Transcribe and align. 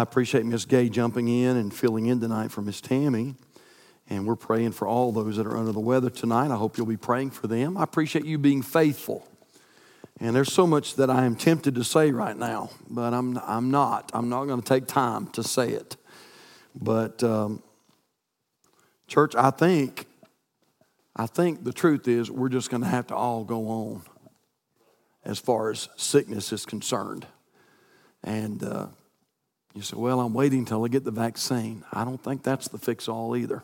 I 0.00 0.02
appreciate 0.02 0.46
Miss 0.46 0.64
Gay 0.64 0.88
jumping 0.88 1.28
in 1.28 1.58
and 1.58 1.74
filling 1.74 2.06
in 2.06 2.20
tonight 2.20 2.50
for 2.50 2.62
Miss 2.62 2.80
Tammy. 2.80 3.34
And 4.08 4.26
we're 4.26 4.34
praying 4.34 4.72
for 4.72 4.88
all 4.88 5.12
those 5.12 5.36
that 5.36 5.46
are 5.46 5.58
under 5.58 5.72
the 5.72 5.80
weather 5.80 6.08
tonight. 6.08 6.50
I 6.50 6.56
hope 6.56 6.78
you'll 6.78 6.86
be 6.86 6.96
praying 6.96 7.32
for 7.32 7.48
them. 7.48 7.76
I 7.76 7.82
appreciate 7.82 8.24
you 8.24 8.38
being 8.38 8.62
faithful. 8.62 9.28
And 10.18 10.34
there's 10.34 10.54
so 10.54 10.66
much 10.66 10.96
that 10.96 11.10
I 11.10 11.26
am 11.26 11.36
tempted 11.36 11.74
to 11.74 11.84
say 11.84 12.12
right 12.12 12.34
now, 12.34 12.70
but 12.88 13.12
I'm, 13.12 13.36
I'm 13.46 13.70
not. 13.70 14.10
I'm 14.14 14.30
not 14.30 14.46
going 14.46 14.62
to 14.62 14.66
take 14.66 14.86
time 14.86 15.26
to 15.32 15.42
say 15.42 15.68
it. 15.68 15.98
But, 16.74 17.22
um, 17.22 17.62
church, 19.06 19.34
I 19.36 19.50
think, 19.50 20.06
I 21.14 21.26
think 21.26 21.62
the 21.62 21.74
truth 21.74 22.08
is 22.08 22.30
we're 22.30 22.48
just 22.48 22.70
going 22.70 22.82
to 22.82 22.88
have 22.88 23.08
to 23.08 23.14
all 23.14 23.44
go 23.44 23.68
on 23.68 24.02
as 25.26 25.38
far 25.38 25.70
as 25.70 25.90
sickness 25.98 26.54
is 26.54 26.64
concerned. 26.64 27.26
And 28.24 28.64
uh, 28.64 28.86
you 29.74 29.82
say, 29.82 29.96
well, 29.96 30.20
I'm 30.20 30.34
waiting 30.34 30.60
until 30.60 30.84
I 30.84 30.88
get 30.88 31.04
the 31.04 31.10
vaccine. 31.10 31.84
I 31.92 32.04
don't 32.04 32.22
think 32.22 32.42
that's 32.42 32.68
the 32.68 32.78
fix 32.78 33.08
all 33.08 33.36
either. 33.36 33.62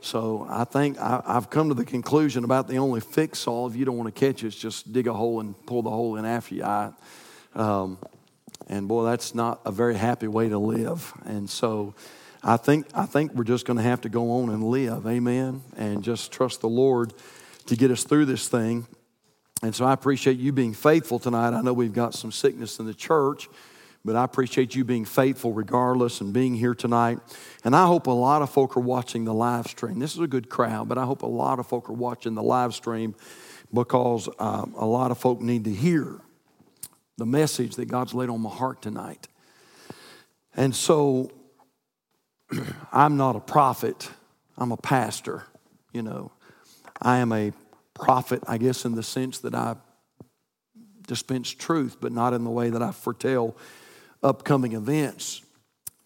So 0.00 0.46
I 0.48 0.64
think 0.64 0.98
I, 0.98 1.22
have 1.26 1.50
come 1.50 1.68
to 1.68 1.74
the 1.74 1.84
conclusion 1.84 2.44
about 2.44 2.68
the 2.68 2.78
only 2.78 3.00
fix 3.00 3.46
all 3.46 3.66
if 3.66 3.76
you 3.76 3.84
don't 3.84 3.98
want 3.98 4.14
to 4.14 4.18
catch 4.18 4.42
it 4.42 4.48
is 4.48 4.56
just 4.56 4.92
dig 4.92 5.06
a 5.06 5.12
hole 5.12 5.40
and 5.40 5.54
pull 5.66 5.82
the 5.82 5.90
hole 5.90 6.16
in 6.16 6.24
after 6.24 6.54
you. 6.54 6.64
I, 6.64 6.92
um, 7.54 7.98
and 8.68 8.88
boy, 8.88 9.04
that's 9.04 9.34
not 9.34 9.60
a 9.66 9.72
very 9.72 9.96
happy 9.96 10.28
way 10.28 10.48
to 10.48 10.58
live. 10.58 11.12
And 11.24 11.50
so 11.50 11.94
I 12.42 12.56
think, 12.56 12.86
I 12.94 13.04
think 13.04 13.34
we're 13.34 13.44
just 13.44 13.66
going 13.66 13.76
to 13.76 13.82
have 13.82 14.00
to 14.02 14.08
go 14.08 14.30
on 14.30 14.48
and 14.48 14.64
live. 14.64 15.06
Amen. 15.06 15.62
And 15.76 16.02
just 16.02 16.32
trust 16.32 16.62
the 16.62 16.68
Lord 16.68 17.12
to 17.66 17.76
get 17.76 17.90
us 17.90 18.04
through 18.04 18.24
this 18.24 18.48
thing. 18.48 18.86
And 19.62 19.74
so 19.74 19.84
I 19.84 19.92
appreciate 19.92 20.38
you 20.38 20.52
being 20.52 20.72
faithful 20.72 21.18
tonight. 21.18 21.52
I 21.52 21.60
know 21.60 21.74
we've 21.74 21.92
got 21.92 22.14
some 22.14 22.32
sickness 22.32 22.78
in 22.78 22.86
the 22.86 22.94
church. 22.94 23.48
But 24.04 24.16
I 24.16 24.24
appreciate 24.24 24.74
you 24.74 24.84
being 24.84 25.04
faithful 25.04 25.52
regardless 25.52 26.20
and 26.22 26.32
being 26.32 26.54
here 26.54 26.74
tonight. 26.74 27.18
And 27.64 27.76
I 27.76 27.86
hope 27.86 28.06
a 28.06 28.12
lot 28.12 28.40
of 28.40 28.48
folk 28.48 28.76
are 28.76 28.80
watching 28.80 29.24
the 29.24 29.34
live 29.34 29.66
stream. 29.66 29.98
This 29.98 30.14
is 30.14 30.20
a 30.20 30.26
good 30.26 30.48
crowd, 30.48 30.88
but 30.88 30.96
I 30.96 31.04
hope 31.04 31.22
a 31.22 31.26
lot 31.26 31.58
of 31.58 31.66
folk 31.66 31.90
are 31.90 31.94
watching 31.94 32.34
the 32.34 32.42
live 32.42 32.74
stream 32.74 33.14
because 33.72 34.28
um, 34.38 34.74
a 34.76 34.86
lot 34.86 35.10
of 35.10 35.18
folk 35.18 35.40
need 35.40 35.64
to 35.64 35.70
hear 35.70 36.18
the 37.18 37.26
message 37.26 37.76
that 37.76 37.86
God's 37.86 38.14
laid 38.14 38.30
on 38.30 38.40
my 38.40 38.50
heart 38.50 38.80
tonight. 38.80 39.28
And 40.56 40.74
so 40.74 41.30
I'm 42.92 43.18
not 43.18 43.36
a 43.36 43.40
prophet, 43.40 44.10
I'm 44.56 44.72
a 44.72 44.78
pastor, 44.78 45.44
you 45.92 46.02
know. 46.02 46.32
I 47.02 47.18
am 47.18 47.32
a 47.32 47.52
prophet, 47.94 48.42
I 48.46 48.58
guess, 48.58 48.84
in 48.84 48.94
the 48.94 49.02
sense 49.02 49.38
that 49.38 49.54
I 49.54 49.76
dispense 51.06 51.50
truth, 51.50 51.98
but 52.00 52.12
not 52.12 52.32
in 52.32 52.44
the 52.44 52.50
way 52.50 52.70
that 52.70 52.82
I 52.82 52.92
foretell 52.92 53.56
upcoming 54.22 54.72
events. 54.72 55.42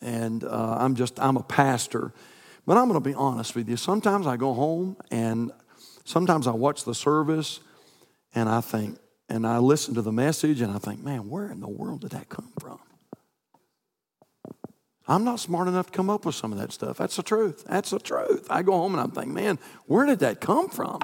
And 0.00 0.44
uh, 0.44 0.76
I'm 0.78 0.94
just, 0.94 1.18
I'm 1.18 1.36
a 1.36 1.42
pastor. 1.42 2.12
But 2.66 2.76
I'm 2.76 2.88
going 2.88 3.02
to 3.02 3.08
be 3.08 3.14
honest 3.14 3.54
with 3.54 3.68
you. 3.68 3.76
Sometimes 3.76 4.26
I 4.26 4.36
go 4.36 4.54
home 4.54 4.96
and 5.10 5.52
sometimes 6.04 6.46
I 6.46 6.52
watch 6.52 6.84
the 6.84 6.94
service 6.94 7.60
and 8.34 8.48
I 8.48 8.60
think, 8.60 8.98
and 9.28 9.46
I 9.46 9.58
listen 9.58 9.94
to 9.94 10.02
the 10.02 10.12
message 10.12 10.60
and 10.60 10.72
I 10.72 10.78
think, 10.78 11.02
man, 11.02 11.28
where 11.28 11.50
in 11.50 11.60
the 11.60 11.68
world 11.68 12.02
did 12.02 12.10
that 12.10 12.28
come 12.28 12.52
from? 12.60 12.78
I'm 15.06 15.24
not 15.24 15.38
smart 15.38 15.68
enough 15.68 15.86
to 15.86 15.92
come 15.92 16.08
up 16.08 16.24
with 16.24 16.34
some 16.34 16.52
of 16.52 16.58
that 16.58 16.72
stuff. 16.72 16.96
That's 16.96 17.16
the 17.16 17.22
truth. 17.22 17.64
That's 17.68 17.90
the 17.90 17.98
truth. 17.98 18.46
I 18.48 18.62
go 18.62 18.72
home 18.72 18.94
and 18.94 19.02
I'm 19.02 19.10
thinking, 19.10 19.34
man, 19.34 19.58
where 19.86 20.06
did 20.06 20.20
that 20.20 20.40
come 20.40 20.70
from? 20.70 21.00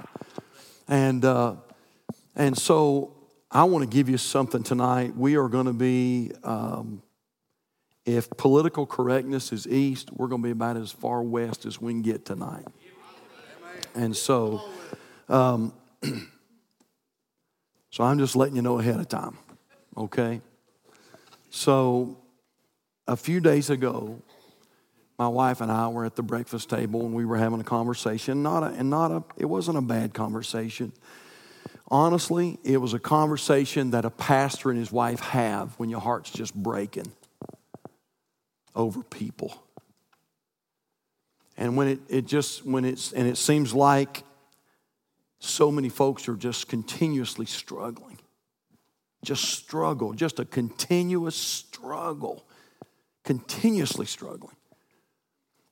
And 0.89 1.25
uh, 1.25 1.57
and 2.35 2.57
so 2.57 3.20
I 3.53 3.65
want 3.65 3.83
to 3.83 3.91
give 3.91 4.09
you 4.09 4.17
something 4.17 4.63
tonight. 4.63 5.17
We 5.17 5.37
are 5.37 5.49
going 5.49 5.67
to 5.67 5.73
be, 5.73 6.31
um, 6.45 7.03
if 8.07 8.31
political 8.31 8.87
correctness 8.87 9.53
is 9.53 9.67
east, 9.67 10.11
we're 10.13 10.29
going 10.29 10.41
to 10.41 10.47
be 10.47 10.53
about 10.53 10.77
as 10.77 10.93
far 10.93 11.21
west 11.21 11.67
as 11.67 11.81
we 11.81 11.93
can 11.93 12.03
get 12.03 12.25
tonight. 12.25 12.65
And 13.97 14.17
so, 14.17 14.63
um, 15.29 15.73
so 17.91 18.05
I'm 18.05 18.21
just 18.21 18.37
letting 18.37 18.55
you 18.55 18.63
know 18.63 18.79
ahead 18.79 19.01
of 19.01 19.09
time, 19.09 19.37
okay? 19.97 20.41
So, 21.51 22.19
a 23.09 23.17
few 23.17 23.41
days 23.41 23.69
ago, 23.71 24.23
my 25.19 25.27
wife 25.27 25.61
and 25.61 25.73
I 25.73 25.89
were 25.89 26.05
at 26.05 26.15
the 26.15 26.23
breakfast 26.23 26.71
table 26.71 27.05
and 27.05 27.13
we 27.13 27.25
were 27.25 27.37
having 27.37 27.61
a 27.61 27.65
conversation. 27.65 28.45
Not 28.45 28.63
a, 28.63 28.67
and 28.67 28.89
not 28.89 29.11
a, 29.11 29.25
it 29.37 29.47
wasn't 29.47 29.77
a 29.77 29.83
bad 29.83 30.15
conversation. 30.15 30.93
Honestly, 31.91 32.59
it 32.63 32.77
was 32.77 32.95
a 32.95 33.01
conversation 33.01 33.91
that 33.91 34.05
a 34.05 34.11
pastor 34.11 34.71
and 34.71 34.79
his 34.79 34.93
wife 34.93 35.21
have 35.21 35.75
when 35.79 35.91
your 35.91 36.01
heart's 36.01 36.31
just 36.31 36.55
breaking 36.55 37.11
over 38.77 39.03
people. 39.03 39.61
And 41.57 41.77
when 41.77 41.89
it, 41.89 42.01
it 42.09 42.27
just, 42.27 42.65
when 42.65 42.85
it's, 42.85 43.13
and 43.13 43.27
it 43.27 43.37
seems 43.37 43.75
like 43.75 44.23
so 45.41 45.73
many 45.73 45.89
folks 45.89 46.29
are 46.29 46.37
just 46.37 46.69
continuously 46.69 47.47
struggling. 47.47 48.19
Just 49.25 49.45
struggle, 49.45 50.13
just 50.13 50.39
a 50.39 50.45
continuous 50.45 51.37
struggle, 51.37 52.47
continuously 53.25 54.07
struggling. 54.07 54.57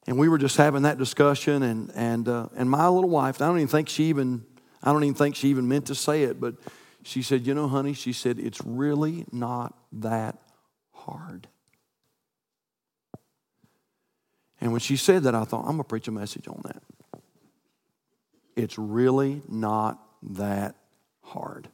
And 0.06 0.18
we 0.18 0.28
were 0.28 0.38
just 0.38 0.56
having 0.56 0.82
that 0.82 0.98
discussion, 0.98 1.62
and, 1.62 1.90
and, 1.94 2.28
uh, 2.28 2.48
and 2.56 2.68
my 2.68 2.88
little 2.88 3.10
wife, 3.10 3.40
I 3.40 3.46
don't 3.46 3.58
even 3.58 3.68
think 3.68 3.88
she 3.88 4.04
even 4.04 4.44
I 4.82 4.92
don't 4.92 5.04
even 5.04 5.14
think 5.14 5.36
she 5.36 5.48
even 5.48 5.68
meant 5.68 5.86
to 5.86 5.94
say 5.94 6.22
it, 6.22 6.40
but 6.40 6.54
she 7.02 7.22
said, 7.22 7.46
You 7.46 7.54
know, 7.54 7.68
honey, 7.68 7.94
she 7.94 8.12
said, 8.12 8.38
it's 8.38 8.60
really 8.62 9.24
not 9.32 9.74
that 9.92 10.38
hard. 10.92 11.48
And 14.60 14.72
when 14.72 14.80
she 14.80 14.96
said 14.96 15.22
that, 15.22 15.34
I 15.34 15.44
thought, 15.44 15.60
I'm 15.60 15.76
going 15.76 15.78
to 15.78 15.84
preach 15.84 16.08
a 16.08 16.12
message 16.12 16.48
on 16.48 16.60
that. 16.64 16.82
It's 18.56 18.76
really 18.76 19.42
not 19.48 20.02
that 20.34 20.74
hard. 21.22 21.68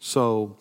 So, 0.00 0.56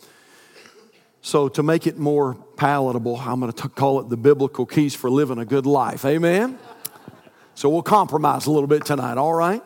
so 1.21 1.49
to 1.49 1.63
make 1.63 1.87
it 1.87 1.97
more 1.97 2.35
palatable, 2.55 3.17
I'm 3.17 3.39
going 3.39 3.51
to 3.51 3.69
call 3.69 3.99
it 3.99 4.09
the 4.09 4.17
biblical 4.17 4.65
keys 4.65 4.93
for 4.93 5.09
living 5.09 5.39
a 5.39 5.45
good 5.45 5.65
life. 5.65 6.05
Amen? 6.05 6.59
So 7.55 7.67
we'll 7.67 7.81
compromise 7.81 8.45
a 8.45 8.51
little 8.51 8.67
bit 8.67 8.85
tonight, 8.85 9.17
all 9.17 9.33
right? 9.33 9.63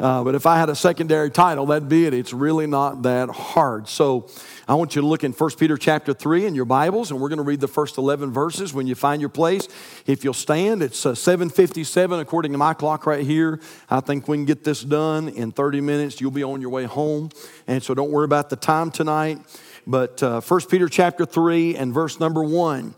Uh, 0.00 0.24
but 0.24 0.34
if 0.34 0.44
I 0.44 0.58
had 0.58 0.68
a 0.68 0.74
secondary 0.74 1.30
title, 1.30 1.66
that'd 1.66 1.88
be 1.88 2.06
it. 2.06 2.14
It's 2.14 2.32
really 2.32 2.66
not 2.66 3.02
that 3.02 3.30
hard. 3.30 3.88
So 3.88 4.28
I 4.66 4.74
want 4.74 4.96
you 4.96 5.02
to 5.02 5.06
look 5.06 5.22
in 5.22 5.32
1 5.32 5.50
Peter 5.52 5.76
chapter 5.76 6.12
3 6.12 6.46
in 6.46 6.54
your 6.56 6.64
Bibles, 6.64 7.12
and 7.12 7.20
we're 7.20 7.28
going 7.28 7.38
to 7.38 7.44
read 7.44 7.60
the 7.60 7.68
first 7.68 7.96
11 7.96 8.32
verses 8.32 8.74
when 8.74 8.88
you 8.88 8.96
find 8.96 9.22
your 9.22 9.28
place. 9.28 9.68
If 10.06 10.24
you'll 10.24 10.34
stand, 10.34 10.82
it's 10.82 11.06
uh, 11.06 11.14
757 11.14 12.18
according 12.18 12.50
to 12.52 12.58
my 12.58 12.74
clock 12.74 13.06
right 13.06 13.24
here. 13.24 13.60
I 13.88 14.00
think 14.00 14.26
we 14.26 14.36
can 14.36 14.46
get 14.46 14.64
this 14.64 14.82
done 14.82 15.28
in 15.28 15.52
30 15.52 15.80
minutes. 15.80 16.20
You'll 16.20 16.32
be 16.32 16.42
on 16.42 16.60
your 16.60 16.70
way 16.70 16.84
home. 16.84 17.30
And 17.68 17.80
so 17.80 17.94
don't 17.94 18.10
worry 18.10 18.24
about 18.24 18.50
the 18.50 18.56
time 18.56 18.90
tonight. 18.90 19.38
But 19.86 20.22
uh, 20.24 20.40
1 20.40 20.60
Peter 20.70 20.88
chapter 20.88 21.24
3 21.24 21.76
and 21.76 21.94
verse 21.94 22.18
number 22.18 22.42
1. 22.42 22.94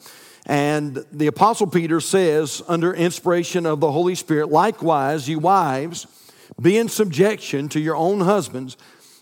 And 0.47 1.05
the 1.11 1.27
Apostle 1.27 1.67
Peter 1.67 2.01
says, 2.01 2.63
under 2.69 2.95
inspiration 2.95 3.67
of 3.67 3.81
the 3.81 3.91
Holy 3.91 4.15
Spirit, 4.15 4.49
likewise, 4.49 5.28
you 5.28 5.41
wives, 5.41 6.07
be 6.61 6.77
in 6.77 6.89
subjection 6.89 7.69
to 7.71 7.81
your 7.81 7.97
own 7.97 8.21
husbands, 8.21 8.77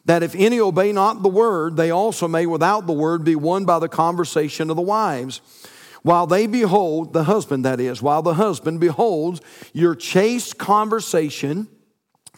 that 0.04 0.22
if 0.22 0.34
any 0.34 0.60
obey 0.60 0.92
not 0.92 1.22
the 1.22 1.28
word, 1.28 1.76
they 1.76 1.90
also 1.90 2.28
may 2.28 2.46
without 2.46 2.86
the 2.86 2.92
word 2.92 3.24
be 3.24 3.34
won 3.34 3.64
by 3.64 3.78
the 3.78 3.88
conversation 3.88 4.70
of 4.70 4.76
the 4.76 4.82
wives. 4.82 5.40
While 6.02 6.26
they 6.26 6.46
behold, 6.46 7.14
the 7.14 7.24
husband 7.24 7.64
that 7.64 7.80
is, 7.80 8.02
while 8.02 8.20
the 8.20 8.34
husband 8.34 8.78
beholds 8.78 9.40
your 9.72 9.94
chaste 9.94 10.58
conversation 10.58 11.66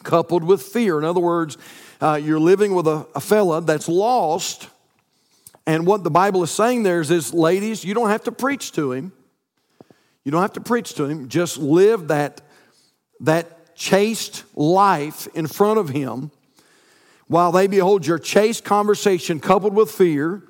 coupled 0.03 0.43
with 0.43 0.61
fear. 0.61 0.97
In 0.97 1.03
other 1.03 1.19
words, 1.19 1.57
uh, 1.99 2.19
you're 2.21 2.39
living 2.39 2.73
with 2.73 2.87
a, 2.87 3.05
a 3.13 3.19
fella 3.19 3.61
that's 3.61 3.89
lost. 3.89 4.69
And 5.65 5.85
what 5.85 6.05
the 6.05 6.09
Bible 6.11 6.43
is 6.43 6.51
saying 6.51 6.83
there 6.83 7.01
is, 7.01 7.11
is, 7.11 7.33
ladies, 7.33 7.83
you 7.83 7.93
don't 7.93 8.09
have 8.09 8.23
to 8.23 8.31
preach 8.31 8.71
to 8.73 8.93
him. 8.93 9.11
You 10.23 10.31
don't 10.31 10.41
have 10.41 10.53
to 10.53 10.61
preach 10.61 10.93
to 10.95 11.05
him. 11.05 11.27
Just 11.27 11.57
live 11.57 12.07
that, 12.07 12.41
that 13.19 13.56
chaste 13.77 14.43
life 14.55 15.27
in 15.35 15.47
front 15.47 15.79
of 15.79 15.89
him 15.89 16.31
while 17.27 17.51
they 17.51 17.67
behold 17.67 18.05
your 18.05 18.17
chaste 18.17 18.63
conversation 18.63 19.39
coupled 19.39 19.73
with 19.73 19.91
fear, 19.91 20.41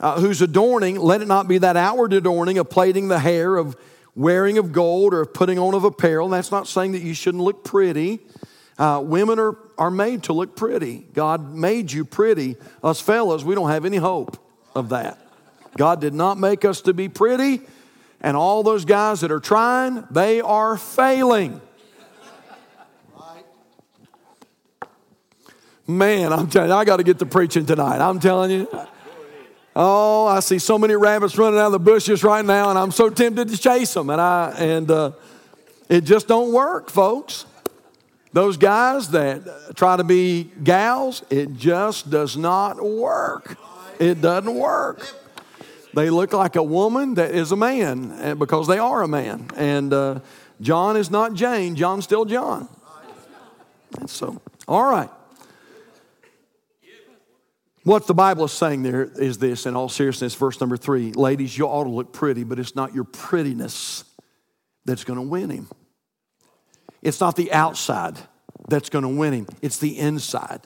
uh, 0.00 0.20
whose 0.20 0.40
adorning, 0.40 0.96
let 0.98 1.20
it 1.20 1.28
not 1.28 1.46
be 1.46 1.58
that 1.58 1.76
outward 1.76 2.12
adorning 2.12 2.56
of 2.56 2.70
plaiting 2.70 3.08
the 3.08 3.18
hair, 3.18 3.56
of 3.56 3.76
wearing 4.14 4.58
of 4.58 4.72
gold, 4.72 5.12
or 5.12 5.22
of 5.22 5.34
putting 5.34 5.58
on 5.58 5.74
of 5.74 5.84
apparel. 5.84 6.28
That's 6.28 6.50
not 6.50 6.66
saying 6.66 6.92
that 6.92 7.02
you 7.02 7.14
shouldn't 7.14 7.42
look 7.42 7.64
pretty. 7.64 8.20
Uh, 8.78 9.02
women 9.04 9.38
are, 9.40 9.58
are 9.76 9.90
made 9.90 10.22
to 10.24 10.32
look 10.32 10.56
pretty. 10.56 11.04
God 11.12 11.54
made 11.54 11.90
you 11.90 12.04
pretty. 12.04 12.56
Us 12.82 13.00
fellas, 13.00 13.42
we 13.42 13.56
don't 13.56 13.70
have 13.70 13.84
any 13.84 13.96
hope 13.96 14.38
of 14.74 14.90
that. 14.90 15.18
God 15.76 16.00
did 16.00 16.14
not 16.14 16.38
make 16.38 16.64
us 16.64 16.80
to 16.82 16.94
be 16.94 17.08
pretty, 17.08 17.60
and 18.20 18.36
all 18.36 18.62
those 18.62 18.84
guys 18.84 19.20
that 19.20 19.32
are 19.32 19.40
trying, 19.40 20.06
they 20.10 20.40
are 20.40 20.76
failing. 20.76 21.60
Man, 25.88 26.34
I'm 26.34 26.50
telling 26.50 26.68
you, 26.68 26.76
I 26.76 26.84
got 26.84 26.98
to 26.98 27.02
get 27.02 27.18
to 27.20 27.26
preaching 27.26 27.64
tonight. 27.64 28.06
I'm 28.06 28.20
telling 28.20 28.50
you. 28.50 28.68
Oh, 29.74 30.26
I 30.26 30.40
see 30.40 30.58
so 30.58 30.76
many 30.76 30.94
rabbits 30.94 31.38
running 31.38 31.58
out 31.58 31.66
of 31.66 31.72
the 31.72 31.78
bushes 31.78 32.22
right 32.22 32.44
now, 32.44 32.68
and 32.68 32.78
I'm 32.78 32.90
so 32.90 33.08
tempted 33.08 33.48
to 33.48 33.56
chase 33.56 33.94
them, 33.94 34.10
and 34.10 34.20
I 34.20 34.50
and 34.58 34.90
uh, 34.90 35.12
it 35.88 36.02
just 36.02 36.28
don't 36.28 36.52
work, 36.52 36.90
folks. 36.90 37.46
Those 38.34 38.58
guys 38.58 39.08
that 39.12 39.76
try 39.76 39.96
to 39.96 40.04
be 40.04 40.50
gals, 40.62 41.24
it 41.30 41.54
just 41.54 42.10
does 42.10 42.36
not 42.36 42.84
work. 42.84 43.56
It 43.98 44.20
doesn't 44.20 44.54
work. 44.54 45.10
They 45.94 46.10
look 46.10 46.34
like 46.34 46.56
a 46.56 46.62
woman 46.62 47.14
that 47.14 47.30
is 47.30 47.50
a 47.50 47.56
man 47.56 48.12
eh, 48.20 48.34
because 48.34 48.66
they 48.66 48.78
are 48.78 49.02
a 49.02 49.08
man. 49.08 49.48
And 49.56 49.94
uh, 49.94 50.20
John 50.60 50.98
is 50.98 51.10
not 51.10 51.32
Jane, 51.32 51.76
John's 51.76 52.04
still 52.04 52.26
John. 52.26 52.68
And 53.98 54.10
so, 54.10 54.42
all 54.66 54.84
right. 54.84 55.08
What 57.84 58.06
the 58.06 58.14
Bible 58.14 58.44
is 58.44 58.52
saying 58.52 58.82
there 58.82 59.04
is 59.04 59.38
this, 59.38 59.66
in 59.66 59.76
all 59.76 59.88
seriousness, 59.88 60.34
verse 60.34 60.60
number 60.60 60.76
three 60.76 61.12
Ladies, 61.12 61.56
you 61.56 61.66
ought 61.66 61.84
to 61.84 61.90
look 61.90 62.12
pretty, 62.12 62.44
but 62.44 62.58
it's 62.58 62.74
not 62.74 62.94
your 62.94 63.04
prettiness 63.04 64.04
that's 64.84 65.04
going 65.04 65.18
to 65.18 65.26
win 65.26 65.50
him. 65.50 65.68
It's 67.02 67.20
not 67.20 67.36
the 67.36 67.52
outside 67.52 68.18
that's 68.68 68.90
going 68.90 69.02
to 69.02 69.08
win 69.08 69.32
him, 69.32 69.46
it's 69.62 69.78
the 69.78 69.98
inside. 69.98 70.60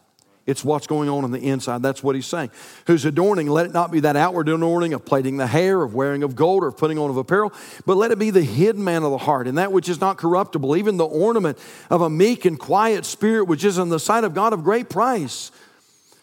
It's 0.44 0.64
what's 0.64 0.88
going 0.88 1.09
on 1.09 1.23
on 1.23 1.31
the 1.31 1.38
inside. 1.38 1.82
That's 1.82 2.03
what 2.03 2.17
he's 2.17 2.26
saying. 2.26 2.50
Who's 2.88 3.05
adorning, 3.05 3.47
let 3.47 3.65
it 3.65 3.73
not 3.73 3.93
be 3.93 4.00
that 4.00 4.17
outward 4.17 4.49
adorning 4.49 4.93
of 4.93 5.05
plaiting 5.05 5.37
the 5.37 5.47
hair, 5.47 5.81
of 5.82 5.94
wearing 5.94 6.25
of 6.25 6.35
gold, 6.35 6.65
or 6.65 6.69
of 6.69 6.76
putting 6.76 6.99
on 6.99 7.11
of 7.11 7.17
apparel, 7.17 7.53
but 7.87 7.97
let 7.97 8.11
it 8.11 8.19
be 8.19 8.31
the 8.31 8.43
hidden 8.43 8.82
man 8.82 9.05
of 9.05 9.12
the 9.12 9.19
heart, 9.19 9.47
and 9.47 9.56
that 9.56 9.70
which 9.70 9.88
is 9.88 10.00
not 10.00 10.17
corruptible, 10.19 10.76
even 10.76 10.97
the 10.97 11.05
ornament 11.05 11.58
of 11.91 12.00
a 12.00 12.11
meek 12.11 12.44
and 12.44 12.58
quiet 12.58 13.05
spirit, 13.05 13.44
which 13.44 13.62
is 13.62 13.79
in 13.79 13.88
the 13.88 14.00
sight 14.00 14.25
of 14.25 14.35
God 14.35 14.53
of 14.53 14.65
great 14.65 14.88
price. 14.88 15.53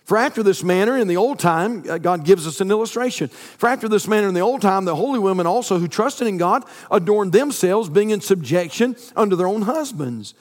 For 0.10 0.18
after 0.18 0.42
this 0.42 0.64
manner, 0.64 0.98
in 0.98 1.08
the 1.08 1.18
old 1.18 1.38
time, 1.38 1.84
uh, 1.88 2.00
God 2.00 2.26
gives 2.26 2.48
us 2.48 2.62
an 2.62 2.72
illustration. 2.72 3.28
For 3.28 3.70
after 3.70 3.88
this 3.88 4.08
manner, 4.08 4.28
in 4.28 4.34
the 4.34 4.40
old 4.40 4.60
time, 4.60 4.86
the 4.86 4.96
holy 4.96 5.20
women 5.20 5.46
also 5.46 5.78
who 5.78 5.88
trusted 5.88 6.26
in 6.26 6.40
God 6.40 6.66
adorned 6.90 7.32
themselves, 7.32 7.90
being 7.90 8.10
in 8.10 8.20
subjection 8.20 8.96
unto 9.16 9.36
their 9.36 9.46
own 9.46 9.62
husbands. 9.62 10.34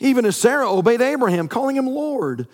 Even 0.00 0.26
as 0.26 0.36
Sarah 0.36 0.68
obeyed 0.68 1.00
Abraham, 1.00 1.46
calling 1.46 1.76
him 1.76 1.86
Lord, 1.86 2.48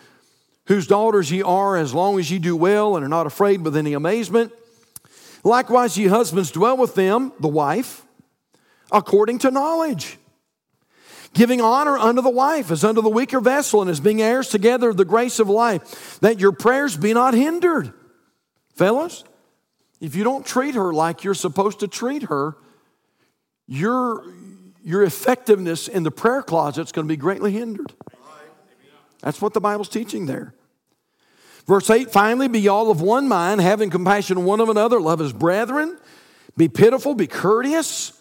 whose 0.67 0.87
daughters 0.87 1.31
ye 1.31 1.41
are, 1.41 1.79
as 1.79 1.95
long 1.95 2.19
as 2.19 2.31
ye 2.31 2.39
do 2.39 2.55
well 2.55 2.95
and 2.95 3.07
are 3.07 3.09
not 3.09 3.27
afraid 3.27 3.63
with 3.63 3.75
any 3.75 3.95
amazement. 3.95 4.53
Likewise, 5.43 5.97
ye 5.97 6.09
husbands, 6.09 6.51
dwell 6.51 6.77
with 6.77 6.95
them, 6.95 7.33
the 7.41 7.49
wife, 7.49 8.03
according 8.93 9.39
to 9.39 9.51
knowledge 9.51 10.19
giving 11.33 11.61
honor 11.61 11.97
unto 11.97 12.23
the 12.23 12.31
wife 12.31 12.71
as 12.71 12.85
unto 12.85 13.03
the 13.03 13.09
weaker 13.09 13.41
vessel, 13.41 13.81
and 13.81 13.91
as 13.91 14.01
being 14.01 14.21
heirs 14.21 14.49
together 14.49 14.91
of 14.91 14.97
the 14.97 15.05
grace 15.05 15.39
of 15.39 15.49
life, 15.49 16.19
that 16.21 16.41
your 16.41 16.53
prayers 16.53 16.97
be 16.97 17.13
not 17.13 17.35
hindered. 17.35 17.93
Fellas, 18.75 19.25
if 20.01 20.15
you 20.15 20.25
don't 20.25 20.45
treat 20.45 20.75
her 20.75 20.93
like 20.93 21.25
you're 21.25 21.35
supposed 21.35 21.81
to 21.81 21.89
treat 21.89 22.25
her, 22.25 22.57
your, 23.67 24.25
your 24.83 25.03
effectiveness 25.05 25.87
in 25.87 26.03
the 26.03 26.11
prayer 26.11 26.43
closet 26.43 26.83
is 26.83 26.93
going 26.93 27.07
to 27.07 27.13
be 27.13 27.17
greatly 27.17 27.53
hindered. 27.53 27.93
That's 29.21 29.41
what 29.41 29.53
the 29.53 29.61
Bible's 29.61 29.89
teaching 29.89 30.27
there. 30.27 30.55
Verse 31.67 31.89
8 31.89 32.11
finally, 32.11 32.49
be 32.49 32.67
all 32.69 32.91
of 32.91 33.01
one 33.01 33.29
mind, 33.29 33.61
having 33.61 33.91
compassion 33.91 34.45
one 34.45 34.61
of 34.61 34.69
another, 34.69 34.99
love 34.99 35.21
as 35.21 35.33
brethren, 35.33 35.99
be 36.57 36.69
pitiful, 36.69 37.15
be 37.15 37.27
courteous 37.27 38.20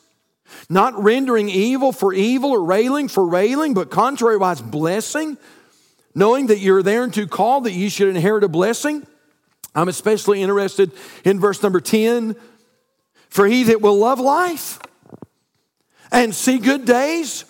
not 0.69 1.01
rendering 1.01 1.49
evil 1.49 1.91
for 1.91 2.13
evil 2.13 2.51
or 2.51 2.63
railing 2.63 3.07
for 3.07 3.27
railing, 3.27 3.73
but 3.73 3.89
contrariwise 3.89 4.69
blessing, 4.69 5.37
knowing 6.15 6.47
that 6.47 6.59
you're 6.59 6.83
there 6.83 7.03
and 7.03 7.13
to 7.13 7.27
call 7.27 7.61
that 7.61 7.73
you 7.73 7.89
should 7.89 8.07
inherit 8.07 8.43
a 8.43 8.49
blessing. 8.49 9.05
I'm 9.75 9.87
especially 9.87 10.41
interested 10.41 10.91
in 11.23 11.39
verse 11.39 11.61
number 11.61 11.79
10 11.79 12.35
for 13.29 13.45
he 13.45 13.63
that 13.63 13.79
will 13.79 13.97
love 13.97 14.19
life 14.19 14.79
and 16.11 16.33
see 16.33 16.57
good 16.57 16.85
days, 16.85 17.45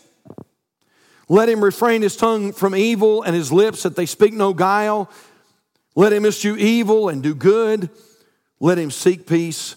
let 1.30 1.48
him 1.48 1.64
refrain 1.64 2.02
his 2.02 2.18
tongue 2.18 2.52
from 2.52 2.76
evil 2.76 3.24
and 3.24 3.36
his 3.36 3.52
lips 3.52 3.84
that 3.84 3.96
they 3.96 4.06
speak 4.06 4.34
no 4.34 4.54
guile. 4.54 5.10
Let 5.96 6.12
him 6.12 6.26
eschew 6.26 6.56
evil 6.58 7.08
and 7.08 7.24
do 7.24 7.36
good. 7.36 7.90
Let 8.60 8.78
him 8.78 8.92
seek 8.92 9.28
peace 9.28 9.76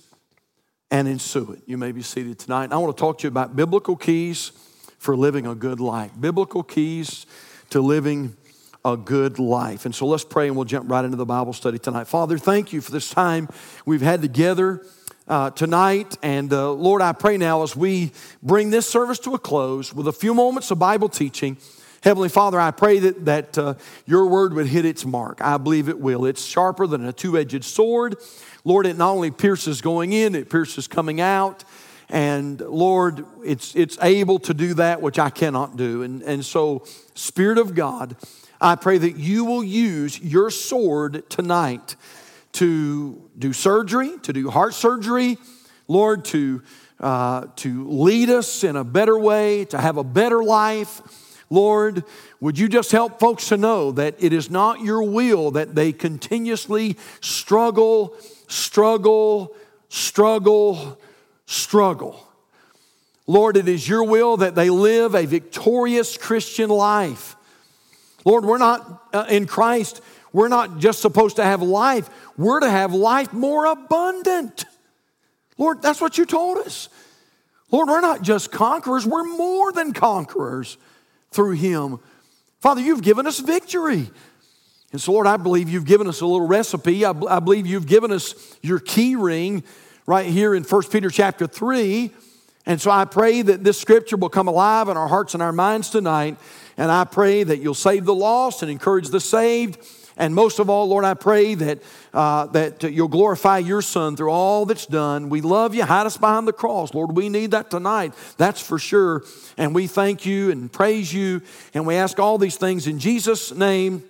and 0.92 1.08
ensue 1.08 1.52
it. 1.52 1.62
You 1.66 1.78
may 1.78 1.90
be 1.90 2.02
seated 2.02 2.38
tonight. 2.38 2.70
I 2.70 2.76
want 2.76 2.94
to 2.94 3.00
talk 3.00 3.18
to 3.18 3.22
you 3.24 3.28
about 3.28 3.56
biblical 3.56 3.96
keys 3.96 4.52
for 4.98 5.16
living 5.16 5.46
a 5.46 5.54
good 5.54 5.80
life. 5.80 6.12
Biblical 6.20 6.62
keys 6.62 7.24
to 7.70 7.80
living 7.80 8.36
a 8.84 8.98
good 8.98 9.38
life. 9.38 9.86
And 9.86 9.94
so 9.94 10.06
let's 10.06 10.22
pray 10.22 10.48
and 10.48 10.54
we'll 10.54 10.66
jump 10.66 10.90
right 10.90 11.02
into 11.02 11.16
the 11.16 11.24
Bible 11.24 11.54
study 11.54 11.78
tonight. 11.78 12.08
Father, 12.08 12.36
thank 12.36 12.74
you 12.74 12.82
for 12.82 12.90
this 12.90 13.08
time 13.08 13.48
we've 13.86 14.02
had 14.02 14.20
together. 14.22 14.86
Uh, 15.28 15.50
tonight. 15.50 16.18
And 16.20 16.52
uh, 16.52 16.72
Lord, 16.72 17.00
I 17.00 17.12
pray 17.12 17.36
now 17.36 17.62
as 17.62 17.76
we 17.76 18.10
bring 18.42 18.70
this 18.70 18.88
service 18.88 19.20
to 19.20 19.34
a 19.34 19.38
close 19.38 19.94
with 19.94 20.08
a 20.08 20.12
few 20.12 20.34
moments 20.34 20.72
of 20.72 20.80
Bible 20.80 21.08
teaching. 21.08 21.56
Heavenly 22.02 22.28
Father, 22.28 22.58
I 22.58 22.72
pray 22.72 22.98
that, 22.98 23.24
that 23.26 23.56
uh, 23.56 23.74
your 24.06 24.26
word 24.26 24.54
would 24.54 24.66
hit 24.66 24.84
its 24.84 25.04
mark. 25.04 25.40
I 25.40 25.56
believe 25.56 25.88
it 25.88 26.00
will. 26.00 26.24
It's 26.24 26.44
sharper 26.44 26.88
than 26.88 27.06
a 27.06 27.12
two 27.12 27.38
edged 27.38 27.62
sword. 27.62 28.16
Lord, 28.64 28.86
it 28.86 28.96
not 28.96 29.10
only 29.10 29.30
pierces 29.30 29.80
going 29.80 30.12
in, 30.12 30.34
it 30.34 30.50
pierces 30.50 30.88
coming 30.88 31.20
out. 31.20 31.62
And 32.08 32.60
Lord, 32.60 33.24
it's, 33.44 33.76
it's 33.76 33.96
able 34.02 34.40
to 34.40 34.52
do 34.52 34.74
that 34.74 35.00
which 35.00 35.20
I 35.20 35.30
cannot 35.30 35.76
do. 35.76 36.02
And, 36.02 36.22
and 36.22 36.44
so, 36.44 36.84
Spirit 37.14 37.58
of 37.58 37.76
God, 37.76 38.16
I 38.60 38.74
pray 38.74 38.98
that 38.98 39.16
you 39.16 39.44
will 39.44 39.62
use 39.62 40.20
your 40.20 40.50
sword 40.50 41.30
tonight 41.30 41.94
to 42.52 43.30
do 43.38 43.52
surgery, 43.52 44.18
to 44.22 44.32
do 44.32 44.50
heart 44.50 44.74
surgery, 44.74 45.38
Lord, 45.86 46.24
to, 46.26 46.62
uh, 46.98 47.46
to 47.56 47.88
lead 47.88 48.28
us 48.28 48.64
in 48.64 48.74
a 48.74 48.84
better 48.84 49.16
way, 49.16 49.66
to 49.66 49.78
have 49.78 49.98
a 49.98 50.04
better 50.04 50.42
life. 50.42 51.00
Lord, 51.52 52.04
would 52.40 52.58
you 52.58 52.66
just 52.66 52.92
help 52.92 53.20
folks 53.20 53.48
to 53.48 53.56
know 53.56 53.92
that 53.92 54.14
it 54.18 54.32
is 54.32 54.50
not 54.50 54.80
your 54.80 55.02
will 55.02 55.50
that 55.50 55.74
they 55.74 55.92
continuously 55.92 56.96
struggle 57.20 58.16
struggle, 58.52 59.54
struggle, 59.88 60.98
struggle. 61.46 62.28
Lord, 63.26 63.56
it 63.56 63.66
is 63.66 63.88
your 63.88 64.04
will 64.04 64.36
that 64.38 64.54
they 64.54 64.68
live 64.68 65.14
a 65.14 65.24
victorious 65.24 66.18
Christian 66.18 66.68
life. 66.68 67.36
Lord, 68.24 68.44
we're 68.44 68.58
not 68.58 69.08
uh, 69.12 69.24
in 69.28 69.46
Christ, 69.46 70.02
we're 70.32 70.48
not 70.48 70.78
just 70.78 71.00
supposed 71.00 71.36
to 71.36 71.44
have 71.44 71.62
life, 71.62 72.10
we're 72.36 72.60
to 72.60 72.70
have 72.70 72.92
life 72.92 73.32
more 73.32 73.66
abundant. 73.66 74.64
Lord, 75.56 75.82
that's 75.82 76.00
what 76.00 76.18
you 76.18 76.26
told 76.26 76.58
us. 76.58 76.88
Lord, 77.70 77.88
we're 77.88 78.00
not 78.00 78.22
just 78.22 78.52
conquerors, 78.52 79.06
we're 79.06 79.24
more 79.24 79.72
than 79.72 79.92
conquerors 79.92 80.76
through 81.32 81.52
Him. 81.52 81.98
Father, 82.60 82.80
you've 82.80 83.02
given 83.02 83.26
us 83.26 83.40
victory. 83.40 84.10
And 84.92 85.00
so, 85.00 85.12
Lord, 85.12 85.26
I 85.26 85.36
believe 85.36 85.68
you've 85.68 85.86
given 85.86 86.06
us 86.06 86.20
a 86.20 86.26
little 86.26 86.46
recipe. 86.46 87.04
I, 87.04 87.12
I 87.28 87.40
believe 87.40 87.66
you've 87.66 87.86
given 87.86 88.12
us 88.12 88.56
your 88.62 88.78
key 88.78 89.16
ring 89.16 89.64
right 90.06 90.26
here 90.26 90.54
in 90.54 90.62
1 90.64 90.82
Peter 90.90 91.10
chapter 91.10 91.46
3. 91.46 92.12
And 92.66 92.80
so 92.80 92.90
I 92.90 93.04
pray 93.04 93.42
that 93.42 93.64
this 93.64 93.80
scripture 93.80 94.16
will 94.16 94.28
come 94.28 94.48
alive 94.48 94.88
in 94.88 94.96
our 94.96 95.08
hearts 95.08 95.34
and 95.34 95.42
our 95.42 95.52
minds 95.52 95.90
tonight. 95.90 96.36
And 96.76 96.90
I 96.92 97.04
pray 97.04 97.42
that 97.42 97.58
you'll 97.58 97.74
save 97.74 98.04
the 98.04 98.14
lost 98.14 98.62
and 98.62 98.70
encourage 98.70 99.08
the 99.08 99.20
saved. 99.20 99.78
And 100.16 100.34
most 100.34 100.58
of 100.58 100.68
all, 100.68 100.88
Lord, 100.88 101.04
I 101.04 101.14
pray 101.14 101.54
that, 101.54 101.82
uh, 102.12 102.46
that 102.46 102.82
you'll 102.82 103.08
glorify 103.08 103.58
your 103.58 103.82
Son 103.82 104.16
through 104.16 104.30
all 104.30 104.66
that's 104.66 104.86
done. 104.86 105.28
We 105.28 105.40
love 105.40 105.74
you. 105.74 105.84
Hide 105.84 106.06
us 106.06 106.16
behind 106.16 106.46
the 106.46 106.52
cross. 106.52 106.94
Lord, 106.94 107.16
we 107.16 107.28
need 107.28 107.52
that 107.52 107.70
tonight. 107.70 108.14
That's 108.36 108.60
for 108.60 108.78
sure. 108.78 109.24
And 109.56 109.74
we 109.74 109.86
thank 109.86 110.26
you 110.26 110.50
and 110.50 110.70
praise 110.70 111.12
you. 111.12 111.42
And 111.74 111.86
we 111.86 111.94
ask 111.96 112.18
all 112.18 112.38
these 112.38 112.56
things 112.56 112.86
in 112.86 112.98
Jesus' 112.98 113.52
name 113.52 114.04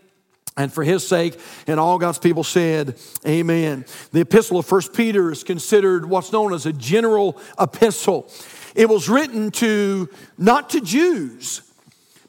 and 0.57 0.73
for 0.73 0.85
his 0.85 1.07
sake 1.07 1.39
and 1.67 1.81
all 1.81 1.99
god's 1.99 2.19
people 2.19 2.45
said 2.45 2.99
amen 3.27 3.87
the 4.13 4.21
epistle 4.21 4.59
of 4.59 4.67
First 4.67 4.93
peter 4.93 5.31
is 5.31 5.43
considered 5.45 6.05
what's 6.05 6.31
known 6.31 6.53
as 6.53 6.67
a 6.67 6.73
general 6.75 7.41
epistle 7.59 8.31
it 8.75 8.87
was 8.87 9.09
written 9.09 9.51
to 9.51 10.11
not 10.37 10.69
to 10.71 10.83
jews 10.83 11.63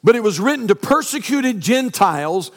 but 0.02 0.16
it 0.16 0.22
was 0.22 0.40
written 0.40 0.68
to 0.68 0.74
persecuted 0.74 1.60
gentiles 1.60 2.50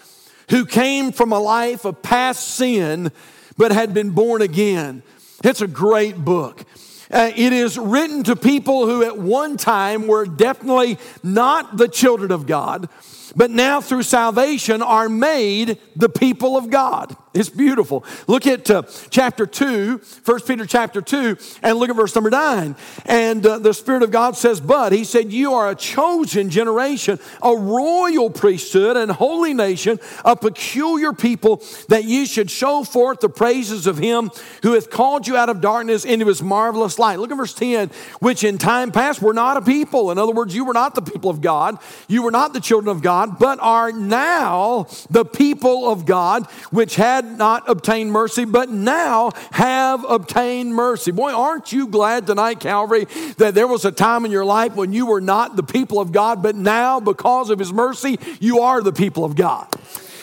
who 0.50 0.66
came 0.66 1.12
from 1.12 1.32
a 1.32 1.39
life 1.39 1.86
of 1.86 2.01
past 2.01 2.48
sin 2.48 3.12
but 3.58 3.72
had 3.72 3.94
been 3.94 4.12
born 4.12 4.42
again 4.42 5.04
it's 5.44 5.62
a 5.62 5.68
great 5.68 6.18
book 6.18 6.63
uh, 7.10 7.32
it 7.36 7.54
is 7.54 7.77
written 7.77 8.24
to 8.24 8.36
people 8.36 8.86
who 8.86 9.04
at 9.04 9.18
one 9.18 9.56
time 9.56 10.08
were 10.08 10.25
definitely 10.25 10.98
not 11.24 11.77
the 11.77 11.88
children 11.88 12.32
of 12.32 12.46
God, 12.46 12.89
but 13.36 13.50
now 13.50 13.80
through 13.80 14.04
salvation 14.04 14.82
are 14.82 15.08
made 15.08 15.80
the 15.96 16.10
people 16.10 16.58
of 16.58 16.70
God. 16.70 17.16
It's 17.38 17.50
beautiful. 17.50 18.03
Look 18.25 18.48
at 18.48 18.70
uh, 18.72 18.82
chapter 19.12 19.46
2, 19.46 20.01
1 20.25 20.39
Peter 20.41 20.65
chapter 20.65 21.01
2, 21.01 21.38
and 21.62 21.77
look 21.77 21.91
at 21.91 21.96
verse 21.96 22.15
number 22.15 22.32
9. 22.32 22.75
And 23.06 23.46
uh, 23.46 23.60
the 23.60 23.75
Spirit 23.75 24.01
of 24.01 24.10
God 24.10 24.36
says, 24.36 24.60
But, 24.60 24.91
he 24.91 25.03
said, 25.03 25.32
You 25.32 25.53
are 25.53 25.70
a 25.70 25.75
chosen 25.75 26.50
generation, 26.50 27.20
a 27.44 27.56
royal 27.56 28.32
priesthood, 28.32 28.98
and 28.98 29.12
holy 29.12 29.53
nation, 29.53 30.00
a 30.25 30.36
peculiar 30.36 31.13
people, 31.13 31.62
that 31.89 32.06
ye 32.06 32.25
should 32.25 32.50
show 32.50 32.84
forth 32.84 33.20
the 33.20 33.29
praises 33.29 33.86
of 33.86 34.00
him 34.00 34.32
who 34.63 34.74
hath 34.74 34.89
called 34.89 35.27
you 35.27 35.38
out 35.38 35.50
of 35.50 35.62
darkness 35.62 36.06
into 36.06 36.25
his 36.25 36.41
marvelous 36.41 36.98
light. 36.98 37.20
Look 37.20 37.32
at 37.32 37.38
verse 37.38 37.53
10, 37.53 37.91
which 38.20 38.44
in 38.44 38.58
time 38.58 38.91
past 38.91 39.22
were 39.22 39.34
not 39.34 39.58
a 39.58 39.62
people. 39.62 40.10
In 40.10 40.17
other 40.17 40.34
words, 40.34 40.56
you 40.56 40.65
were 40.65 40.74
not 40.74 40.96
the 40.96 41.03
people 41.03 41.29
of 41.29 41.41
God, 41.41 41.77
you 42.08 42.24
were 42.24 42.32
not 42.32 42.53
the 42.53 42.60
children 42.60 42.96
of 42.96 43.03
God, 43.03 43.38
but 43.38 43.60
are 43.62 43.91
now 43.91 44.88
the 45.12 45.24
people 45.24 45.88
of 45.88 46.08
God, 46.08 46.50
which 46.72 46.96
had 46.96 47.26
not 47.31 47.69
obtained 47.69 48.12
mercy, 48.12 48.46
but 48.46 48.69
now 48.69 49.31
have 49.51 50.03
obtained 50.10 50.74
mercy. 50.74 51.12
Boy, 51.12 51.31
aren't 51.31 51.72
you 51.72 51.88
glad 51.88 52.27
tonight, 52.27 52.60
Calvary, 52.60 53.05
that 53.38 53.55
there 53.55 53.67
was 53.67 53.86
a 53.86 53.91
time 53.91 54.25
in 54.25 54.31
your 54.31 54.46
life 54.46 54.75
when 54.75 54.93
you 54.93 55.05
were 55.05 55.22
not 55.22 55.55
the 55.55 55.63
people 55.63 56.00
of 56.00 56.12
God, 56.12 56.41
but 56.43 56.55
now, 56.55 57.00
because 57.00 57.50
of 57.50 57.60
his 57.60 57.74
mercy, 57.74 58.19
you 58.39 58.60
are 58.60 58.81
the 58.81 58.93
people 58.93 59.25
of 59.25 59.36
God. 59.36 59.67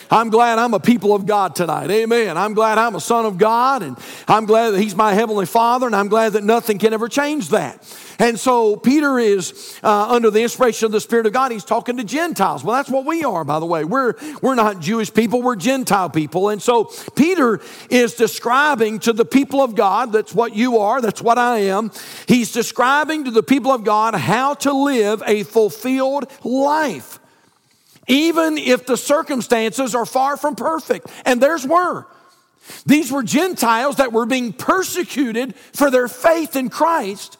I'm 0.09 0.29
glad 0.29 0.59
I'm 0.59 0.73
a 0.73 0.79
people 0.79 1.13
of 1.13 1.25
God 1.25 1.55
tonight. 1.55 1.89
Amen. 1.89 2.37
I'm 2.37 2.53
glad 2.53 2.77
I'm 2.77 2.95
a 2.95 3.01
son 3.01 3.25
of 3.25 3.37
God, 3.37 3.83
and 3.83 3.97
I'm 4.27 4.45
glad 4.45 4.71
that 4.71 4.79
He's 4.79 4.95
my 4.95 5.13
heavenly 5.13 5.45
Father, 5.45 5.87
and 5.87 5.95
I'm 5.95 6.07
glad 6.07 6.33
that 6.33 6.43
nothing 6.43 6.77
can 6.77 6.93
ever 6.93 7.09
change 7.09 7.49
that. 7.49 7.81
And 8.19 8.39
so 8.39 8.75
Peter 8.75 9.19
is 9.19 9.79
uh, 9.83 10.11
under 10.11 10.29
the 10.29 10.41
inspiration 10.41 10.85
of 10.85 10.91
the 10.91 11.01
Spirit 11.01 11.25
of 11.25 11.33
God. 11.33 11.51
He's 11.51 11.65
talking 11.65 11.97
to 11.97 12.03
Gentiles. 12.03 12.63
Well, 12.63 12.75
that's 12.75 12.89
what 12.89 13.05
we 13.05 13.23
are, 13.23 13.43
by 13.43 13.59
the 13.59 13.65
way. 13.65 13.83
We're, 13.83 14.15
we're 14.41 14.55
not 14.55 14.79
Jewish 14.79 15.13
people, 15.13 15.41
we're 15.41 15.55
Gentile 15.55 16.09
people. 16.09 16.49
And 16.49 16.61
so 16.61 16.91
Peter 17.15 17.59
is 17.89 18.13
describing 18.13 18.99
to 18.99 19.13
the 19.13 19.25
people 19.25 19.61
of 19.61 19.75
God, 19.75 20.11
that's 20.11 20.33
what 20.33 20.55
you 20.55 20.79
are, 20.79 21.01
that's 21.01 21.21
what 21.21 21.37
I 21.37 21.59
am. 21.59 21.91
He's 22.27 22.51
describing 22.51 23.25
to 23.25 23.31
the 23.31 23.43
people 23.43 23.71
of 23.71 23.83
God 23.83 24.15
how 24.15 24.53
to 24.55 24.71
live 24.71 25.21
a 25.25 25.43
fulfilled 25.43 26.31
life, 26.43 27.19
even 28.07 28.57
if 28.57 28.85
the 28.85 28.97
circumstances 28.97 29.95
are 29.95 30.05
far 30.05 30.37
from 30.37 30.55
perfect. 30.55 31.07
And 31.25 31.41
theirs 31.41 31.65
were. 31.65 32.05
These 32.85 33.11
were 33.11 33.23
Gentiles 33.23 33.97
that 33.97 34.11
were 34.11 34.25
being 34.25 34.53
persecuted 34.53 35.55
for 35.73 35.91
their 35.91 36.07
faith 36.07 36.55
in 36.55 36.69
Christ. 36.69 37.37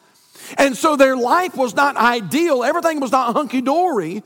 And 0.58 0.76
so 0.76 0.96
their 0.96 1.16
life 1.16 1.56
was 1.56 1.74
not 1.74 1.96
ideal. 1.96 2.64
Everything 2.64 3.00
was 3.00 3.12
not 3.12 3.34
hunky 3.34 3.60
dory. 3.60 4.22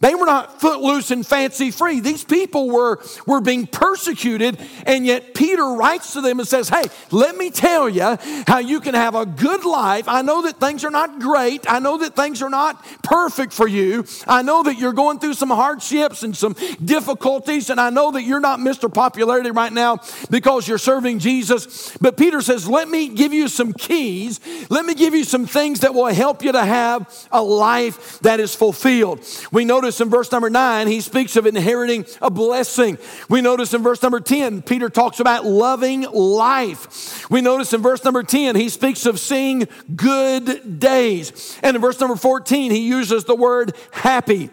They 0.00 0.14
were 0.14 0.24
not 0.24 0.62
footloose 0.62 1.10
and 1.10 1.26
fancy 1.26 1.70
free. 1.70 2.00
These 2.00 2.24
people 2.24 2.70
were, 2.70 3.00
were 3.26 3.42
being 3.42 3.66
persecuted, 3.66 4.58
and 4.86 5.04
yet 5.04 5.34
Peter 5.34 5.74
writes 5.74 6.14
to 6.14 6.22
them 6.22 6.38
and 6.38 6.48
says, 6.48 6.70
Hey, 6.70 6.84
let 7.10 7.36
me 7.36 7.50
tell 7.50 7.86
you 7.86 8.16
how 8.46 8.58
you 8.58 8.80
can 8.80 8.94
have 8.94 9.14
a 9.14 9.26
good 9.26 9.66
life. 9.66 10.08
I 10.08 10.22
know 10.22 10.42
that 10.42 10.58
things 10.58 10.84
are 10.86 10.90
not 10.90 11.20
great. 11.20 11.70
I 11.70 11.80
know 11.80 11.98
that 11.98 12.16
things 12.16 12.40
are 12.40 12.48
not 12.48 12.82
perfect 13.02 13.52
for 13.52 13.68
you. 13.68 14.06
I 14.26 14.40
know 14.40 14.62
that 14.62 14.78
you're 14.78 14.94
going 14.94 15.18
through 15.18 15.34
some 15.34 15.50
hardships 15.50 16.22
and 16.22 16.34
some 16.34 16.56
difficulties, 16.82 17.68
and 17.68 17.78
I 17.78 17.90
know 17.90 18.10
that 18.12 18.22
you're 18.22 18.40
not 18.40 18.58
Mr. 18.58 18.92
Popularity 18.92 19.50
right 19.50 19.72
now 19.72 19.98
because 20.30 20.66
you're 20.66 20.78
serving 20.78 21.18
Jesus. 21.18 21.94
But 21.98 22.16
Peter 22.16 22.40
says, 22.40 22.66
Let 22.66 22.88
me 22.88 23.08
give 23.08 23.34
you 23.34 23.48
some 23.48 23.74
keys. 23.74 24.40
Let 24.70 24.86
me 24.86 24.94
give 24.94 25.12
you 25.12 25.24
some 25.24 25.46
things 25.46 25.80
that 25.80 25.92
will 25.92 26.06
help 26.06 26.42
you 26.42 26.52
to 26.52 26.64
have 26.64 27.28
a 27.30 27.42
life 27.42 28.18
that 28.20 28.40
is 28.40 28.54
fulfilled. 28.54 29.20
We 29.52 29.66
notice 29.66 29.89
notice 29.90 30.00
in 30.00 30.08
verse 30.08 30.30
number 30.30 30.48
nine, 30.48 30.86
he 30.86 31.00
speaks 31.00 31.34
of 31.34 31.46
inheriting 31.46 32.06
a 32.22 32.30
blessing. 32.30 32.96
We 33.28 33.40
notice 33.40 33.74
in 33.74 33.82
verse 33.82 34.00
number 34.00 34.20
10, 34.20 34.62
Peter 34.62 34.88
talks 34.88 35.18
about 35.18 35.44
loving 35.44 36.02
life. 36.02 37.28
We 37.28 37.40
notice 37.40 37.72
in 37.72 37.82
verse 37.82 38.04
number 38.04 38.22
10, 38.22 38.54
he 38.54 38.68
speaks 38.68 39.04
of 39.04 39.18
seeing 39.18 39.66
good 39.96 40.78
days. 40.78 41.58
And 41.60 41.74
in 41.74 41.82
verse 41.82 41.98
number 41.98 42.14
14, 42.14 42.70
he 42.70 42.86
uses 42.86 43.24
the 43.24 43.34
word 43.34 43.74
happy. 43.90 44.50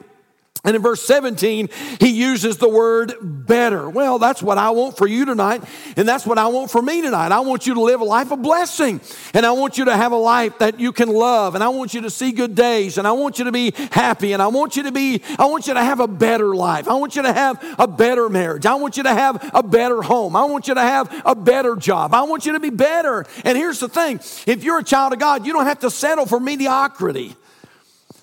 And 0.67 0.75
in 0.75 0.81
verse 0.81 1.01
17, 1.03 1.69
he 2.01 2.09
uses 2.09 2.57
the 2.57 2.67
word 2.67 3.15
better. 3.21 3.89
Well, 3.89 4.19
that's 4.19 4.43
what 4.43 4.57
I 4.57 4.71
want 4.71 4.97
for 4.97 5.07
you 5.07 5.23
tonight, 5.23 5.63
and 5.95 6.05
that's 6.05 6.25
what 6.25 6.37
I 6.37 6.47
want 6.47 6.71
for 6.71 6.81
me 6.81 7.01
tonight. 7.01 7.31
I 7.31 7.39
want 7.39 7.65
you 7.65 7.75
to 7.75 7.81
live 7.81 8.01
a 8.01 8.03
life 8.03 8.33
of 8.33 8.41
blessing, 8.41 8.99
and 9.33 9.45
I 9.45 9.53
want 9.53 9.77
you 9.77 9.85
to 9.85 9.95
have 9.95 10.11
a 10.11 10.17
life 10.17 10.57
that 10.57 10.77
you 10.77 10.91
can 10.91 11.07
love, 11.07 11.55
and 11.55 11.63
I 11.63 11.69
want 11.69 11.93
you 11.93 12.01
to 12.01 12.09
see 12.09 12.33
good 12.33 12.53
days, 12.53 12.97
and 12.97 13.07
I 13.07 13.13
want 13.13 13.39
you 13.39 13.45
to 13.45 13.51
be 13.53 13.71
happy, 13.91 14.33
and 14.33 14.41
I 14.41 14.47
want 14.47 14.75
you 14.75 14.83
to 14.83 14.91
be, 14.91 15.21
I 15.39 15.45
want 15.45 15.67
you 15.67 15.73
to 15.73 15.81
have 15.81 16.01
a 16.01 16.07
better 16.07 16.53
life. 16.53 16.89
I 16.89 16.95
want 16.95 17.15
you 17.15 17.21
to 17.21 17.31
have 17.31 17.63
a 17.79 17.87
better 17.87 18.27
marriage. 18.27 18.65
I 18.65 18.75
want 18.75 18.97
you 18.97 19.03
to 19.03 19.13
have 19.13 19.49
a 19.53 19.63
better 19.63 20.01
home. 20.01 20.35
I 20.35 20.43
want 20.43 20.67
you 20.67 20.73
to 20.73 20.81
have 20.81 21.23
a 21.25 21.33
better 21.33 21.77
job. 21.77 22.13
I 22.13 22.23
want 22.23 22.45
you 22.45 22.51
to 22.51 22.59
be 22.59 22.71
better. 22.71 23.25
And 23.45 23.57
here's 23.57 23.79
the 23.79 23.87
thing 23.87 24.19
if 24.45 24.65
you're 24.65 24.79
a 24.79 24.83
child 24.83 25.13
of 25.13 25.19
God, 25.19 25.45
you 25.45 25.53
don't 25.53 25.65
have 25.65 25.79
to 25.79 25.89
settle 25.89 26.25
for 26.25 26.41
mediocrity. 26.41 27.37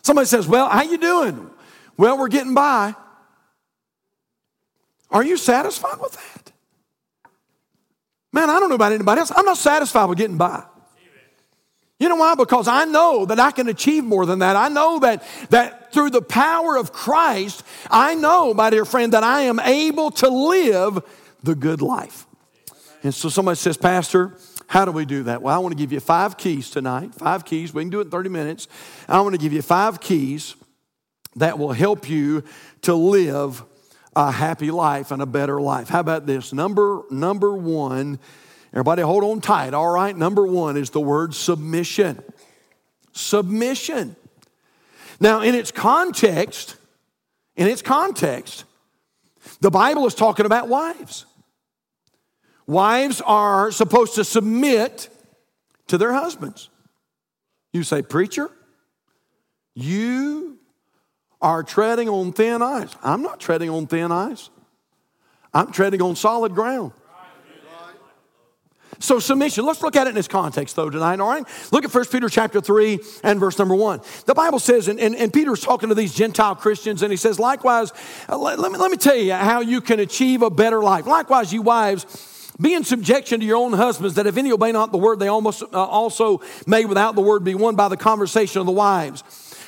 Somebody 0.02 0.26
says, 0.26 0.46
Well, 0.46 0.68
how 0.68 0.82
you 0.82 0.98
doing? 0.98 1.52
Well, 1.96 2.18
we're 2.18 2.28
getting 2.28 2.54
by. 2.54 2.94
Are 5.10 5.24
you 5.24 5.36
satisfied 5.36 6.00
with 6.00 6.12
that? 6.12 6.52
Man, 8.32 8.50
I 8.50 8.58
don't 8.58 8.68
know 8.68 8.74
about 8.74 8.92
anybody 8.92 9.20
else. 9.20 9.30
I'm 9.34 9.44
not 9.44 9.58
satisfied 9.58 10.06
with 10.06 10.18
getting 10.18 10.36
by. 10.36 10.64
You 12.00 12.08
know 12.08 12.16
why? 12.16 12.34
Because 12.34 12.66
I 12.66 12.84
know 12.84 13.24
that 13.26 13.38
I 13.38 13.52
can 13.52 13.68
achieve 13.68 14.02
more 14.02 14.26
than 14.26 14.40
that. 14.40 14.56
I 14.56 14.68
know 14.68 14.98
that, 14.98 15.24
that 15.50 15.92
through 15.92 16.10
the 16.10 16.20
power 16.20 16.76
of 16.76 16.92
Christ, 16.92 17.62
I 17.88 18.16
know, 18.16 18.52
my 18.52 18.70
dear 18.70 18.84
friend, 18.84 19.12
that 19.12 19.22
I 19.22 19.42
am 19.42 19.60
able 19.60 20.10
to 20.10 20.28
live 20.28 21.02
the 21.44 21.54
good 21.54 21.80
life. 21.80 22.26
And 23.04 23.14
so 23.14 23.28
somebody 23.28 23.56
says, 23.56 23.76
Pastor, 23.76 24.36
how 24.66 24.84
do 24.84 24.90
we 24.90 25.04
do 25.04 25.22
that? 25.24 25.40
Well, 25.40 25.54
I 25.54 25.58
want 25.58 25.72
to 25.72 25.78
give 25.78 25.92
you 25.92 26.00
five 26.00 26.36
keys 26.36 26.70
tonight. 26.70 27.14
Five 27.14 27.44
keys. 27.44 27.72
We 27.72 27.82
can 27.82 27.90
do 27.90 28.00
it 28.00 28.06
in 28.06 28.10
30 28.10 28.30
minutes. 28.30 28.66
I 29.08 29.20
want 29.20 29.34
to 29.34 29.40
give 29.40 29.52
you 29.52 29.62
five 29.62 30.00
keys 30.00 30.56
that 31.36 31.58
will 31.58 31.72
help 31.72 32.08
you 32.08 32.44
to 32.82 32.94
live 32.94 33.62
a 34.16 34.30
happy 34.30 34.70
life 34.70 35.10
and 35.10 35.20
a 35.20 35.26
better 35.26 35.60
life. 35.60 35.88
How 35.88 36.00
about 36.00 36.26
this? 36.26 36.52
Number, 36.52 37.02
number 37.10 37.54
one, 37.54 38.18
everybody 38.72 39.02
hold 39.02 39.24
on 39.24 39.40
tight, 39.40 39.74
all 39.74 39.90
right? 39.90 40.16
Number 40.16 40.46
one 40.46 40.76
is 40.76 40.90
the 40.90 41.00
word 41.00 41.34
submission. 41.34 42.22
Submission. 43.12 44.16
Now, 45.20 45.40
in 45.40 45.54
its 45.54 45.70
context, 45.70 46.76
in 47.56 47.66
its 47.66 47.82
context, 47.82 48.64
the 49.60 49.70
Bible 49.70 50.06
is 50.06 50.14
talking 50.14 50.46
about 50.46 50.68
wives. 50.68 51.26
Wives 52.66 53.20
are 53.20 53.70
supposed 53.70 54.14
to 54.14 54.24
submit 54.24 55.08
to 55.88 55.98
their 55.98 56.12
husbands. 56.12 56.70
You 57.72 57.82
say, 57.82 58.02
Preacher, 58.02 58.50
you 59.74 60.58
are 61.44 61.62
treading 61.62 62.08
on 62.08 62.32
thin 62.32 62.62
ice. 62.62 62.96
I'm 63.02 63.20
not 63.20 63.38
treading 63.38 63.68
on 63.68 63.86
thin 63.86 64.10
ice, 64.10 64.48
I'm 65.52 65.70
treading 65.70 66.00
on 66.00 66.16
solid 66.16 66.54
ground. 66.54 66.92
So 69.00 69.18
submission, 69.18 69.66
let's 69.66 69.82
look 69.82 69.96
at 69.96 70.06
it 70.06 70.10
in 70.10 70.14
this 70.14 70.28
context 70.28 70.76
though 70.76 70.88
tonight, 70.88 71.20
all 71.20 71.28
right? 71.28 71.44
Look 71.72 71.84
at 71.84 71.92
1 71.92 72.04
Peter 72.06 72.28
chapter 72.28 72.60
3 72.60 73.00
and 73.24 73.38
verse 73.38 73.58
number 73.58 73.74
1. 73.74 74.00
The 74.24 74.34
Bible 74.34 74.58
says, 74.58 74.88
and, 74.88 74.98
and, 74.98 75.14
and 75.16 75.32
Peter's 75.32 75.60
talking 75.60 75.90
to 75.90 75.94
these 75.94 76.14
Gentile 76.14 76.54
Christians, 76.54 77.02
and 77.02 77.10
he 77.10 77.16
says, 77.16 77.38
likewise, 77.38 77.92
uh, 78.28 78.38
let, 78.38 78.58
let, 78.58 78.72
me, 78.72 78.78
let 78.78 78.90
me 78.90 78.96
tell 78.96 79.16
you 79.16 79.32
how 79.34 79.60
you 79.60 79.80
can 79.80 80.00
achieve 80.00 80.42
a 80.42 80.48
better 80.48 80.80
life. 80.80 81.06
Likewise, 81.06 81.52
you 81.52 81.60
wives, 81.60 82.52
be 82.58 82.72
in 82.72 82.84
subjection 82.84 83.40
to 83.40 83.46
your 83.46 83.56
own 83.56 83.72
husbands, 83.72 84.14
that 84.14 84.26
if 84.26 84.36
any 84.36 84.52
obey 84.52 84.70
not 84.70 84.92
the 84.92 84.98
word, 84.98 85.18
they 85.18 85.28
almost 85.28 85.62
uh, 85.62 85.84
also 85.84 86.40
may 86.66 86.84
without 86.84 87.16
the 87.16 87.20
word 87.20 87.42
be 87.42 87.54
won 87.54 87.74
by 87.74 87.88
the 87.88 87.96
conversation 87.96 88.60
of 88.60 88.66
the 88.66 88.72
wives. 88.72 89.24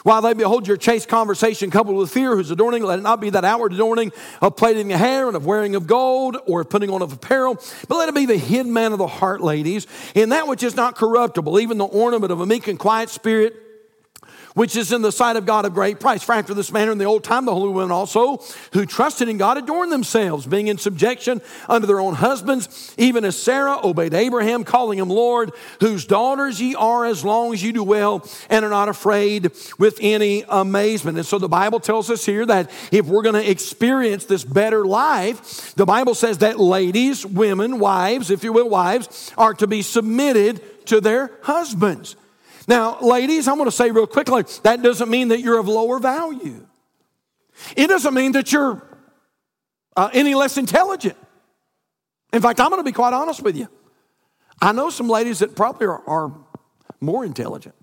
While 0.06 0.22
they 0.22 0.34
behold 0.34 0.68
your 0.68 0.76
chaste 0.76 1.08
conversation 1.08 1.72
coupled 1.72 1.96
with 1.96 2.12
fear, 2.12 2.36
whose 2.36 2.52
adorning, 2.52 2.84
let 2.84 3.00
it 3.00 3.02
not 3.02 3.20
be 3.20 3.30
that 3.30 3.44
outward 3.44 3.72
adorning 3.72 4.12
of 4.40 4.54
plaiting 4.54 4.86
the 4.86 4.96
hair 4.96 5.26
and 5.26 5.34
of 5.34 5.44
wearing 5.44 5.74
of 5.74 5.88
gold 5.88 6.36
or 6.46 6.60
of 6.60 6.70
putting 6.70 6.90
on 6.90 7.02
of 7.02 7.12
apparel, 7.12 7.60
but 7.88 7.96
let 7.96 8.08
it 8.08 8.14
be 8.14 8.24
the 8.24 8.36
hidden 8.36 8.72
man 8.72 8.92
of 8.92 8.98
the 8.98 9.08
heart, 9.08 9.40
ladies, 9.40 9.88
in 10.14 10.28
that 10.28 10.46
which 10.46 10.62
is 10.62 10.76
not 10.76 10.94
corruptible, 10.94 11.58
even 11.58 11.76
the 11.76 11.86
ornament 11.86 12.30
of 12.30 12.40
a 12.40 12.46
meek 12.46 12.68
and 12.68 12.78
quiet 12.78 13.08
spirit 13.08 13.65
which 14.56 14.74
is 14.74 14.90
in 14.90 15.02
the 15.02 15.12
sight 15.12 15.36
of 15.36 15.44
God 15.44 15.66
of 15.66 15.74
great 15.74 16.00
price. 16.00 16.22
For 16.22 16.32
after 16.32 16.54
this 16.54 16.72
manner 16.72 16.90
in 16.90 16.96
the 16.96 17.04
old 17.04 17.22
time, 17.22 17.44
the 17.44 17.52
holy 17.52 17.74
women 17.74 17.92
also, 17.92 18.42
who 18.72 18.86
trusted 18.86 19.28
in 19.28 19.36
God, 19.36 19.58
adorned 19.58 19.92
themselves, 19.92 20.46
being 20.46 20.68
in 20.68 20.78
subjection 20.78 21.42
unto 21.68 21.86
their 21.86 22.00
own 22.00 22.14
husbands, 22.14 22.94
even 22.96 23.26
as 23.26 23.36
Sarah 23.36 23.78
obeyed 23.86 24.14
Abraham, 24.14 24.64
calling 24.64 24.98
him 24.98 25.10
Lord, 25.10 25.52
whose 25.80 26.06
daughters 26.06 26.58
ye 26.58 26.74
are 26.74 27.04
as 27.04 27.22
long 27.22 27.52
as 27.52 27.62
you 27.62 27.70
do 27.70 27.84
well 27.84 28.26
and 28.48 28.64
are 28.64 28.70
not 28.70 28.88
afraid 28.88 29.52
with 29.78 29.98
any 30.00 30.42
amazement. 30.48 31.18
And 31.18 31.26
so 31.26 31.38
the 31.38 31.50
Bible 31.50 31.78
tells 31.78 32.08
us 32.08 32.24
here 32.24 32.46
that 32.46 32.70
if 32.90 33.04
we're 33.04 33.22
going 33.22 33.34
to 33.34 33.50
experience 33.50 34.24
this 34.24 34.42
better 34.42 34.86
life, 34.86 35.74
the 35.74 35.84
Bible 35.84 36.14
says 36.14 36.38
that 36.38 36.58
ladies, 36.58 37.26
women, 37.26 37.78
wives, 37.78 38.30
if 38.30 38.42
you 38.42 38.54
will, 38.54 38.70
wives, 38.70 39.34
are 39.36 39.52
to 39.52 39.66
be 39.66 39.82
submitted 39.82 40.86
to 40.86 41.02
their 41.02 41.30
husbands. 41.42 42.16
Now, 42.66 42.98
ladies, 43.00 43.46
I'm 43.46 43.56
going 43.56 43.68
to 43.68 43.76
say 43.76 43.90
real 43.90 44.06
quickly 44.06 44.44
that 44.62 44.82
doesn't 44.82 45.08
mean 45.08 45.28
that 45.28 45.40
you're 45.40 45.58
of 45.58 45.68
lower 45.68 45.98
value. 45.98 46.66
It 47.76 47.86
doesn't 47.86 48.12
mean 48.12 48.32
that 48.32 48.52
you're 48.52 48.82
uh, 49.96 50.10
any 50.12 50.34
less 50.34 50.58
intelligent. 50.58 51.16
In 52.32 52.42
fact, 52.42 52.60
I'm 52.60 52.70
going 52.70 52.80
to 52.80 52.84
be 52.84 52.92
quite 52.92 53.14
honest 53.14 53.42
with 53.42 53.56
you. 53.56 53.68
I 54.60 54.72
know 54.72 54.90
some 54.90 55.08
ladies 55.08 55.38
that 55.40 55.54
probably 55.54 55.86
are, 55.86 56.02
are 56.06 56.32
more 57.00 57.24
intelligent 57.24 57.74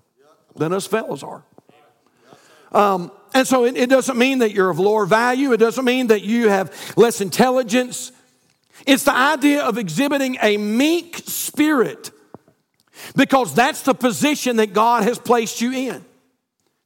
than 0.56 0.72
us 0.72 0.86
fellows 0.86 1.22
are. 1.22 1.44
Um, 2.72 3.10
and 3.32 3.46
so 3.46 3.64
it, 3.64 3.76
it 3.76 3.88
doesn't 3.88 4.18
mean 4.18 4.40
that 4.40 4.52
you're 4.52 4.70
of 4.70 4.78
lower 4.78 5.06
value. 5.06 5.52
It 5.52 5.58
doesn't 5.58 5.84
mean 5.84 6.08
that 6.08 6.22
you 6.22 6.48
have 6.48 6.72
less 6.96 7.20
intelligence. 7.20 8.12
It's 8.86 9.04
the 9.04 9.14
idea 9.14 9.62
of 9.62 9.78
exhibiting 9.78 10.36
a 10.42 10.56
meek 10.56 11.22
spirit 11.26 12.10
because 13.14 13.54
that's 13.54 13.82
the 13.82 13.94
position 13.94 14.56
that 14.56 14.72
God 14.72 15.04
has 15.04 15.18
placed 15.18 15.60
you 15.60 15.72
in. 15.72 16.04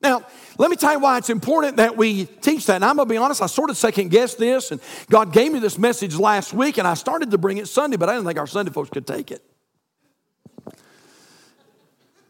Now, 0.01 0.25
let 0.59 0.71
me 0.71 0.77
tell 0.77 0.93
you 0.93 1.01
why 1.01 1.19
it's 1.19 1.31
important 1.31 1.79
that 1.79 1.97
we 1.97 2.27
teach 2.27 2.67
that. 2.67 2.77
And 2.77 2.85
I'm 2.85 2.97
going 2.97 3.09
to 3.09 3.13
be 3.13 3.17
honest, 3.17 3.43
I 3.43 3.47
sort 3.47 3.71
of 3.71 3.77
second 3.77 4.11
guessed 4.11 4.39
this, 4.39 4.71
and 4.71 4.81
God 5.11 5.33
gave 5.33 5.53
me 5.53 5.59
this 5.59 5.79
message 5.79 6.17
last 6.17 6.53
week, 6.53 6.79
and 6.79 6.87
I 6.87 6.95
started 6.95 7.31
to 7.33 7.39
bring 7.39 7.59
it 7.59 7.67
Sunday, 7.67 7.97
but 7.97 8.09
I 8.09 8.15
didn't 8.15 8.27
think 8.27 8.39
our 8.39 8.47
Sunday 8.47 8.73
folks 8.73 8.91
could 8.91 9.07
take 9.07 9.31
it. 9.33 9.43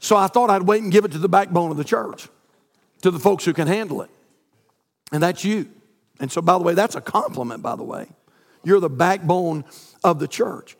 So 0.01 0.17
I 0.17 0.29
thought 0.29 0.49
I'd 0.49 0.63
wait 0.63 0.83
and 0.83 0.93
give 0.93 1.05
it 1.05 1.13
to 1.13 1.19
the 1.19 1.29
backbone 1.29 1.71
of 1.71 1.77
the 1.77 1.85
church, 1.85 2.29
to 3.03 3.11
the 3.11 3.19
folks 3.19 3.45
who 3.45 3.53
can 3.53 3.67
handle 3.67 4.01
it. 4.03 4.11
And 5.13 5.23
that's 5.23 5.45
you. 5.45 5.69
And 6.21 6.31
so, 6.33 6.41
by 6.41 6.57
the 6.57 6.65
way, 6.65 6.75
that's 6.75 6.95
a 6.95 7.01
compliment, 7.01 7.63
by 7.63 7.77
the 7.77 7.83
way. 7.83 8.07
You're 8.65 8.81
the 8.81 8.91
backbone 8.91 9.65
of 10.03 10.19
the 10.19 10.29
church. 10.29 10.77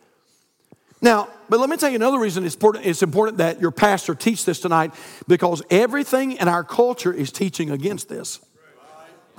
Now, 1.01 1.29
but 1.49 1.61
let 1.61 1.71
me 1.71 1.77
tell 1.77 1.91
you 1.91 1.97
another 1.97 2.19
reason 2.19 2.45
it's 2.45 2.55
important, 2.55 2.87
it's 2.87 3.03
important 3.03 3.39
that 3.39 3.61
your 3.61 3.71
pastor 3.71 4.15
teach 4.15 4.45
this 4.45 4.61
tonight 4.61 4.93
because 5.27 5.63
everything 5.71 6.33
in 6.33 6.49
our 6.49 6.65
culture 6.65 7.13
is 7.13 7.31
teaching 7.31 7.71
against 7.71 8.09
this. 8.09 8.41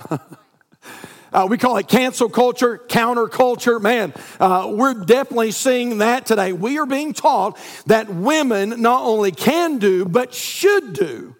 uh, 0.10 1.46
we 1.48 1.58
call 1.58 1.76
it 1.76 1.86
cancel 1.86 2.30
culture, 2.30 2.78
counterculture. 2.88 3.80
Man, 3.80 4.14
uh, 4.38 4.72
we're 4.74 4.94
definitely 5.04 5.50
seeing 5.50 5.98
that 5.98 6.24
today. 6.24 6.52
We 6.52 6.78
are 6.78 6.86
being 6.86 7.12
taught 7.12 7.58
that 7.86 8.08
women 8.08 8.80
not 8.80 9.02
only 9.02 9.30
can 9.30 9.78
do, 9.78 10.06
but 10.06 10.32
should 10.32 10.94
do 10.94 11.36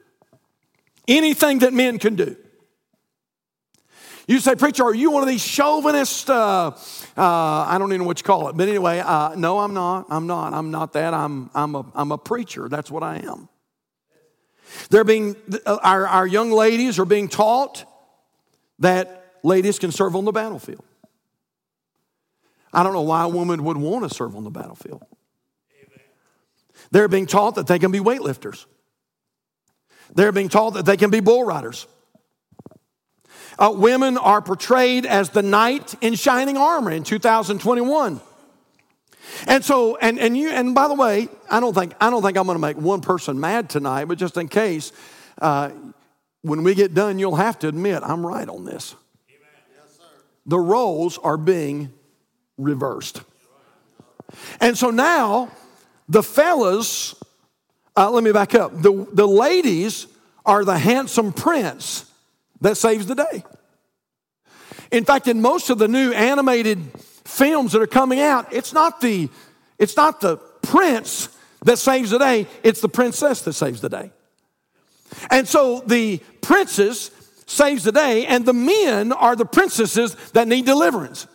anything 1.09 1.61
that 1.61 1.73
men 1.73 1.99
can 1.99 2.15
do. 2.15 2.37
You 4.27 4.39
say, 4.39 4.55
Preacher, 4.55 4.85
are 4.85 4.95
you 4.95 5.11
one 5.11 5.23
of 5.23 5.29
these 5.29 5.45
chauvinist? 5.45 6.31
Uh, 6.31 6.73
uh, 7.17 7.23
I 7.69 7.77
don't 7.79 7.91
even 7.91 8.03
know 8.03 8.07
what 8.07 8.21
you 8.21 8.25
call 8.25 8.49
it. 8.49 8.57
But 8.57 8.69
anyway, 8.69 9.01
uh, 9.01 9.35
no, 9.37 9.59
I'm 9.59 9.75
not. 9.75 10.07
I'm 10.11 10.27
not. 10.27 10.53
I'm 10.53 10.71
not 10.71 10.93
that. 10.95 11.13
I'm, 11.15 11.51
I'm, 11.55 11.75
a, 11.75 11.87
I'm 11.95 12.13
a 12.13 12.19
preacher. 12.19 12.69
That's 12.69 12.91
what 12.91 13.03
I 13.03 13.17
am. 13.19 13.49
They're 14.89 15.05
being, 15.05 15.37
uh, 15.67 15.79
our, 15.83 16.07
our 16.07 16.27
young 16.27 16.51
ladies 16.51 16.99
are 16.99 17.05
being 17.05 17.29
taught 17.29 17.85
that 18.79 19.37
ladies 19.43 19.79
can 19.79 19.93
serve 19.93 20.15
on 20.17 20.25
the 20.25 20.33
battlefield. 20.33 20.85
I 22.73 22.83
don't 22.83 22.93
know 22.93 23.03
why 23.03 23.25
a 23.25 23.29
woman 23.29 23.65
would 23.65 23.77
want 23.77 24.09
to 24.09 24.15
serve 24.15 24.37
on 24.37 24.45
the 24.45 24.51
battlefield. 24.51 25.03
They're 26.93 27.09
being 27.09 27.27
taught 27.27 27.57
that 27.57 27.67
they 27.67 27.79
can 27.79 27.91
be 27.91 28.01
weightlifters. 28.01 28.67
They're 30.15 30.33
being 30.33 30.49
taught 30.49 30.75
that 30.75 30.87
they 30.87 30.97
can 30.97 31.11
be 31.11 31.21
bull 31.21 31.45
riders. 31.45 31.87
Uh, 33.59 33.73
women 33.75 34.17
are 34.17 34.41
portrayed 34.41 35.07
as 35.07 35.31
the 35.31 35.43
knight 35.43 35.95
in 36.01 36.15
shining 36.15 36.57
armor 36.57 36.91
in 36.91 37.05
2021. 37.05 38.21
And 39.47 39.65
so, 39.65 39.97
and, 39.97 40.19
and 40.19 40.37
you, 40.37 40.51
and 40.51 40.75
by 40.75 40.89
the 40.89 40.95
way, 40.95 41.29
I 41.51 41.61
don't 41.61 41.75
think, 41.75 41.95
I 42.01 42.11
don't 42.11 42.23
think 42.23 42.37
I'm 42.37 42.47
going 42.47 42.57
to 42.57 42.61
make 42.61 42.77
one 42.77 43.01
person 43.01 43.39
mad 43.39 43.71
tonight, 43.71 44.07
but 44.07 44.19
just 44.19 44.37
in 44.37 44.49
case, 44.49 44.93
uh, 45.41 45.71
when 46.43 46.63
we 46.63 46.75
get 46.75 46.95
done, 46.95 47.19
you'll 47.19 47.37
have 47.37 47.59
to 47.61 47.69
admit 47.69 48.03
I'm 48.03 48.27
right 48.27 48.49
on 48.49 48.65
this. 48.65 48.95
the 50.47 50.59
roles 50.59 51.19
are 51.19 51.37
being 51.37 51.93
reversed. 52.57 53.23
And 54.61 54.77
so 54.77 54.91
now, 54.91 55.51
the 56.09 56.23
fellas, 56.23 57.15
uh, 57.97 58.11
let 58.11 58.25
me 58.25 58.33
back 58.33 58.55
up. 58.55 58.81
The, 58.81 59.07
the 59.13 59.27
ladies 59.27 60.07
are 60.47 60.65
the 60.65 60.79
handsome 60.79 61.33
prince 61.33 62.10
that 62.61 62.77
saves 62.77 63.07
the 63.07 63.15
day. 63.15 63.45
In 64.91 65.05
fact, 65.05 65.29
in 65.29 65.41
most 65.41 65.71
of 65.71 65.79
the 65.79 65.89
new 65.89 66.13
animated 66.13 66.79
films 67.25 67.73
that 67.73 67.83
are 67.83 67.87
coming 67.87 68.21
out, 68.21 68.53
it's 68.53 68.73
not 68.73 69.01
the, 69.01 69.29
it's 69.79 69.97
not 69.97 70.21
the 70.21 70.37
prince 70.63 71.29
that 71.65 71.79
saves 71.79 72.11
the 72.11 72.19
day, 72.19 72.47
it's 72.63 72.81
the 72.81 72.89
princess 72.89 73.43
that 73.43 73.53
saves 73.53 73.81
the 73.81 73.89
day. 73.89 74.11
And 75.31 75.47
so 75.47 75.83
the 75.87 76.19
princess 76.41 77.11
saves 77.47 77.85
the 77.85 77.93
day, 77.93 78.27
and 78.27 78.45
the 78.47 78.53
men 78.53 79.13
are 79.13 79.37
the 79.37 79.45
princesses 79.45 80.15
that 80.33 80.49
need 80.49 80.67
deliverance. 80.67 81.27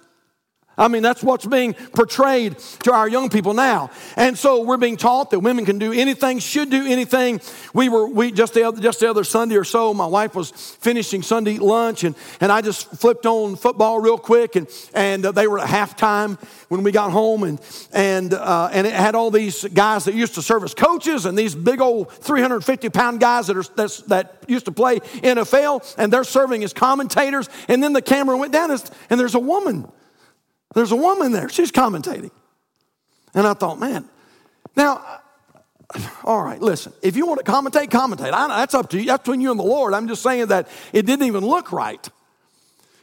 I 0.78 0.90
mean, 0.90 1.04
that's 1.04 1.24
what's 1.24 1.46
being 1.46 1.74
portrayed 1.74 2.58
to 2.84 2.92
our 2.92 3.08
young 3.08 3.30
people 3.30 3.54
now. 3.54 3.92
And 4.18 4.38
so 4.38 4.64
we're 4.64 4.78
being 4.78 4.98
taught 4.98 5.32
that 5.32 5.40
women 5.40 5.66
can 5.66 5.80
do 5.80 5.94
anything, 5.94 6.40
should 6.40 6.70
do 6.70 6.86
anything. 6.86 7.40
We 7.74 7.88
were, 7.88 8.08
we 8.08 8.32
just 8.32 8.54
the 8.54 8.64
other, 8.64 8.82
just 8.82 9.00
the 9.00 9.10
other 9.10 9.24
Sunday 9.24 9.56
or 9.56 9.64
so, 9.64 9.94
my 9.94 10.06
wife 10.06 10.36
was 10.36 10.52
finishing 10.52 11.22
Sunday 11.22 11.58
lunch 11.60 12.04
and, 12.04 12.16
and 12.42 12.52
I 12.52 12.62
just 12.62 12.92
flipped 12.92 13.26
on 13.26 13.56
football 13.56 14.00
real 14.00 14.18
quick 14.18 14.58
and, 14.58 14.68
and 14.94 15.26
uh, 15.26 15.32
they 15.32 15.48
were 15.48 15.60
at 15.60 15.68
halftime 15.68 16.38
when 16.68 16.84
we 16.84 16.92
got 16.92 17.12
home 17.12 17.44
and, 17.44 17.62
and, 17.94 18.34
uh, 18.34 18.70
and 18.72 18.86
it 18.86 18.94
had 18.94 19.16
all 19.16 19.32
these 19.32 19.64
guys 19.66 20.06
that 20.06 20.14
used 20.14 20.36
to 20.36 20.42
serve 20.42 20.64
as 20.64 20.74
coaches 20.74 21.26
and 21.26 21.38
these 21.38 21.56
big 21.56 21.80
old 21.80 22.12
350 22.12 22.90
pound 22.90 23.22
guys 23.22 23.48
that 23.48 23.56
are, 23.56 23.64
that's, 23.76 24.02
that 24.04 24.44
used 24.48 24.66
to 24.66 24.72
play 24.72 25.00
NFL 25.00 25.96
and 25.98 26.12
they're 26.12 26.26
serving 26.26 26.64
as 26.66 26.74
commentators. 26.74 27.50
And 27.70 27.82
then 27.82 27.94
the 27.94 28.02
camera 28.02 28.38
went 28.38 28.52
down 28.52 28.66
and 28.66 29.20
there's 29.20 29.36
a 29.36 29.40
woman 29.40 29.88
there's 30.76 30.92
a 30.92 30.96
woman 30.96 31.32
there. 31.32 31.50
She's 31.50 31.72
commentating. 31.72 32.32
And 33.34 33.48
I 33.48 33.54
thought, 33.54 33.80
man, 33.80 34.08
now, 34.76 35.04
all 36.24 36.44
right, 36.44 36.62
listen, 36.62 36.94
if 37.02 37.16
you 37.16 37.26
want 37.26 37.44
to 37.44 37.52
commentate, 37.52 37.90
commentate. 37.90 38.32
I, 38.34 38.48
that's 38.48 38.74
up 38.74 38.90
to 38.92 39.00
you. 39.00 39.06
That's 39.06 39.24
between 39.24 39.42
you 39.42 39.52
and 39.52 39.60
the 39.60 39.64
Lord. 39.64 39.94
I'm 39.94 40.08
just 40.08 40.22
saying 40.22 40.48
that 40.48 40.68
it 40.94 41.06
didn't 41.06 41.26
even 41.26 41.46
look 41.46 41.72
right. 41.72 42.08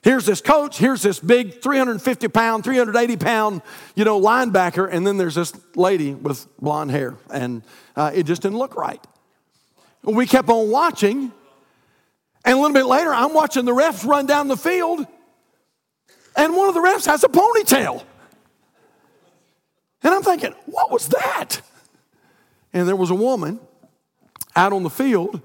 Here's 0.03 0.27
this 0.27 0.41
coach, 0.41 0.79
here's 0.79 1.01
this 1.03 1.21
big 1.21 1.63
350 1.63 2.29
pound, 2.29 2.65
380 2.65 3.17
pound, 3.19 3.63
you 3.95 4.05
know, 4.05 4.21
linebacker, 4.21 4.89
and 4.91 5.07
then 5.07 5.17
there's 5.17 5.37
this 5.37 5.53
lady 5.77 6.13
with 6.13 6.47
blonde 6.59 6.91
hair, 6.91 7.15
and 7.31 7.63
uh, 7.95 8.11
it 8.13 8.25
just 8.25 8.43
didn't 8.43 8.59
look 8.59 8.75
right. 8.75 9.01
We 10.03 10.27
kept 10.27 10.49
on 10.49 10.71
watching, 10.71 11.31
and 12.45 12.59
a 12.59 12.61
little 12.61 12.75
bit 12.75 12.87
later, 12.87 13.15
I'm 13.15 13.33
watching 13.33 13.65
the 13.65 13.73
refs 13.73 14.05
run 14.05 14.27
down 14.27 14.49
the 14.49 14.57
field, 14.57 15.07
and 16.37 16.57
one 16.57 16.68
of 16.68 16.75
the 16.75 16.81
refs 16.81 17.07
has 17.07 17.25
a 17.25 17.29
ponytail. 17.29 18.05
And 20.03 20.14
I'm 20.14 20.23
thinking, 20.23 20.55
what 20.66 20.90
was 20.90 21.09
that? 21.09 21.61
And 22.73 22.88
there 22.88 22.97
was 22.97 23.11
a 23.11 23.14
woman 23.14 23.61
out 24.57 24.73
on 24.73 24.83
the 24.83 24.90
field 24.90 25.40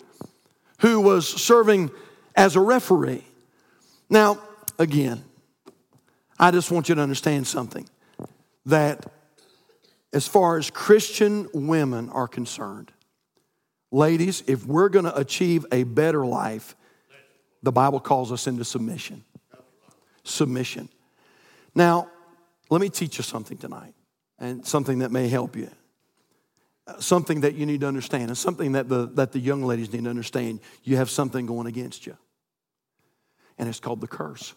who 0.80 1.02
was 1.02 1.28
serving 1.28 1.92
as 2.36 2.56
a 2.56 2.60
referee. 2.60 3.24
Now, 4.10 4.40
again, 4.80 5.24
I 6.40 6.52
just 6.52 6.72
want 6.72 6.90
you 6.90 6.96
to 6.96 7.02
understand 7.02 7.48
something 7.48 7.88
that 8.66 9.12
as 10.14 10.28
far 10.28 10.58
as 10.58 10.70
Christian 10.70 11.48
women 11.54 12.10
are 12.10 12.28
concerned, 12.28 12.92
ladies, 13.92 14.44
if 14.48 14.66
we're 14.66 14.90
going 14.90 15.06
to 15.06 15.16
achieve 15.18 15.66
a 15.72 15.84
better 15.84 16.26
life, 16.26 16.76
the 17.64 17.72
Bible 17.72 18.00
calls 18.00 18.32
us 18.32 18.48
into 18.48 18.64
submission 18.64 19.24
submission. 20.28 20.90
Now, 21.74 22.10
let 22.70 22.82
me 22.82 22.90
teach 22.90 23.18
you 23.18 23.24
something 23.24 23.58
tonight, 23.58 23.94
and 24.40 24.66
something 24.66 25.00
that 25.00 25.12
may 25.12 25.28
help 25.28 25.56
you. 25.56 25.70
Uh, 26.86 27.00
something 27.00 27.42
that 27.42 27.56
you 27.56 27.66
need 27.66 27.82
to 27.82 27.88
understand, 27.88 28.30
and 28.30 28.38
something 28.38 28.74
that 28.74 28.90
the, 28.90 29.08
that 29.14 29.32
the 29.32 29.40
young 29.40 29.64
ladies 29.64 29.92
need 29.92 30.04
to 30.04 30.10
understand. 30.10 30.60
You 30.84 30.98
have 30.98 31.10
something 31.10 31.46
going 31.46 31.68
against 31.68 32.06
you, 32.06 32.18
and 33.58 33.68
it's 33.70 33.80
called 33.80 34.02
the 34.02 34.08
curse. 34.08 34.54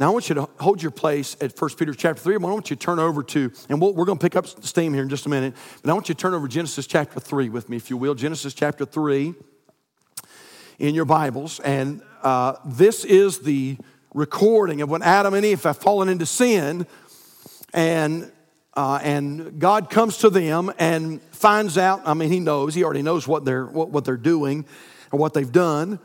Now, 0.00 0.08
I 0.08 0.10
want 0.10 0.28
you 0.28 0.34
to 0.34 0.48
hold 0.58 0.82
your 0.82 0.90
place 0.90 1.36
at 1.40 1.56
1 1.56 1.70
Peter 1.76 1.94
chapter 1.94 2.20
3. 2.20 2.34
I 2.34 2.38
want 2.38 2.68
you 2.68 2.74
to 2.74 2.84
turn 2.84 2.98
over 2.98 3.22
to, 3.22 3.52
and 3.68 3.80
we 3.80 3.92
we 3.92 4.02
are 4.02 4.04
going 4.04 4.18
to 4.18 4.22
pick 4.22 4.34
up 4.34 4.46
steam 4.46 4.92
here 4.92 5.04
in 5.04 5.08
just 5.08 5.26
a 5.26 5.28
minute, 5.28 5.54
but 5.82 5.90
I 5.90 5.94
want 5.94 6.08
you 6.08 6.14
to 6.14 6.20
turn 6.20 6.34
over 6.34 6.48
Genesis 6.48 6.86
chapter 6.88 7.20
3 7.20 7.48
with 7.48 7.68
me, 7.68 7.76
if 7.76 7.90
you 7.90 7.96
will. 7.96 8.14
Genesis 8.14 8.54
chapter 8.54 8.84
3 8.84 9.34
in 10.78 10.94
your 10.94 11.04
Bibles. 11.04 11.60
And 11.60 12.02
uh, 12.22 12.56
this 12.64 13.04
is 13.04 13.40
the 13.40 13.76
recording 14.12 14.80
of 14.80 14.90
when 14.90 15.02
Adam 15.02 15.34
and 15.34 15.44
Eve 15.44 15.62
have 15.64 15.78
fallen 15.78 16.08
into 16.08 16.26
sin, 16.26 16.86
and 17.72 18.30
uh, 18.74 18.98
and 19.02 19.60
God 19.60 19.88
comes 19.88 20.18
to 20.18 20.30
them 20.30 20.72
and 20.78 21.22
finds 21.30 21.78
out. 21.78 22.02
I 22.04 22.14
mean, 22.14 22.30
He 22.30 22.40
knows. 22.40 22.74
He 22.74 22.84
already 22.84 23.02
knows 23.02 23.28
what 23.28 23.44
they're 23.44 23.66
what, 23.66 23.90
what 23.90 24.04
they're 24.04 24.16
doing 24.16 24.64
and 25.10 25.20
what 25.20 25.34
they've 25.34 25.50
done. 25.50 25.98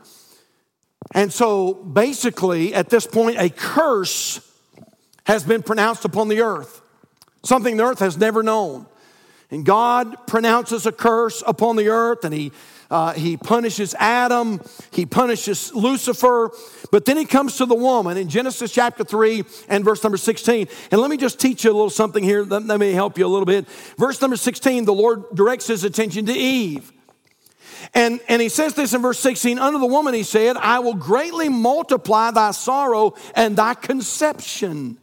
And 1.12 1.32
so, 1.32 1.74
basically, 1.74 2.74
at 2.74 2.90
this 2.90 3.06
point, 3.06 3.38
a 3.38 3.48
curse 3.48 4.40
has 5.24 5.42
been 5.44 5.62
pronounced 5.62 6.04
upon 6.04 6.28
the 6.28 6.42
earth, 6.42 6.82
something 7.42 7.76
the 7.76 7.84
earth 7.84 8.00
has 8.00 8.16
never 8.16 8.42
known. 8.42 8.86
And 9.50 9.64
God 9.64 10.26
pronounces 10.28 10.86
a 10.86 10.92
curse 10.92 11.42
upon 11.46 11.76
the 11.76 11.88
earth 11.88 12.24
and 12.24 12.32
he, 12.32 12.52
uh, 12.90 13.12
he 13.12 13.36
punishes 13.36 13.94
Adam, 13.98 14.60
he 14.90 15.06
punishes 15.06 15.72
Lucifer, 15.74 16.50
but 16.90 17.04
then 17.04 17.16
he 17.16 17.24
comes 17.24 17.56
to 17.58 17.66
the 17.66 17.74
woman 17.74 18.16
in 18.16 18.28
Genesis 18.28 18.72
chapter 18.72 19.04
3 19.04 19.44
and 19.68 19.84
verse 19.84 20.02
number 20.02 20.18
16. 20.18 20.66
And 20.90 21.00
let 21.00 21.10
me 21.10 21.16
just 21.16 21.38
teach 21.38 21.64
you 21.64 21.70
a 21.70 21.72
little 21.72 21.90
something 21.90 22.24
here 22.24 22.44
that, 22.44 22.66
that 22.66 22.78
may 22.78 22.92
help 22.92 23.16
you 23.16 23.26
a 23.26 23.28
little 23.28 23.46
bit. 23.46 23.68
Verse 23.96 24.20
number 24.20 24.36
16, 24.36 24.84
the 24.84 24.92
Lord 24.92 25.24
directs 25.34 25.68
his 25.68 25.84
attention 25.84 26.26
to 26.26 26.32
Eve. 26.32 26.92
And, 27.94 28.20
and 28.28 28.42
he 28.42 28.48
says 28.48 28.74
this 28.74 28.92
in 28.92 29.02
verse 29.02 29.18
16 29.18 29.58
Unto 29.58 29.78
the 29.78 29.86
woman 29.86 30.14
he 30.14 30.22
said, 30.22 30.56
I 30.56 30.80
will 30.80 30.94
greatly 30.94 31.48
multiply 31.48 32.30
thy 32.30 32.50
sorrow 32.50 33.14
and 33.34 33.56
thy 33.56 33.74
conception. 33.74 34.98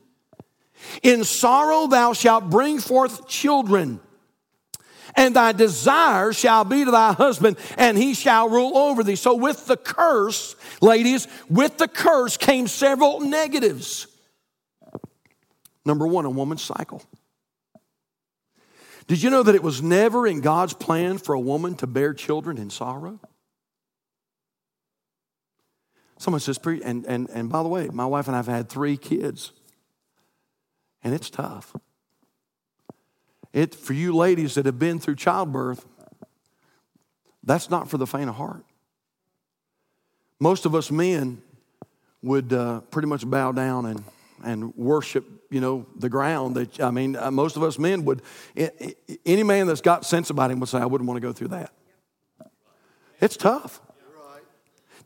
In 1.04 1.24
sorrow 1.24 1.88
thou 1.88 2.14
shalt 2.14 2.50
bring 2.50 2.80
forth 2.80 3.28
children, 3.28 4.00
and 5.18 5.36
thy 5.36 5.52
desire 5.52 6.32
shall 6.32 6.64
be 6.64 6.86
to 6.86 6.92
thy 6.92 7.12
husband, 7.12 7.58
and 7.78 7.98
he 7.98 8.14
shall 8.14 8.48
rule 8.48 8.78
over 8.78 9.04
thee. 9.04 9.16
So, 9.16 9.36
with 9.36 9.66
the 9.66 9.76
curse, 9.76 10.56
ladies, 10.80 11.28
with 11.50 11.78
the 11.78 11.88
curse 11.88 12.38
came 12.38 12.68
several 12.68 13.20
negatives. 13.20 14.08
Number 15.84 16.06
one, 16.06 16.26
a 16.26 16.30
woman's 16.30 16.62
cycle. 16.62 17.02
Did 19.08 19.24
you 19.24 19.30
know 19.30 19.42
that 19.42 19.56
it 19.56 19.64
was 19.64 19.82
never 19.82 20.28
in 20.28 20.42
God's 20.42 20.74
plan 20.74 21.18
for 21.18 21.34
a 21.34 21.40
woman 21.40 21.76
to 21.76 21.88
bear 21.88 22.14
children 22.14 22.58
in 22.58 22.70
sorrow? 22.70 23.20
Someone 26.20 26.42
says, 26.42 26.60
and, 26.66 27.06
and, 27.06 27.30
and 27.30 27.50
by 27.50 27.64
the 27.64 27.70
way, 27.70 27.88
my 27.92 28.06
wife 28.06 28.28
and 28.28 28.36
I 28.36 28.40
have 28.40 28.48
had 28.48 28.70
three 28.70 28.98
kids, 28.98 29.52
and 31.04 31.14
it's 31.14 31.30
tough. 31.30 31.74
It, 33.58 33.74
for 33.74 33.94
you 33.94 34.16
ladies 34.16 34.54
that 34.54 34.68
have 34.68 34.78
been 34.78 35.00
through 35.00 35.16
childbirth, 35.16 35.84
that's 37.42 37.72
not 37.72 37.90
for 37.90 37.98
the 37.98 38.06
faint 38.06 38.30
of 38.30 38.36
heart. 38.36 38.64
Most 40.40 40.68
of 40.68 40.76
us 40.76 40.92
men 40.92 41.42
would 42.22 42.54
uh, 42.54 42.82
pretty 42.92 43.08
much 43.08 43.28
bow 43.28 43.52
down 43.52 43.88
and, 43.88 44.04
and 44.44 44.76
worship 44.76 45.26
you 45.50 45.60
know, 45.60 45.88
the 45.96 46.08
ground. 46.08 46.56
That 46.56 46.80
I 46.80 46.92
mean, 46.92 47.16
uh, 47.16 47.32
most 47.32 47.56
of 47.56 47.64
us 47.64 47.80
men 47.80 48.06
would, 48.06 48.22
any 49.26 49.42
man 49.42 49.66
that's 49.66 49.82
got 49.82 50.06
sense 50.06 50.30
about 50.30 50.52
him 50.52 50.60
would 50.60 50.70
say, 50.70 50.78
I 50.78 50.86
wouldn't 50.86 51.08
want 51.08 51.20
to 51.20 51.28
go 51.28 51.34
through 51.34 51.48
that. 51.48 51.74
It's 53.20 53.38
tough. 53.38 53.82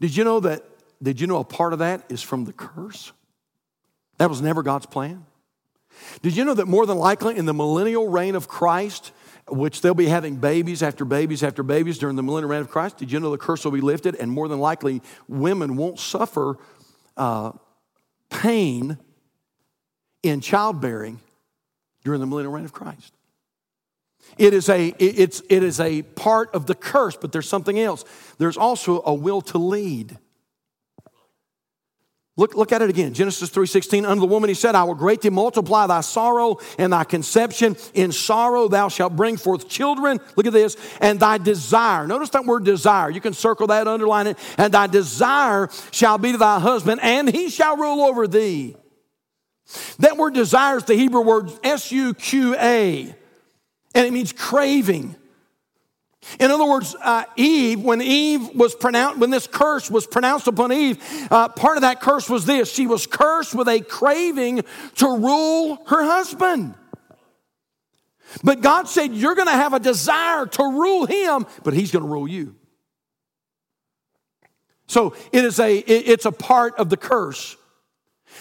Did 0.01 0.17
you 0.17 0.25
know 0.25 0.41
that? 0.41 0.65
Did 1.01 1.21
you 1.21 1.27
know 1.27 1.37
a 1.37 1.45
part 1.45 1.71
of 1.71 1.79
that 1.79 2.03
is 2.09 2.21
from 2.21 2.43
the 2.43 2.51
curse? 2.51 3.13
That 4.17 4.29
was 4.29 4.41
never 4.41 4.61
God's 4.61 4.87
plan. 4.87 5.25
Did 6.21 6.35
you 6.35 6.45
know 6.45 6.53
that 6.53 6.67
more 6.67 6.85
than 6.85 6.97
likely 6.97 7.37
in 7.37 7.45
the 7.45 7.53
millennial 7.53 8.07
reign 8.07 8.35
of 8.35 8.47
Christ, 8.47 9.11
which 9.47 9.81
they'll 9.81 9.93
be 9.93 10.07
having 10.07 10.35
babies 10.35 10.83
after 10.83 11.05
babies 11.05 11.43
after 11.43 11.63
babies 11.63 11.97
during 11.97 12.15
the 12.15 12.23
millennial 12.23 12.49
reign 12.49 12.61
of 12.61 12.69
Christ, 12.69 12.97
did 12.97 13.11
you 13.11 13.19
know 13.19 13.31
the 13.31 13.37
curse 13.37 13.65
will 13.65 13.71
be 13.71 13.81
lifted? 13.81 14.15
And 14.15 14.31
more 14.31 14.47
than 14.47 14.59
likely, 14.59 15.01
women 15.27 15.77
won't 15.77 15.99
suffer 15.99 16.57
uh, 17.17 17.51
pain 18.29 18.97
in 20.23 20.41
childbearing 20.41 21.19
during 22.03 22.19
the 22.19 22.27
millennial 22.27 22.53
reign 22.53 22.65
of 22.65 22.73
Christ. 22.73 23.13
It 24.37 24.53
is, 24.53 24.69
a, 24.69 24.93
it's, 24.97 25.41
it 25.49 25.63
is 25.63 25.79
a 25.79 26.03
part 26.03 26.53
of 26.53 26.65
the 26.65 26.75
curse, 26.75 27.17
but 27.17 27.31
there's 27.31 27.49
something 27.49 27.79
else. 27.79 28.05
There's 28.37 28.57
also 28.57 29.01
a 29.05 29.13
will 29.13 29.41
to 29.41 29.57
lead. 29.57 30.17
Look, 32.37 32.55
look 32.55 32.71
at 32.71 32.81
it 32.81 32.89
again. 32.89 33.13
Genesis 33.13 33.49
3:16. 33.49 34.05
Unto 34.07 34.21
the 34.21 34.25
woman 34.25 34.47
he 34.47 34.53
said, 34.53 34.73
I 34.73 34.83
will 34.83 34.95
greatly 34.95 35.29
multiply 35.29 35.85
thy 35.85 35.99
sorrow 36.01 36.59
and 36.77 36.93
thy 36.93 37.03
conception. 37.03 37.75
In 37.93 38.11
sorrow 38.13 38.69
thou 38.69 38.87
shalt 38.87 39.15
bring 39.15 39.35
forth 39.35 39.67
children. 39.67 40.19
Look 40.37 40.45
at 40.45 40.53
this. 40.53 40.77
And 41.01 41.19
thy 41.19 41.37
desire. 41.37 42.07
Notice 42.07 42.29
that 42.29 42.45
word 42.45 42.63
desire. 42.63 43.09
You 43.09 43.19
can 43.19 43.33
circle 43.33 43.67
that, 43.67 43.87
underline 43.87 44.27
it. 44.27 44.37
And 44.57 44.73
thy 44.73 44.87
desire 44.87 45.69
shall 45.91 46.17
be 46.17 46.31
to 46.31 46.37
thy 46.37 46.59
husband, 46.59 47.01
and 47.03 47.29
he 47.29 47.49
shall 47.49 47.75
rule 47.75 48.01
over 48.01 48.27
thee. 48.27 48.77
That 49.99 50.17
word 50.17 50.33
desire 50.33 50.77
is 50.77 50.85
the 50.85 50.95
Hebrew 50.95 51.21
word 51.21 51.51
S 51.63 51.91
U 51.91 52.13
Q 52.13 52.55
A, 52.55 53.15
and 53.93 54.05
it 54.05 54.13
means 54.13 54.33
craving. 54.33 55.15
In 56.39 56.51
other 56.51 56.65
words, 56.65 56.95
uh, 57.01 57.23
Eve, 57.35 57.81
when 57.81 58.01
Eve 58.01 58.55
was 58.55 58.75
pronounced, 58.75 59.19
when 59.19 59.31
this 59.31 59.47
curse 59.47 59.89
was 59.89 60.05
pronounced 60.05 60.47
upon 60.47 60.71
Eve, 60.71 60.99
uh, 61.31 61.49
part 61.49 61.77
of 61.77 61.81
that 61.81 61.99
curse 61.99 62.29
was 62.29 62.45
this 62.45 62.71
she 62.71 62.85
was 62.85 63.07
cursed 63.07 63.55
with 63.55 63.67
a 63.67 63.81
craving 63.81 64.63
to 64.95 65.07
rule 65.07 65.83
her 65.87 66.03
husband. 66.03 66.75
But 68.43 68.61
God 68.61 68.87
said, 68.87 69.13
You're 69.13 69.35
going 69.35 69.47
to 69.47 69.53
have 69.53 69.73
a 69.73 69.79
desire 69.79 70.45
to 70.45 70.63
rule 70.63 71.05
him, 71.05 71.47
but 71.63 71.73
he's 71.73 71.91
going 71.91 72.03
to 72.03 72.09
rule 72.09 72.27
you. 72.27 72.55
So 74.87 75.15
it 75.31 75.45
is 75.45 75.59
a, 75.59 75.77
it's 75.77 76.25
a 76.25 76.31
part 76.31 76.75
of 76.77 76.89
the 76.89 76.97
curse. 76.97 77.55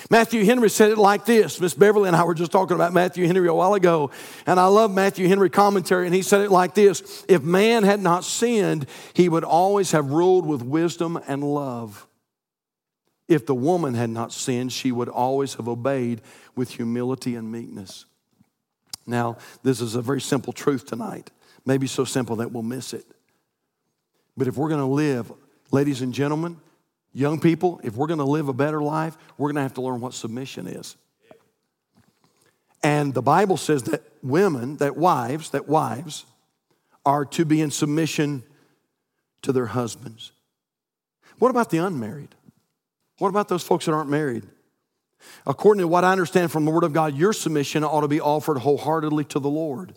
Matthew 0.09 0.45
Henry 0.45 0.71
said 0.71 0.91
it 0.91 0.99
like 0.99 1.25
this. 1.27 1.61
Miss 1.61 1.75
Beverly 1.75 2.09
and 2.09 2.17
I 2.17 2.25
were 2.25 2.35
just 2.35 2.53
talking 2.53 2.75
about 2.75 2.93
Matthew 2.93 3.27
Henry 3.27 3.49
a 3.49 3.55
while 3.55 3.75
ago, 3.75 4.11
and 4.47 4.59
I 4.59 4.67
love 4.67 4.93
Matthew 4.93 5.29
Henry 5.29 5.51
commentary, 5.51 6.07
and 6.07 6.15
he 6.15 6.23
said 6.23 6.41
it 6.41 6.51
like 6.51 6.75
this 6.75 7.25
If 7.29 7.43
man 7.43 7.83
had 7.83 8.01
not 8.01 8.25
sinned, 8.25 8.87
he 9.13 9.29
would 9.29 9.45
always 9.45 9.93
have 9.93 10.11
ruled 10.11 10.47
with 10.47 10.63
wisdom 10.63 11.19
and 11.27 11.43
love. 11.43 12.07
If 13.29 13.47
the 13.47 13.55
woman 13.55 13.95
had 13.95 14.11
not 14.11 14.33
sinned, 14.33 14.73
she 14.73 14.91
would 14.91 15.09
always 15.09 15.55
have 15.55 15.69
obeyed 15.69 16.21
with 16.57 16.71
humility 16.71 17.37
and 17.37 17.53
meekness. 17.53 18.07
Now, 19.07 19.39
this 19.63 19.81
is 19.81 19.95
a 19.95 20.03
very 20.03 20.21
simple 20.21 20.53
truth 20.53 20.87
tonight, 20.87 21.31
maybe 21.65 21.87
so 21.87 22.05
simple 22.05 22.37
that 22.37 22.53
we'll 22.53 22.63
miss 22.63 22.93
it. 22.93 23.05
But 24.37 24.49
if 24.49 24.57
we're 24.57 24.69
going 24.69 24.81
to 24.81 24.87
live, 24.87 25.33
ladies 25.71 26.03
and 26.03 26.13
gentlemen, 26.13 26.59
Young 27.13 27.41
people, 27.41 27.81
if 27.83 27.97
we're 27.97 28.07
going 28.07 28.19
to 28.19 28.25
live 28.25 28.49
a 28.49 28.53
better 28.53 28.81
life, 28.81 29.17
we're 29.37 29.49
going 29.49 29.57
to 29.57 29.63
have 29.63 29.75
to 29.75 29.83
learn 29.83 30.01
what 30.01 30.15
submission 30.15 30.67
is. 30.67 30.97
And 32.83 33.13
the 33.13 33.23
Bible 33.23 33.57
says 33.57 33.83
that 33.85 34.03
women, 34.23 34.77
that 34.77 34.97
wives, 34.97 35.51
that 35.51 35.69
wives 35.69 36.25
are 37.05 37.25
to 37.25 37.45
be 37.45 37.61
in 37.61 37.71
submission 37.71 38.43
to 39.43 39.53
their 39.53 39.67
husbands. 39.67 40.33
What 41.39 41.51
about 41.51 41.71
the 41.71 41.79
unmarried? 41.79 42.35
What 43.19 43.29
about 43.29 43.49
those 43.49 43.63
folks 43.63 43.87
that 43.87 43.93
aren't 43.93 44.11
married? 44.11 44.47
According 45.47 45.83
to 45.83 45.89
what 45.89 46.05
I 46.05 46.13
understand 46.13 46.51
from 46.51 46.65
the 46.65 46.71
Word 46.71 46.85
of 46.85 46.93
God, 46.93 47.15
your 47.17 47.33
submission 47.33 47.85
ought 47.85 48.01
to 48.01 48.09
be 48.09 48.21
offered 48.21 48.59
wholeheartedly 48.59 49.25
to 49.25 49.39
the 49.39 49.51
Lord. 49.51 49.95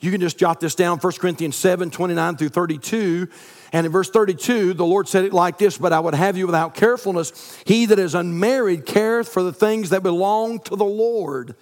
You 0.00 0.10
can 0.10 0.20
just 0.20 0.38
jot 0.38 0.60
this 0.60 0.74
down 0.74 0.98
1 0.98 1.12
Corinthians 1.14 1.56
7 1.56 1.90
29 1.90 2.36
through 2.36 2.48
32. 2.48 3.28
And 3.72 3.86
in 3.86 3.92
verse 3.92 4.08
32, 4.10 4.74
the 4.74 4.84
Lord 4.84 5.08
said 5.08 5.24
it 5.24 5.32
like 5.32 5.58
this 5.58 5.78
But 5.78 5.92
I 5.92 6.00
would 6.00 6.14
have 6.14 6.36
you 6.36 6.46
without 6.46 6.74
carefulness. 6.74 7.60
He 7.66 7.86
that 7.86 7.98
is 7.98 8.14
unmarried 8.14 8.86
careth 8.86 9.28
for 9.28 9.42
the 9.42 9.52
things 9.52 9.90
that 9.90 10.02
belong 10.02 10.60
to 10.60 10.76
the 10.76 10.84
Lord, 10.84 11.54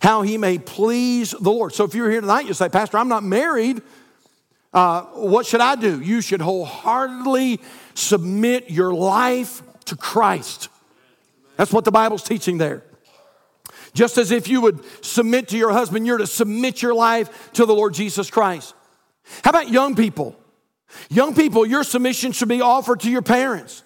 how 0.00 0.22
he 0.22 0.38
may 0.38 0.58
please 0.58 1.32
the 1.32 1.50
Lord. 1.50 1.74
So 1.74 1.84
if 1.84 1.94
you're 1.94 2.10
here 2.10 2.20
tonight, 2.20 2.46
you 2.46 2.54
say, 2.54 2.68
Pastor, 2.68 2.98
I'm 2.98 3.08
not 3.08 3.22
married. 3.22 3.82
Uh, 4.72 5.02
what 5.14 5.46
should 5.46 5.60
I 5.60 5.74
do? 5.74 6.00
You 6.00 6.20
should 6.20 6.40
wholeheartedly 6.40 7.60
submit 7.94 8.70
your 8.70 8.94
life 8.94 9.62
to 9.86 9.96
Christ. 9.96 10.68
That's 11.56 11.72
what 11.72 11.84
the 11.84 11.90
Bible's 11.90 12.22
teaching 12.22 12.58
there. 12.58 12.84
Just 13.92 14.18
as 14.18 14.30
if 14.30 14.48
you 14.48 14.60
would 14.60 14.84
submit 15.04 15.48
to 15.48 15.58
your 15.58 15.72
husband, 15.72 16.06
you're 16.06 16.18
to 16.18 16.26
submit 16.26 16.82
your 16.82 16.94
life 16.94 17.52
to 17.52 17.66
the 17.66 17.74
Lord 17.74 17.94
Jesus 17.94 18.30
Christ. 18.30 18.74
How 19.42 19.50
about 19.50 19.68
young 19.68 19.96
people? 19.96 20.36
Young 21.08 21.34
people, 21.34 21.64
your 21.66 21.84
submission 21.84 22.32
should 22.32 22.48
be 22.48 22.60
offered 22.60 23.00
to 23.00 23.10
your 23.10 23.22
parents. 23.22 23.82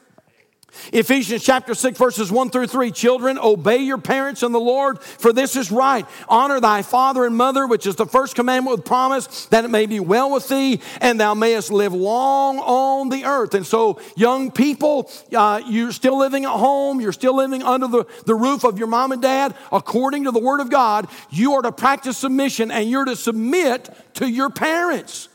Ephesians 0.92 1.42
chapter 1.42 1.74
6, 1.74 1.98
verses 1.98 2.30
1 2.30 2.50
through 2.50 2.66
3. 2.66 2.90
Children, 2.90 3.38
obey 3.38 3.78
your 3.78 3.98
parents 3.98 4.42
in 4.42 4.52
the 4.52 4.60
Lord, 4.60 5.00
for 5.00 5.32
this 5.32 5.56
is 5.56 5.70
right. 5.70 6.06
Honor 6.28 6.60
thy 6.60 6.82
father 6.82 7.24
and 7.24 7.36
mother, 7.36 7.66
which 7.66 7.86
is 7.86 7.96
the 7.96 8.06
first 8.06 8.34
commandment 8.34 8.76
with 8.76 8.86
promise, 8.86 9.46
that 9.46 9.64
it 9.64 9.68
may 9.68 9.86
be 9.86 10.00
well 10.00 10.30
with 10.30 10.48
thee, 10.48 10.80
and 11.00 11.20
thou 11.20 11.34
mayest 11.34 11.70
live 11.70 11.92
long 11.92 12.58
on 12.58 13.08
the 13.08 13.24
earth. 13.24 13.54
And 13.54 13.66
so, 13.66 14.00
young 14.16 14.50
people, 14.50 15.10
uh, 15.34 15.62
you're 15.66 15.92
still 15.92 16.18
living 16.18 16.44
at 16.44 16.50
home, 16.50 17.00
you're 17.00 17.12
still 17.12 17.36
living 17.36 17.62
under 17.62 17.88
the, 17.88 18.04
the 18.26 18.34
roof 18.34 18.64
of 18.64 18.78
your 18.78 18.88
mom 18.88 19.12
and 19.12 19.22
dad. 19.22 19.54
According 19.72 20.24
to 20.24 20.30
the 20.30 20.40
word 20.40 20.60
of 20.60 20.70
God, 20.70 21.08
you 21.30 21.54
are 21.54 21.62
to 21.62 21.72
practice 21.72 22.18
submission 22.18 22.70
and 22.70 22.90
you're 22.90 23.04
to 23.04 23.16
submit 23.16 23.90
to 24.14 24.28
your 24.28 24.50
parents. 24.50 25.28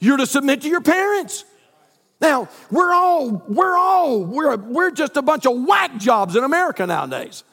You're 0.00 0.18
to 0.18 0.26
submit 0.26 0.62
to 0.62 0.68
your 0.68 0.82
parents. 0.82 1.44
Now, 2.20 2.48
we're 2.70 2.92
all, 2.92 3.42
we're 3.48 3.76
all, 3.76 4.24
we're, 4.24 4.56
we're 4.56 4.90
just 4.90 5.16
a 5.16 5.22
bunch 5.22 5.46
of 5.46 5.62
whack 5.64 5.96
jobs 5.98 6.36
in 6.36 6.44
America 6.44 6.86
nowadays. 6.86 7.44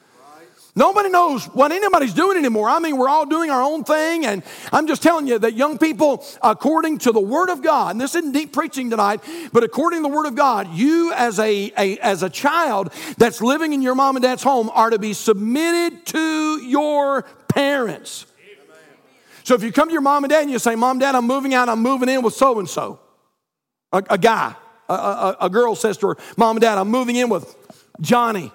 Nobody 0.74 1.10
knows 1.10 1.46
what 1.48 1.74
anybody's 1.74 2.14
doing 2.14 2.38
anymore. 2.38 2.70
I 2.70 2.80
mean, 2.80 2.96
we're 2.96 3.10
all 3.10 3.26
doing 3.26 3.50
our 3.50 3.62
own 3.62 3.84
thing. 3.84 4.26
And 4.26 4.42
I'm 4.72 4.88
just 4.88 5.04
telling 5.04 5.28
you 5.28 5.38
that 5.40 5.54
young 5.54 5.78
people, 5.78 6.26
according 6.42 7.00
to 7.00 7.12
the 7.12 7.20
Word 7.20 7.50
of 7.50 7.62
God, 7.62 7.92
and 7.92 8.00
this 8.00 8.16
isn't 8.16 8.32
deep 8.32 8.54
preaching 8.54 8.90
tonight, 8.90 9.20
but 9.52 9.66
according 9.66 10.02
to 10.02 10.10
the 10.10 10.16
Word 10.16 10.28
of 10.28 10.36
God, 10.36 10.74
you 10.74 11.12
as 11.14 11.40
a, 11.40 11.74
a, 11.78 11.98
as 11.98 12.24
a 12.24 12.30
child 12.30 12.94
that's 13.18 13.42
living 13.42 13.74
in 13.74 13.82
your 13.82 13.96
mom 13.96 14.16
and 14.16 14.24
dad's 14.24 14.44
home 14.44 14.70
are 14.74 14.90
to 14.90 15.00
be 15.00 15.12
submitted 15.12 16.06
to 16.06 16.62
your 16.64 17.24
parents. 17.50 18.26
So 19.44 19.56
if 19.56 19.64
you 19.64 19.74
come 19.74 19.90
to 19.90 19.92
your 19.92 20.02
mom 20.02 20.24
and 20.24 20.32
dad 20.32 20.44
and 20.44 20.52
you 20.52 20.60
say, 20.60 20.76
Mom, 20.76 21.00
Dad, 21.00 21.16
I'm 21.16 21.28
moving 21.28 21.54
out, 21.54 21.68
I'm 21.68 21.82
moving 21.82 22.08
in 22.08 22.22
with 22.22 22.36
so 22.36 22.60
and 22.60 22.70
so, 22.70 23.01
a 23.92 24.18
guy, 24.18 24.56
a, 24.90 24.94
a, 24.94 25.38
a 25.42 25.50
girl 25.50 25.76
says 25.76 25.98
to 25.98 26.08
her, 26.10 26.18
Mom 26.38 26.56
and 26.58 26.62
Dad, 26.62 26.78
I'm 26.78 26.90
moving 26.90 27.16
in 27.16 27.30
with 27.30 27.56
Johnny. 28.00 28.52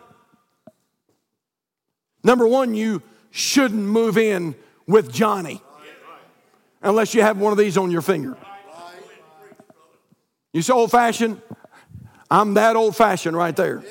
Number 2.24 2.46
one, 2.46 2.74
you 2.74 3.02
shouldn't 3.30 3.82
move 3.82 4.18
in 4.18 4.54
with 4.86 5.12
Johnny 5.12 5.62
unless 6.82 7.14
you 7.14 7.22
have 7.22 7.38
one 7.38 7.52
of 7.52 7.58
these 7.58 7.76
on 7.76 7.90
your 7.90 8.02
finger. 8.02 8.36
You 10.52 10.62
say 10.62 10.72
old 10.72 10.90
fashioned? 10.90 11.40
I'm 12.30 12.54
that 12.54 12.76
old 12.76 12.96
fashioned 12.96 13.36
right 13.36 13.54
there. 13.54 13.84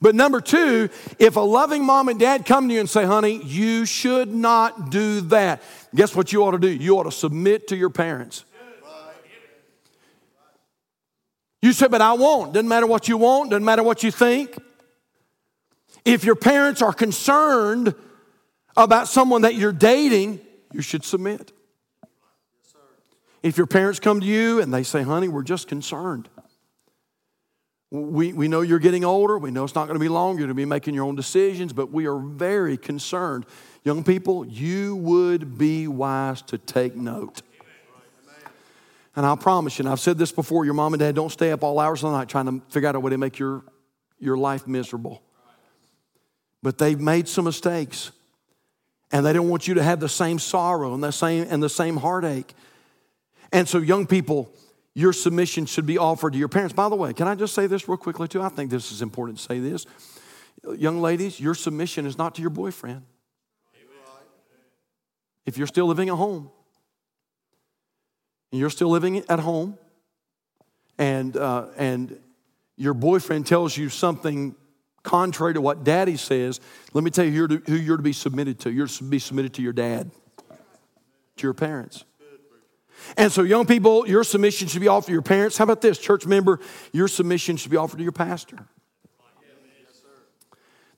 But 0.00 0.14
number 0.14 0.40
two, 0.40 0.90
if 1.18 1.36
a 1.36 1.40
loving 1.40 1.84
mom 1.84 2.08
and 2.08 2.20
dad 2.20 2.46
come 2.46 2.68
to 2.68 2.74
you 2.74 2.80
and 2.80 2.88
say, 2.88 3.04
honey, 3.04 3.42
you 3.42 3.86
should 3.86 4.32
not 4.34 4.90
do 4.90 5.22
that, 5.22 5.62
guess 5.94 6.14
what 6.14 6.32
you 6.32 6.44
ought 6.44 6.52
to 6.52 6.58
do? 6.58 6.68
You 6.68 6.98
ought 6.98 7.04
to 7.04 7.12
submit 7.12 7.68
to 7.68 7.76
your 7.76 7.90
parents. 7.90 8.44
You 11.64 11.72
say, 11.72 11.88
but 11.88 12.02
I 12.02 12.12
won't. 12.12 12.52
Doesn't 12.52 12.68
matter 12.68 12.86
what 12.86 13.08
you 13.08 13.16
want, 13.16 13.48
doesn't 13.48 13.64
matter 13.64 13.82
what 13.82 14.02
you 14.02 14.10
think. 14.10 14.54
If 16.04 16.22
your 16.22 16.34
parents 16.34 16.82
are 16.82 16.92
concerned 16.92 17.94
about 18.76 19.08
someone 19.08 19.40
that 19.42 19.54
you're 19.54 19.72
dating, 19.72 20.40
you 20.74 20.82
should 20.82 21.06
submit. 21.06 21.52
If 23.42 23.56
your 23.56 23.66
parents 23.66 23.98
come 23.98 24.20
to 24.20 24.26
you 24.26 24.60
and 24.60 24.74
they 24.74 24.82
say, 24.82 25.00
honey, 25.00 25.26
we're 25.28 25.42
just 25.42 25.66
concerned. 25.66 26.28
We, 27.90 28.34
we 28.34 28.46
know 28.46 28.60
you're 28.60 28.78
getting 28.78 29.02
older. 29.06 29.38
We 29.38 29.50
know 29.50 29.64
it's 29.64 29.74
not 29.74 29.86
going 29.86 29.98
to 29.98 30.04
be 30.04 30.10
long. 30.10 30.36
You're 30.36 30.46
going 30.46 30.48
to 30.48 30.54
be 30.54 30.66
making 30.66 30.92
your 30.92 31.06
own 31.06 31.16
decisions, 31.16 31.72
but 31.72 31.90
we 31.90 32.04
are 32.04 32.18
very 32.18 32.76
concerned. 32.76 33.46
Young 33.84 34.04
people, 34.04 34.44
you 34.44 34.96
would 34.96 35.56
be 35.56 35.88
wise 35.88 36.42
to 36.42 36.58
take 36.58 36.94
note. 36.94 37.40
And 39.16 39.24
I'll 39.24 39.36
promise 39.36 39.78
you, 39.78 39.84
and 39.84 39.92
I've 39.92 40.00
said 40.00 40.18
this 40.18 40.32
before 40.32 40.64
your 40.64 40.74
mom 40.74 40.92
and 40.92 41.00
dad 41.00 41.14
don't 41.14 41.30
stay 41.30 41.52
up 41.52 41.62
all 41.62 41.78
hours 41.78 42.02
of 42.02 42.10
the 42.10 42.18
night 42.18 42.28
trying 42.28 42.46
to 42.46 42.60
figure 42.68 42.88
out 42.88 42.96
a 42.96 43.00
way 43.00 43.10
to 43.10 43.18
make 43.18 43.38
your, 43.38 43.62
your 44.18 44.36
life 44.36 44.66
miserable. 44.66 45.22
But 46.62 46.78
they've 46.78 47.00
made 47.00 47.28
some 47.28 47.44
mistakes. 47.44 48.10
And 49.12 49.24
they 49.24 49.32
don't 49.32 49.48
want 49.48 49.68
you 49.68 49.74
to 49.74 49.82
have 49.82 50.00
the 50.00 50.08
same 50.08 50.40
sorrow 50.40 50.94
and 50.94 51.02
the 51.02 51.12
same, 51.12 51.46
and 51.48 51.62
the 51.62 51.68
same 51.68 51.98
heartache. 51.98 52.52
And 53.52 53.68
so, 53.68 53.78
young 53.78 54.06
people, 54.06 54.50
your 54.94 55.12
submission 55.12 55.66
should 55.66 55.86
be 55.86 55.98
offered 55.98 56.32
to 56.32 56.38
your 56.38 56.48
parents. 56.48 56.74
By 56.74 56.88
the 56.88 56.96
way, 56.96 57.12
can 57.12 57.28
I 57.28 57.36
just 57.36 57.54
say 57.54 57.68
this 57.68 57.88
real 57.88 57.96
quickly, 57.96 58.26
too? 58.26 58.42
I 58.42 58.48
think 58.48 58.70
this 58.70 58.90
is 58.90 59.02
important 59.02 59.38
to 59.38 59.44
say 59.44 59.60
this. 59.60 59.86
Young 60.76 61.00
ladies, 61.00 61.38
your 61.38 61.54
submission 61.54 62.06
is 62.06 62.18
not 62.18 62.34
to 62.36 62.40
your 62.40 62.50
boyfriend. 62.50 63.02
If 65.46 65.58
you're 65.58 65.66
still 65.66 65.86
living 65.86 66.08
at 66.08 66.14
home, 66.14 66.50
and 68.54 68.60
you're 68.60 68.70
still 68.70 68.88
living 68.88 69.24
at 69.28 69.40
home, 69.40 69.76
and, 70.96 71.36
uh, 71.36 71.66
and 71.76 72.16
your 72.76 72.94
boyfriend 72.94 73.48
tells 73.48 73.76
you 73.76 73.88
something 73.88 74.54
contrary 75.02 75.54
to 75.54 75.60
what 75.60 75.82
daddy 75.82 76.16
says, 76.16 76.60
let 76.92 77.02
me 77.02 77.10
tell 77.10 77.24
you 77.24 77.32
who 77.32 77.36
you're 77.36 77.48
to, 77.48 77.62
who 77.66 77.74
you're 77.74 77.96
to 77.96 78.02
be 78.04 78.12
submitted 78.12 78.60
to. 78.60 78.70
You're 78.70 78.86
to 78.86 79.02
be 79.02 79.18
submitted 79.18 79.54
to 79.54 79.62
your 79.62 79.72
dad, 79.72 80.08
to 81.36 81.42
your 81.42 81.52
parents. 81.52 82.04
And 83.16 83.32
so, 83.32 83.42
young 83.42 83.66
people, 83.66 84.06
your 84.06 84.22
submission 84.22 84.68
should 84.68 84.80
be 84.80 84.86
offered 84.86 85.06
to 85.06 85.12
your 85.12 85.22
parents. 85.22 85.58
How 85.58 85.64
about 85.64 85.80
this, 85.80 85.98
church 85.98 86.24
member? 86.24 86.60
Your 86.92 87.08
submission 87.08 87.56
should 87.56 87.72
be 87.72 87.76
offered 87.76 87.96
to 87.96 88.04
your 88.04 88.12
pastor. 88.12 88.68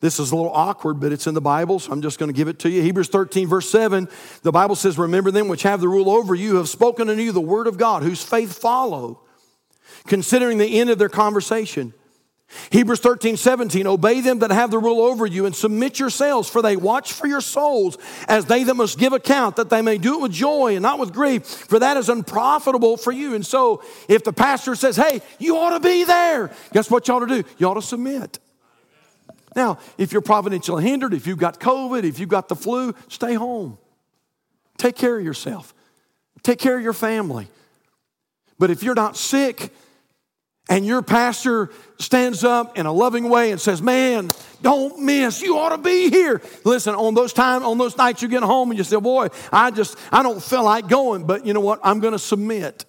This 0.01 0.21
is 0.21 0.31
a 0.31 0.37
little 0.37 0.53
awkward, 0.53 1.01
but 1.01 1.13
it's 1.13 1.27
in 1.27 1.35
the 1.35 1.41
Bible, 1.41 1.79
so 1.79 1.93
I'm 1.93 2.03
just 2.03 2.19
going 2.19 2.29
to 2.29 2.37
give 2.37 2.49
it 2.49 2.59
to 2.61 2.71
you. 2.71 2.83
Hebrews 2.83 3.09
13, 3.09 3.49
verse 3.49 3.71
7, 3.71 4.09
the 4.43 4.53
Bible 4.53 4.75
says, 4.75 4.99
Remember 4.99 5.31
them 5.31 5.49
which 5.49 5.63
have 5.63 5.81
the 5.81 5.89
rule 5.89 6.11
over 6.11 6.35
you, 6.35 6.57
have 6.57 6.69
spoken 6.69 7.09
unto 7.09 7.23
you 7.23 7.33
the 7.33 7.41
word 7.41 7.67
of 7.67 7.79
God, 7.79 8.03
whose 8.03 8.23
faith 8.23 8.59
follow, 8.59 9.23
considering 10.07 10.59
the 10.59 10.79
end 10.79 10.91
of 10.91 10.99
their 10.99 11.09
conversation. 11.09 11.95
Hebrews 12.71 13.01
13, 13.01 13.37
17, 13.37 13.87
obey 13.87 14.21
them 14.21 14.39
that 14.41 14.51
have 14.51 14.71
the 14.71 14.79
rule 14.79 15.01
over 15.01 15.27
you 15.27 15.47
and 15.47 15.57
submit 15.57 15.99
yourselves, 15.99 16.49
for 16.49 16.63
they 16.63 16.77
watch 16.77 17.13
for 17.13 17.27
your 17.27 17.41
souls 17.41 17.99
as 18.29 18.45
they 18.45 18.63
that 18.65 18.75
must 18.75 18.99
give 18.99 19.13
account, 19.13 19.57
that 19.57 19.69
they 19.69 19.83
may 19.83 19.99
do 19.99 20.19
it 20.19 20.23
with 20.23 20.33
joy 20.33 20.75
and 20.75 20.83
not 20.83 20.99
with 20.99 21.13
grief, 21.13 21.45
for 21.45 21.79
that 21.79 21.97
is 21.97 22.09
unprofitable 22.09 22.97
for 22.99 23.13
you. 23.13 23.35
And 23.35 23.45
so, 23.45 23.83
if 24.09 24.23
the 24.23 24.33
pastor 24.33 24.77
says, 24.77 24.97
hey, 24.97 25.23
you 25.39 25.57
ought 25.57 25.71
to 25.71 25.81
be 25.81 26.05
there, 26.05 26.53
guess 26.73 26.91
what 26.91 27.09
you 27.09 27.15
ought 27.15 27.27
to 27.27 27.43
do? 27.43 27.49
You 27.59 27.69
ought 27.69 27.75
to 27.75 27.83
submit. 27.83 28.39
Now, 29.57 29.79
if 29.97 30.13
you're 30.13 30.23
providentially 30.23 30.85
hindered, 30.85 31.15
if 31.15 31.27
you've 31.27 31.39
got 31.39 31.59
COVID, 31.59 32.05
if 32.05 32.21
you've 32.21 32.29
got 32.29 32.49
the 32.49 32.55
flu, 32.55 32.95
stay 33.09 33.35
home. 33.35 33.79
Take 34.77 34.95
care 34.95 35.19
of 35.19 35.25
yourself, 35.25 35.75
take 36.43 36.59
care 36.59 36.77
of 36.77 36.83
your 36.83 36.93
family. 36.93 37.49
But 38.59 38.71
if 38.71 38.83
you're 38.83 38.95
not 38.95 39.17
sick, 39.17 39.73
and 40.69 40.85
your 40.85 41.01
pastor 41.01 41.71
stands 42.01 42.43
up 42.43 42.77
in 42.77 42.87
a 42.87 42.93
loving 42.93 43.29
way 43.29 43.53
and 43.53 43.61
says, 43.61 43.81
Man, 43.81 44.29
don't 44.63 45.01
miss. 45.01 45.41
You 45.41 45.59
ought 45.59 45.71
to 45.71 45.79
be 45.79 46.11
here. 46.11 46.43
Listen, 46.65 46.95
on 46.95 47.15
those 47.15 47.33
times, 47.33 47.65
on 47.65 47.79
those 47.79 47.97
nights 47.97 48.21
you 48.21 48.29
get 48.29 48.43
home 48.43 48.71
and 48.71 48.79
you 48.79 48.85
say, 48.85 48.99
Boy, 48.99 49.29
I 49.53 49.71
just 49.71 49.97
I 50.11 50.23
don't 50.23 50.43
feel 50.43 50.65
like 50.65 50.89
going, 50.89 51.25
but 51.25 51.47
you 51.47 51.53
know 51.53 51.61
what? 51.61 51.79
I'm 51.85 52.01
gonna 52.01 52.19
submit. 52.19 52.85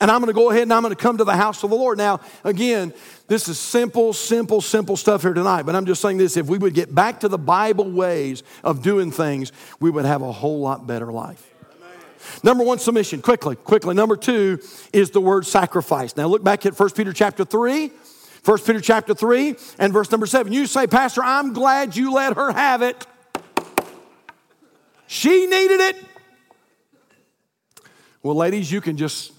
And 0.00 0.10
I'm 0.10 0.20
gonna 0.20 0.32
go 0.32 0.50
ahead 0.50 0.62
and 0.62 0.72
I'm 0.72 0.82
gonna 0.82 0.94
come 0.94 1.18
to 1.18 1.24
the 1.24 1.36
house 1.36 1.62
of 1.64 1.70
the 1.70 1.76
Lord. 1.76 1.98
Now, 1.98 2.20
again, 2.44 2.94
this 3.26 3.48
is 3.48 3.58
simple, 3.58 4.12
simple, 4.12 4.60
simple 4.60 4.96
stuff 4.96 5.22
here 5.22 5.34
tonight, 5.34 5.62
but 5.64 5.74
I'm 5.74 5.86
just 5.86 6.00
saying 6.00 6.18
this 6.18 6.36
if 6.36 6.46
we 6.46 6.58
would 6.58 6.74
get 6.74 6.94
back 6.94 7.20
to 7.20 7.28
the 7.28 7.38
Bible 7.38 7.90
ways 7.90 8.42
of 8.62 8.82
doing 8.82 9.10
things, 9.10 9.50
we 9.80 9.90
would 9.90 10.04
have 10.04 10.22
a 10.22 10.30
whole 10.30 10.60
lot 10.60 10.86
better 10.86 11.10
life. 11.10 11.44
Number 12.42 12.62
one, 12.62 12.78
submission. 12.78 13.22
Quickly, 13.22 13.56
quickly. 13.56 13.94
Number 13.94 14.16
two 14.16 14.60
is 14.92 15.10
the 15.10 15.20
word 15.20 15.46
sacrifice. 15.46 16.16
Now 16.16 16.26
look 16.26 16.44
back 16.44 16.64
at 16.66 16.78
1 16.78 16.90
Peter 16.90 17.12
chapter 17.12 17.44
3. 17.44 17.90
1 18.44 18.58
Peter 18.60 18.80
chapter 18.80 19.14
3 19.14 19.56
and 19.78 19.92
verse 19.92 20.10
number 20.10 20.26
7. 20.26 20.52
You 20.52 20.66
say, 20.66 20.86
Pastor, 20.86 21.22
I'm 21.22 21.52
glad 21.52 21.96
you 21.96 22.12
let 22.12 22.36
her 22.36 22.52
have 22.52 22.82
it. 22.82 23.06
She 25.06 25.46
needed 25.46 25.80
it. 25.80 25.96
Well, 28.22 28.36
ladies, 28.36 28.70
you 28.70 28.80
can 28.80 28.96
just 28.96 29.32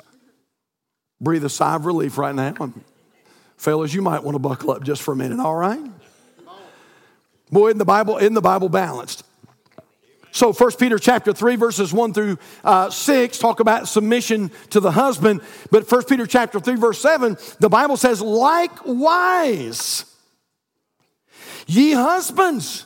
breathe 1.22 1.44
a 1.46 1.50
sigh 1.50 1.76
of 1.76 1.86
relief 1.86 2.18
right 2.18 2.34
now. 2.34 2.54
And 2.60 2.82
fellas, 3.58 3.94
you 3.94 4.02
might 4.02 4.24
want 4.24 4.36
to 4.36 4.40
buckle 4.40 4.72
up 4.72 4.84
just 4.84 5.02
for 5.02 5.12
a 5.12 5.16
minute, 5.16 5.40
all 5.40 5.56
right? 5.56 5.80
Boy, 7.52 7.70
in 7.70 7.78
the 7.78 7.86
Bible, 7.86 8.18
in 8.18 8.34
the 8.34 8.42
Bible 8.42 8.70
balanced. 8.70 9.24
So 10.32 10.54
1 10.54 10.72
Peter 10.74 11.00
chapter 11.00 11.34
3 11.34 11.56
verses 11.56 11.92
1 11.92 12.14
through 12.14 12.38
uh, 12.64 12.90
6 12.90 13.40
talk 13.40 13.60
about 13.60 13.88
submission 13.88 14.52
to 14.70 14.80
the 14.80 14.92
husband. 14.92 15.42
But 15.72 15.92
1 15.92 16.04
Peter 16.06 16.28
chapter 16.28 16.60
3 16.60 16.76
verse 16.76 17.02
7, 17.02 17.38
the 17.60 17.70
Bible 17.70 17.98
says, 17.98 18.22
likewise, 18.22 20.06
ye 21.66 21.94
husbands, 21.94 22.86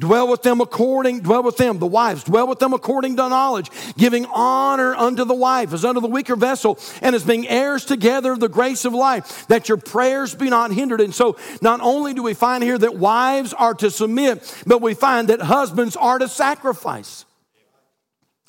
Dwell 0.00 0.28
with 0.28 0.40
them 0.40 0.62
according, 0.62 1.20
dwell 1.20 1.42
with 1.42 1.58
them, 1.58 1.78
the 1.78 1.86
wives, 1.86 2.24
dwell 2.24 2.46
with 2.46 2.58
them 2.58 2.72
according 2.72 3.16
to 3.16 3.28
knowledge, 3.28 3.70
giving 3.98 4.24
honor 4.26 4.94
unto 4.94 5.26
the 5.26 5.34
wife 5.34 5.74
as 5.74 5.84
unto 5.84 6.00
the 6.00 6.08
weaker 6.08 6.36
vessel, 6.36 6.78
and 7.02 7.14
as 7.14 7.22
being 7.22 7.46
heirs 7.46 7.84
together 7.84 8.32
of 8.32 8.40
the 8.40 8.48
grace 8.48 8.86
of 8.86 8.94
life, 8.94 9.46
that 9.48 9.68
your 9.68 9.76
prayers 9.76 10.34
be 10.34 10.48
not 10.48 10.72
hindered. 10.72 11.02
And 11.02 11.14
so, 11.14 11.36
not 11.60 11.82
only 11.82 12.14
do 12.14 12.22
we 12.22 12.32
find 12.32 12.64
here 12.64 12.78
that 12.78 12.96
wives 12.96 13.52
are 13.52 13.74
to 13.74 13.90
submit, 13.90 14.64
but 14.66 14.80
we 14.80 14.94
find 14.94 15.28
that 15.28 15.42
husbands 15.42 15.96
are 15.96 16.18
to 16.18 16.28
sacrifice. 16.28 17.26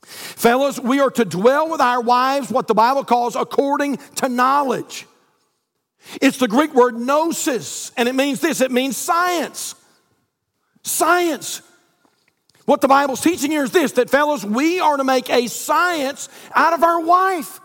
Fellows, 0.04 0.80
we 0.80 1.02
are 1.02 1.12
to 1.12 1.26
dwell 1.26 1.70
with 1.70 1.82
our 1.82 2.00
wives, 2.00 2.50
what 2.50 2.70
the 2.70 2.74
Bible 2.74 3.04
calls 3.04 3.36
according 3.36 3.98
to 4.16 4.30
knowledge. 4.30 5.06
It's 6.22 6.38
the 6.38 6.48
Greek 6.48 6.74
word 6.74 6.96
gnosis, 6.96 7.92
and 7.98 8.08
it 8.08 8.16
means 8.16 8.40
this 8.40 8.62
it 8.62 8.72
means 8.72 8.96
science. 8.96 9.76
Science. 10.84 11.62
What 12.66 12.82
the 12.82 12.88
Bible's 12.88 13.22
teaching 13.22 13.52
here 13.52 13.64
is 13.64 13.72
this 13.72 13.94
that, 13.94 14.10
fellows, 14.10 14.46
we 14.46 14.80
are 14.80 14.98
to 14.98 15.04
make 15.04 15.30
a 15.30 15.48
science 15.48 16.30
out 16.54 16.74
of 16.74 16.84
our 16.84 17.00
wife. 17.02 17.60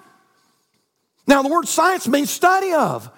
Now, 1.26 1.42
the 1.42 1.48
word 1.48 1.68
science 1.68 2.06
means 2.08 2.30
study 2.30 2.72
of. 2.72 3.10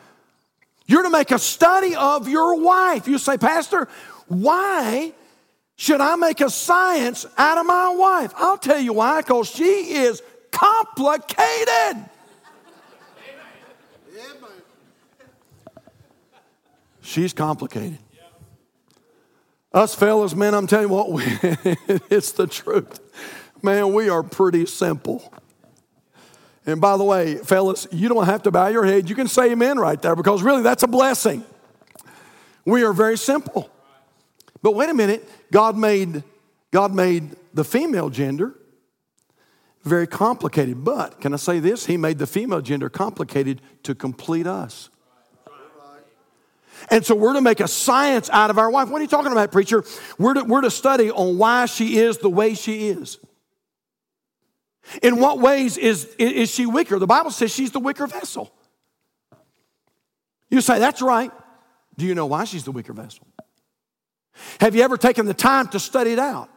You're 0.86 1.02
to 1.02 1.10
make 1.10 1.30
a 1.30 1.38
study 1.38 1.94
of 1.94 2.28
your 2.28 2.54
wife. 2.60 3.06
You 3.06 3.18
say, 3.18 3.36
Pastor, 3.36 3.88
why 4.26 5.12
should 5.76 6.00
I 6.00 6.16
make 6.16 6.40
a 6.40 6.50
science 6.50 7.26
out 7.36 7.58
of 7.58 7.66
my 7.66 7.94
wife? 7.94 8.32
I'll 8.36 8.58
tell 8.58 8.80
you 8.80 8.94
why, 8.94 9.20
because 9.20 9.48
she 9.48 9.62
is 9.64 10.22
complicated. 10.50 12.08
She's 17.02 17.32
complicated. 17.32 17.98
Us 19.78 19.94
fellas, 19.94 20.34
man, 20.34 20.54
I'm 20.54 20.66
telling 20.66 20.88
you 20.88 20.92
what, 20.92 21.12
we, 21.12 21.22
it's 22.10 22.32
the 22.32 22.48
truth. 22.48 22.98
Man, 23.62 23.94
we 23.94 24.08
are 24.08 24.24
pretty 24.24 24.66
simple. 24.66 25.32
And 26.66 26.80
by 26.80 26.96
the 26.96 27.04
way, 27.04 27.36
fellas, 27.36 27.86
you 27.92 28.08
don't 28.08 28.24
have 28.24 28.42
to 28.42 28.50
bow 28.50 28.66
your 28.66 28.84
head. 28.84 29.08
You 29.08 29.14
can 29.14 29.28
say 29.28 29.52
amen 29.52 29.78
right 29.78 30.02
there 30.02 30.16
because 30.16 30.42
really 30.42 30.62
that's 30.62 30.82
a 30.82 30.88
blessing. 30.88 31.44
We 32.64 32.82
are 32.82 32.92
very 32.92 33.16
simple. 33.16 33.70
But 34.62 34.74
wait 34.74 34.90
a 34.90 34.94
minute, 34.94 35.30
God 35.52 35.78
made 35.78 36.24
God 36.72 36.92
made 36.92 37.36
the 37.54 37.62
female 37.62 38.10
gender 38.10 38.56
very 39.84 40.08
complicated. 40.08 40.82
But 40.82 41.20
can 41.20 41.32
I 41.32 41.36
say 41.36 41.60
this? 41.60 41.86
He 41.86 41.96
made 41.96 42.18
the 42.18 42.26
female 42.26 42.62
gender 42.62 42.88
complicated 42.88 43.62
to 43.84 43.94
complete 43.94 44.48
us. 44.48 44.90
And 46.90 47.04
so 47.04 47.14
we're 47.14 47.34
to 47.34 47.40
make 47.40 47.60
a 47.60 47.68
science 47.68 48.30
out 48.30 48.50
of 48.50 48.58
our 48.58 48.70
wife. 48.70 48.88
What 48.88 49.00
are 49.00 49.02
you 49.02 49.08
talking 49.08 49.32
about, 49.32 49.52
preacher? 49.52 49.84
We're 50.18 50.34
to, 50.34 50.44
we're 50.44 50.60
to 50.62 50.70
study 50.70 51.10
on 51.10 51.38
why 51.38 51.66
she 51.66 51.98
is 51.98 52.18
the 52.18 52.30
way 52.30 52.54
she 52.54 52.88
is. 52.88 53.18
In 55.02 55.18
what 55.18 55.38
ways 55.38 55.76
is, 55.76 56.06
is 56.18 56.50
she 56.50 56.66
weaker? 56.66 56.98
The 56.98 57.06
Bible 57.06 57.30
says 57.30 57.52
she's 57.52 57.72
the 57.72 57.80
weaker 57.80 58.06
vessel. 58.06 58.52
You 60.50 60.60
say, 60.60 60.78
that's 60.78 61.02
right. 61.02 61.30
Do 61.96 62.06
you 62.06 62.14
know 62.14 62.26
why 62.26 62.44
she's 62.44 62.64
the 62.64 62.72
weaker 62.72 62.92
vessel? 62.92 63.26
Have 64.60 64.74
you 64.74 64.82
ever 64.82 64.96
taken 64.96 65.26
the 65.26 65.34
time 65.34 65.68
to 65.68 65.80
study 65.80 66.12
it 66.12 66.18
out? 66.18 66.48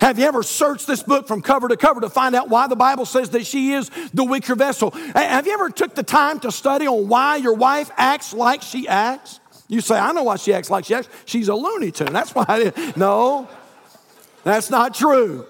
Have 0.00 0.18
you 0.18 0.24
ever 0.24 0.42
searched 0.42 0.86
this 0.86 1.02
book 1.02 1.28
from 1.28 1.42
cover 1.42 1.68
to 1.68 1.76
cover 1.76 2.00
to 2.00 2.10
find 2.10 2.34
out 2.34 2.48
why 2.48 2.66
the 2.66 2.76
Bible 2.76 3.04
says 3.04 3.30
that 3.30 3.46
she 3.46 3.72
is 3.72 3.90
the 4.12 4.24
weaker 4.24 4.54
vessel? 4.54 4.90
Have 4.90 5.46
you 5.46 5.52
ever 5.52 5.70
took 5.70 5.94
the 5.94 6.02
time 6.02 6.40
to 6.40 6.50
study 6.50 6.86
on 6.86 7.08
why 7.08 7.36
your 7.36 7.54
wife 7.54 7.90
acts 7.96 8.32
like 8.32 8.62
she 8.62 8.88
acts? 8.88 9.38
You 9.68 9.80
say, 9.80 9.98
I 9.98 10.12
know 10.12 10.24
why 10.24 10.36
she 10.36 10.52
acts 10.52 10.70
like 10.70 10.86
she 10.86 10.94
acts. 10.94 11.08
She's 11.24 11.48
a 11.48 11.54
Looney 11.54 11.90
Tune. 11.90 12.12
That's 12.12 12.34
why. 12.34 12.44
I 12.48 12.64
did. 12.64 12.96
no, 12.96 13.48
that's 14.44 14.70
not 14.70 14.94
true. 14.94 15.46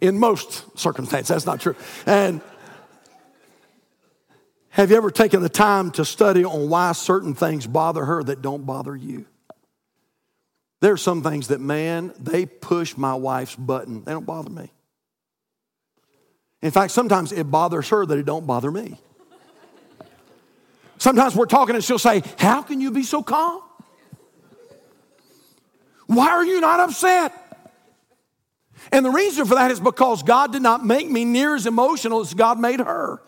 In 0.00 0.18
most 0.18 0.78
circumstances, 0.78 1.28
that's 1.28 1.46
not 1.46 1.60
true. 1.60 1.74
And 2.04 2.40
have 4.70 4.90
you 4.90 4.96
ever 4.96 5.10
taken 5.10 5.42
the 5.42 5.48
time 5.48 5.90
to 5.92 6.04
study 6.04 6.44
on 6.44 6.68
why 6.68 6.92
certain 6.92 7.34
things 7.34 7.66
bother 7.66 8.04
her 8.04 8.22
that 8.24 8.42
don't 8.42 8.66
bother 8.66 8.94
you? 8.94 9.26
There 10.80 10.92
are 10.92 10.98
some 10.98 11.22
things 11.22 11.48
that, 11.48 11.60
man, 11.60 12.12
they 12.18 12.46
push 12.46 12.96
my 12.96 13.14
wife's 13.14 13.56
button. 13.56 14.04
They 14.04 14.12
don't 14.12 14.26
bother 14.26 14.50
me. 14.50 14.70
In 16.62 16.70
fact, 16.70 16.92
sometimes 16.92 17.32
it 17.32 17.50
bothers 17.50 17.88
her 17.90 18.04
that 18.04 18.18
it 18.18 18.26
don't 18.26 18.46
bother 18.46 18.70
me. 18.70 18.98
Sometimes 20.98 21.34
we're 21.36 21.46
talking 21.46 21.74
and 21.74 21.84
she'll 21.84 21.98
say, 21.98 22.22
How 22.38 22.62
can 22.62 22.80
you 22.80 22.90
be 22.90 23.02
so 23.02 23.22
calm? 23.22 23.62
Why 26.06 26.28
are 26.28 26.44
you 26.44 26.60
not 26.60 26.80
upset? 26.80 27.32
And 28.92 29.04
the 29.04 29.10
reason 29.10 29.46
for 29.46 29.56
that 29.56 29.70
is 29.70 29.80
because 29.80 30.22
God 30.22 30.52
did 30.52 30.62
not 30.62 30.84
make 30.84 31.10
me 31.10 31.24
near 31.24 31.54
as 31.54 31.66
emotional 31.66 32.20
as 32.20 32.34
God 32.34 32.58
made 32.58 32.80
her. 32.80 33.20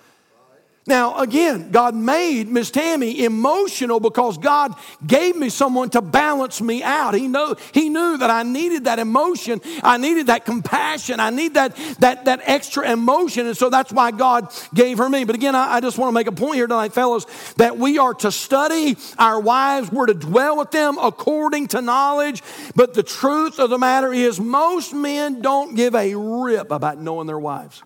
Now, 0.88 1.18
again, 1.18 1.70
God 1.70 1.94
made 1.94 2.48
Miss 2.48 2.70
Tammy 2.70 3.22
emotional 3.22 4.00
because 4.00 4.38
God 4.38 4.74
gave 5.06 5.36
me 5.36 5.50
someone 5.50 5.90
to 5.90 6.00
balance 6.00 6.62
me 6.62 6.82
out. 6.82 7.12
He, 7.12 7.28
know, 7.28 7.56
he 7.74 7.90
knew 7.90 8.16
that 8.16 8.30
I 8.30 8.42
needed 8.42 8.84
that 8.84 8.98
emotion. 8.98 9.60
I 9.82 9.98
needed 9.98 10.28
that 10.28 10.46
compassion. 10.46 11.20
I 11.20 11.28
need 11.28 11.54
that, 11.54 11.76
that, 11.98 12.24
that 12.24 12.40
extra 12.44 12.90
emotion. 12.90 13.46
And 13.46 13.54
so 13.54 13.68
that's 13.68 13.92
why 13.92 14.12
God 14.12 14.50
gave 14.72 14.96
her 14.96 15.10
me. 15.10 15.24
But 15.24 15.34
again, 15.34 15.54
I, 15.54 15.74
I 15.74 15.80
just 15.80 15.98
want 15.98 16.08
to 16.08 16.14
make 16.14 16.26
a 16.26 16.32
point 16.32 16.54
here 16.54 16.66
tonight, 16.66 16.94
fellows, 16.94 17.26
that 17.58 17.76
we 17.76 17.98
are 17.98 18.14
to 18.14 18.32
study 18.32 18.96
our 19.18 19.38
wives. 19.38 19.92
We're 19.92 20.06
to 20.06 20.14
dwell 20.14 20.56
with 20.56 20.70
them 20.70 20.96
according 20.98 21.68
to 21.68 21.82
knowledge. 21.82 22.42
But 22.74 22.94
the 22.94 23.02
truth 23.02 23.58
of 23.58 23.68
the 23.68 23.78
matter 23.78 24.10
is, 24.10 24.40
most 24.40 24.94
men 24.94 25.42
don't 25.42 25.76
give 25.76 25.94
a 25.94 26.14
rip 26.14 26.70
about 26.70 26.98
knowing 26.98 27.26
their 27.26 27.38
wives. 27.38 27.82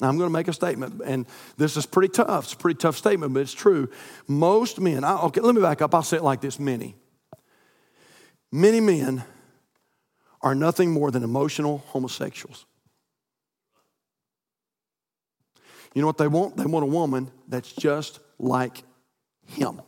Now, 0.00 0.08
I'm 0.08 0.18
going 0.18 0.28
to 0.28 0.32
make 0.32 0.48
a 0.48 0.52
statement, 0.52 1.00
and 1.04 1.26
this 1.56 1.76
is 1.76 1.86
pretty 1.86 2.08
tough. 2.12 2.44
It's 2.44 2.52
a 2.52 2.56
pretty 2.56 2.76
tough 2.76 2.98
statement, 2.98 3.32
but 3.32 3.40
it's 3.40 3.54
true. 3.54 3.88
Most 4.28 4.78
men, 4.78 5.04
I, 5.04 5.16
okay, 5.22 5.40
let 5.40 5.54
me 5.54 5.62
back 5.62 5.80
up. 5.80 5.94
I'll 5.94 6.02
say 6.02 6.18
it 6.18 6.22
like 6.22 6.42
this 6.42 6.58
many. 6.58 6.96
Many 8.52 8.80
men 8.80 9.24
are 10.42 10.54
nothing 10.54 10.92
more 10.92 11.10
than 11.10 11.22
emotional 11.22 11.78
homosexuals. 11.88 12.66
You 15.94 16.02
know 16.02 16.06
what 16.06 16.18
they 16.18 16.28
want? 16.28 16.58
They 16.58 16.66
want 16.66 16.82
a 16.82 16.88
woman 16.88 17.30
that's 17.48 17.72
just 17.72 18.20
like 18.38 18.82
him. 19.46 19.80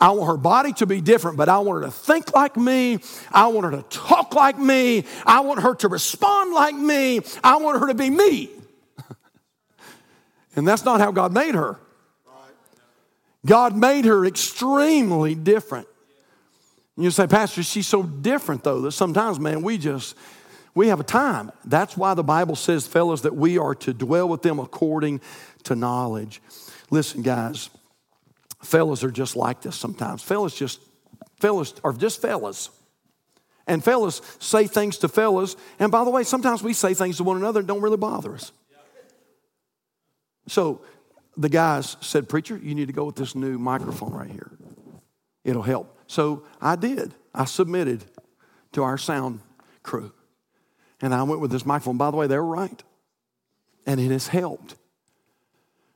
I 0.00 0.10
want 0.12 0.28
her 0.28 0.38
body 0.38 0.72
to 0.74 0.86
be 0.86 1.02
different, 1.02 1.36
but 1.36 1.50
I 1.50 1.58
want 1.58 1.82
her 1.82 1.90
to 1.90 1.92
think 1.92 2.32
like 2.34 2.56
me. 2.56 3.00
I 3.30 3.48
want 3.48 3.66
her 3.66 3.82
to 3.82 3.82
talk 3.90 4.34
like 4.34 4.58
me. 4.58 5.04
I 5.26 5.40
want 5.40 5.60
her 5.60 5.74
to 5.76 5.88
respond 5.88 6.54
like 6.54 6.74
me. 6.74 7.20
I 7.44 7.56
want 7.56 7.80
her 7.80 7.88
to 7.88 7.94
be 7.94 8.08
me. 8.08 8.48
and 10.56 10.66
that's 10.66 10.86
not 10.86 11.00
how 11.00 11.12
God 11.12 11.34
made 11.34 11.54
her. 11.54 11.78
God 13.44 13.76
made 13.76 14.06
her 14.06 14.24
extremely 14.24 15.34
different. 15.34 15.86
And 16.96 17.04
you 17.04 17.10
say, 17.10 17.26
Pastor, 17.26 17.62
she's 17.62 17.86
so 17.86 18.02
different 18.02 18.64
though 18.64 18.80
that 18.82 18.92
sometimes, 18.92 19.38
man, 19.38 19.60
we 19.60 19.76
just, 19.76 20.16
we 20.74 20.88
have 20.88 21.00
a 21.00 21.04
time. 21.04 21.52
That's 21.66 21.94
why 21.94 22.14
the 22.14 22.24
Bible 22.24 22.56
says, 22.56 22.86
fellas, 22.86 23.20
that 23.22 23.36
we 23.36 23.58
are 23.58 23.74
to 23.76 23.92
dwell 23.92 24.28
with 24.28 24.40
them 24.40 24.58
according 24.58 25.20
to 25.64 25.76
knowledge. 25.76 26.40
Listen, 26.90 27.20
guys 27.20 27.68
Fellas 28.62 29.02
are 29.04 29.10
just 29.10 29.36
like 29.36 29.62
this 29.62 29.76
sometimes. 29.76 30.22
Fellas 30.22 30.54
just, 30.54 30.80
fellas 31.38 31.74
are 31.82 31.92
just 31.92 32.20
fellas. 32.20 32.70
And 33.66 33.82
fellas 33.82 34.20
say 34.38 34.66
things 34.66 34.98
to 34.98 35.08
fellas. 35.08 35.56
And 35.78 35.92
by 35.92 36.04
the 36.04 36.10
way, 36.10 36.24
sometimes 36.24 36.62
we 36.62 36.72
say 36.72 36.94
things 36.94 37.18
to 37.18 37.24
one 37.24 37.36
another 37.36 37.60
that 37.60 37.66
don't 37.66 37.82
really 37.82 37.96
bother 37.96 38.34
us. 38.34 38.52
So 40.48 40.82
the 41.36 41.48
guys 41.48 41.96
said, 42.00 42.28
Preacher, 42.28 42.58
you 42.62 42.74
need 42.74 42.88
to 42.88 42.92
go 42.92 43.04
with 43.04 43.16
this 43.16 43.34
new 43.34 43.58
microphone 43.58 44.12
right 44.12 44.30
here. 44.30 44.50
It'll 45.44 45.62
help. 45.62 45.96
So 46.06 46.44
I 46.60 46.76
did. 46.76 47.14
I 47.34 47.44
submitted 47.44 48.04
to 48.72 48.82
our 48.82 48.98
sound 48.98 49.40
crew. 49.82 50.12
And 51.00 51.14
I 51.14 51.22
went 51.22 51.40
with 51.40 51.50
this 51.50 51.64
microphone. 51.64 51.96
By 51.96 52.10
the 52.10 52.16
way, 52.16 52.26
they 52.26 52.36
were 52.36 52.44
right. 52.44 52.82
And 53.86 54.00
it 54.00 54.10
has 54.10 54.28
helped. 54.28 54.74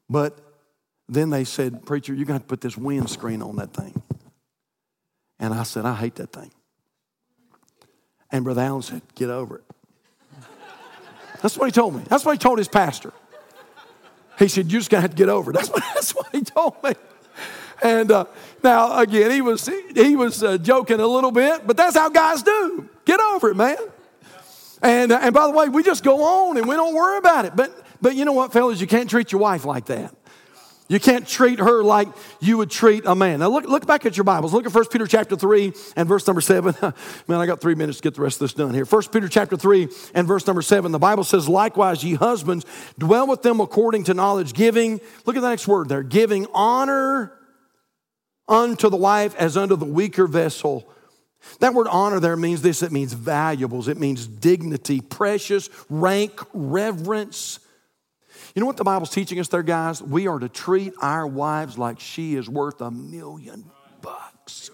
But 0.09 0.38
then 1.09 1.31
they 1.31 1.45
said, 1.45 1.85
Preacher, 1.85 2.14
you're 2.14 2.27
going 2.27 2.40
to 2.40 2.47
put 2.47 2.61
this 2.61 2.77
windscreen 2.77 3.43
on 3.43 3.57
that 3.57 3.73
thing. 3.73 4.03
And 5.38 5.53
I 5.53 5.64
said, 5.64 5.85
I 5.85 5.95
hate 5.95 6.14
that 6.17 6.33
thing. 6.33 6.51
And 8.31 8.45
Brother 8.45 8.62
Allen 8.62 8.83
said, 8.83 9.03
Get 9.14 9.31
over 9.31 9.57
it. 9.57 9.64
That's 11.43 11.59
what 11.59 11.67
he 11.67 11.73
told 11.73 11.95
me. 11.95 12.03
That's 12.09 12.25
what 12.25 12.33
he 12.33 12.38
told 12.38 12.59
his 12.59 12.69
pastor. 12.69 13.12
He 14.38 14.49
said, 14.49 14.73
You're 14.73 14.81
just 14.81 14.90
going 14.90 15.01
to 15.01 15.03
have 15.03 15.11
to 15.11 15.17
get 15.17 15.29
over 15.29 15.51
it. 15.51 15.55
That's 15.55 15.69
what, 15.69 15.83
that's 15.95 16.14
what 16.14 16.29
he 16.33 16.40
told 16.40 16.83
me. 16.83 16.93
And 17.83 18.11
uh, 18.11 18.25
now, 18.62 18.99
again, 18.99 19.31
he 19.31 19.43
was, 19.43 19.69
he 19.95 20.17
was 20.17 20.43
uh, 20.43 20.57
joking 20.59 21.01
a 21.01 21.07
little 21.07 21.33
bit, 21.33 21.67
but 21.67 21.77
that's 21.77 21.97
how 21.97 22.09
guys 22.09 22.43
do. 22.43 22.88
Get 23.05 23.21
over 23.21 23.51
it, 23.51 23.57
man. 23.57 23.77
And, 24.81 25.12
uh, 25.12 25.19
and 25.21 25.35
by 25.35 25.47
the 25.47 25.53
way, 25.53 25.69
we 25.69 25.83
just 25.83 26.03
go 26.03 26.23
on 26.25 26.57
and 26.57 26.67
we 26.67 26.77
don't 26.77 26.95
worry 26.95 27.19
about 27.19 27.45
it. 27.45 27.55
But, 27.55 27.73
but 28.01 28.17
you 28.17 28.25
know 28.25 28.33
what, 28.33 28.53
fellas? 28.53 28.81
You 28.81 28.87
can't 28.87 29.11
treat 29.11 29.33
your 29.33 29.40
wife 29.40 29.64
like 29.64 29.87
that. 29.87 30.14
You 30.87 31.01
can't 31.01 31.27
treat 31.27 31.61
her 31.61 31.83
like 31.83 32.09
you 32.40 32.59
would 32.59 32.70
treat 32.70 33.07
a 33.07 33.14
man. 33.14 33.40
Now 33.40 33.49
look, 33.49 33.64
look 33.64 33.87
back 33.87 34.05
at 34.05 34.18
your 34.18 34.25
Bibles. 34.25 34.53
Look 34.53 34.66
at 34.66 34.75
1 34.75 34.85
Peter 34.88 35.07
chapter 35.07 35.35
3 35.35 35.73
and 35.97 36.07
verse 36.07 36.27
number 36.27 36.42
7. 36.42 36.75
man, 37.29 37.40
I 37.40 37.47
got 37.47 37.61
three 37.62 37.75
minutes 37.75 37.99
to 37.99 38.03
get 38.03 38.14
the 38.14 38.20
rest 38.20 38.37
of 38.37 38.40
this 38.40 38.53
done 38.53 38.75
here. 38.75 38.85
1 38.85 39.03
Peter 39.11 39.29
chapter 39.29 39.57
3 39.57 39.88
and 40.14 40.29
verse 40.29 40.47
number 40.47 40.61
7. 40.61 40.92
The 40.92 40.99
Bible 40.99 41.25
says, 41.25 41.49
Likewise, 41.49 42.05
ye 42.05 42.14
husbands, 42.14 42.66
dwell 42.99 43.27
with 43.27 43.40
them 43.40 43.61
according 43.61 44.05
to 44.05 44.14
knowledge, 44.14 44.53
giving, 44.53 45.01
look 45.25 45.37
at 45.37 45.42
the 45.42 45.49
next 45.49 45.66
word 45.66 45.88
there, 45.88 46.03
giving 46.03 46.47
honor 46.53 47.33
unto 48.47 48.90
the 48.90 48.97
wife 48.97 49.35
as 49.37 49.57
unto 49.57 49.77
the 49.77 49.87
weaker 49.87 50.27
vessel. 50.27 50.87
That 51.61 51.73
word 51.73 51.88
honor 51.88 52.20
there 52.20 52.37
means 52.37 52.61
this 52.61 52.83
it 52.83 52.92
means 52.92 53.14
valuables, 53.14 53.88
it 53.88 53.99
means 53.99 54.27
dignity, 54.27 55.01
precious, 55.01 55.70
rank, 55.88 56.40
reverence. 56.53 57.61
You 58.55 58.61
know 58.61 58.67
what 58.67 58.77
the 58.77 58.85
Bible's 58.85 59.11
teaching 59.11 59.40
us 59.40 59.49
there, 59.49 59.64
guys? 59.64 60.01
We 60.01 60.29
are 60.29 60.38
to 60.38 60.49
treat 60.49 60.95
our 61.01 61.27
wives 61.27 61.77
like 61.77 61.99
she 61.99 62.37
is 62.37 62.49
worth 62.49 62.81
a 62.81 62.90
million 62.90 63.64
bucks. 64.01 64.71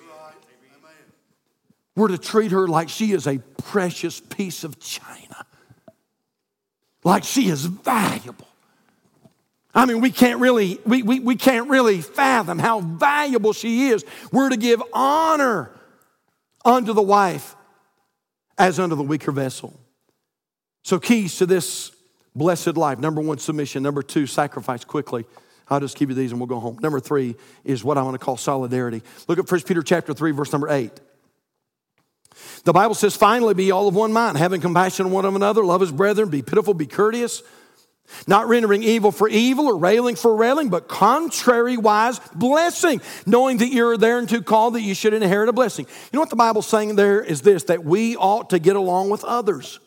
We're 1.97 2.09
to 2.09 2.19
treat 2.19 2.53
her 2.53 2.69
like 2.69 2.89
she 2.89 3.13
is 3.13 3.27
a 3.27 3.39
precious 3.39 4.21
piece 4.21 4.65
of 4.65 4.79
china, 4.79 5.47
like 7.05 7.25
she 7.25 7.49
is 7.49 7.65
valuable. 7.65 8.47
I 9.75 9.87
mean, 9.87 10.01
we 10.01 10.11
can't 10.11 10.41
really, 10.41 10.79
we, 10.85 11.03
we, 11.03 11.21
we 11.21 11.37
can't 11.37 11.71
really 11.71 12.01
fathom 12.01 12.59
how 12.59 12.81
valuable 12.81 13.53
she 13.53 13.89
is. 13.89 14.05
We're 14.33 14.51
to 14.51 14.57
give 14.57 14.83
honor 14.93 15.71
unto 16.65 16.93
the 16.93 17.03
wife 17.03 17.55
as 18.59 18.79
unto 18.79 18.97
the 18.97 19.03
weaker 19.03 19.33
vessel. 19.33 19.79
So, 20.83 20.99
keys 20.99 21.37
to 21.39 21.47
this 21.47 21.93
blessed 22.35 22.77
life. 22.77 22.99
Number 22.99 23.21
one, 23.21 23.39
submission. 23.39 23.83
Number 23.83 24.03
two, 24.03 24.27
sacrifice 24.27 24.85
quickly. 24.85 25.25
I'll 25.69 25.81
just 25.81 25.97
give 25.97 26.09
you 26.09 26.17
these 26.17 26.33
and 26.33 26.41
we'll 26.41 26.49
go 26.49 26.59
home. 26.59 26.79
Number 26.81 26.99
three 26.99 27.37
is 27.65 27.85
what 27.85 27.97
I 27.97 28.03
want 28.03 28.15
to 28.15 28.25
call 28.25 28.37
solidarity. 28.37 29.03
Look 29.29 29.39
at 29.39 29.51
1 29.51 29.63
Peter 29.63 29.83
chapter 29.83 30.13
3, 30.13 30.33
verse 30.33 30.53
number 30.53 30.69
8. 30.69 30.91
The 32.65 32.73
Bible 32.73 32.95
says, 32.95 33.17
finally, 33.17 33.55
be 33.55 33.71
all 33.71 33.87
of 33.87 33.95
one 33.95 34.13
mind, 34.13 34.37
having 34.37 34.61
compassion 34.61 35.07
on 35.07 35.13
one 35.13 35.25
of 35.25 35.35
another, 35.37 35.65
love 35.65 35.81
his 35.81 35.93
brethren, 35.93 36.29
be 36.29 36.43
pitiful, 36.43 36.75
be 36.75 36.87
courteous. 36.87 37.43
Not 38.27 38.49
rendering 38.49 38.83
evil 38.83 39.13
for 39.13 39.29
evil 39.29 39.67
or 39.67 39.77
railing 39.77 40.17
for 40.17 40.35
railing, 40.35 40.69
but 40.69 40.89
contrariwise 40.89 42.33
blessing, 42.35 43.01
knowing 43.25 43.59
that 43.59 43.69
you're 43.69 43.97
thereunto 43.97 44.41
called 44.41 44.75
that 44.75 44.83
you 44.83 44.95
should 44.95 45.15
inherit 45.15 45.49
a 45.49 45.53
blessing. 45.53 45.87
You 45.87 46.17
know 46.17 46.21
what 46.21 46.31
the 46.31 46.37
Bible's 46.37 46.67
saying 46.67 46.97
there 46.97 47.23
is 47.23 47.43
this 47.43 47.65
that 47.65 47.85
we 47.85 48.17
ought 48.17 48.51
to 48.51 48.59
get 48.59 48.75
along 48.75 49.11
with 49.11 49.23
others. 49.23 49.79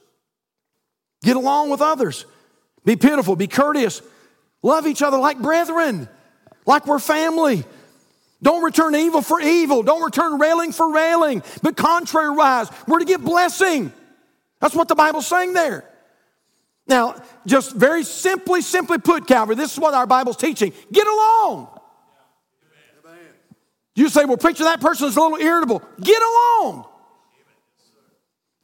Get 1.22 1.36
along 1.36 1.70
with 1.70 1.82
others. 1.82 2.26
Be 2.86 2.96
pitiful, 2.96 3.36
be 3.36 3.48
courteous, 3.48 4.02
love 4.62 4.88
each 4.88 5.02
other 5.02 5.18
like 5.18 5.40
brethren, 5.40 6.10
like 6.66 6.86
we're 6.86 7.00
family. 7.00 7.64
Don't 8.42 8.62
return 8.62 8.94
evil 8.94 9.22
for 9.22 9.40
evil. 9.40 9.84
Don't 9.84 10.04
return 10.04 10.38
railing 10.38 10.74
for 10.74 10.94
railing, 10.94 11.44
but 11.62 11.78
contrariwise, 11.78 12.72
we're 12.88 13.00
to 13.00 13.06
give 13.06 13.24
blessing. 13.24 13.94
That's 14.60 14.76
what 14.76 14.90
the 14.90 14.96
Bible's 14.96 15.28
saying 15.28 15.54
there. 15.54 15.90
Now, 16.86 17.16
just 17.46 17.74
very 17.74 18.04
simply, 18.04 18.62
simply 18.62 18.98
put, 18.98 19.28
Calvary, 19.28 19.56
this 19.56 19.74
is 19.74 19.80
what 19.80 19.94
our 19.94 20.06
Bible's 20.06 20.36
teaching. 20.36 20.74
Get 20.92 21.08
along. 21.08 21.70
You 23.96 24.10
say, 24.10 24.26
well, 24.26 24.38
preacher, 24.38 24.64
that 24.64 24.82
person 24.82 25.08
is 25.08 25.16
a 25.16 25.22
little 25.22 25.38
irritable. 25.38 25.82
Get 26.02 26.22
along. 26.22 26.86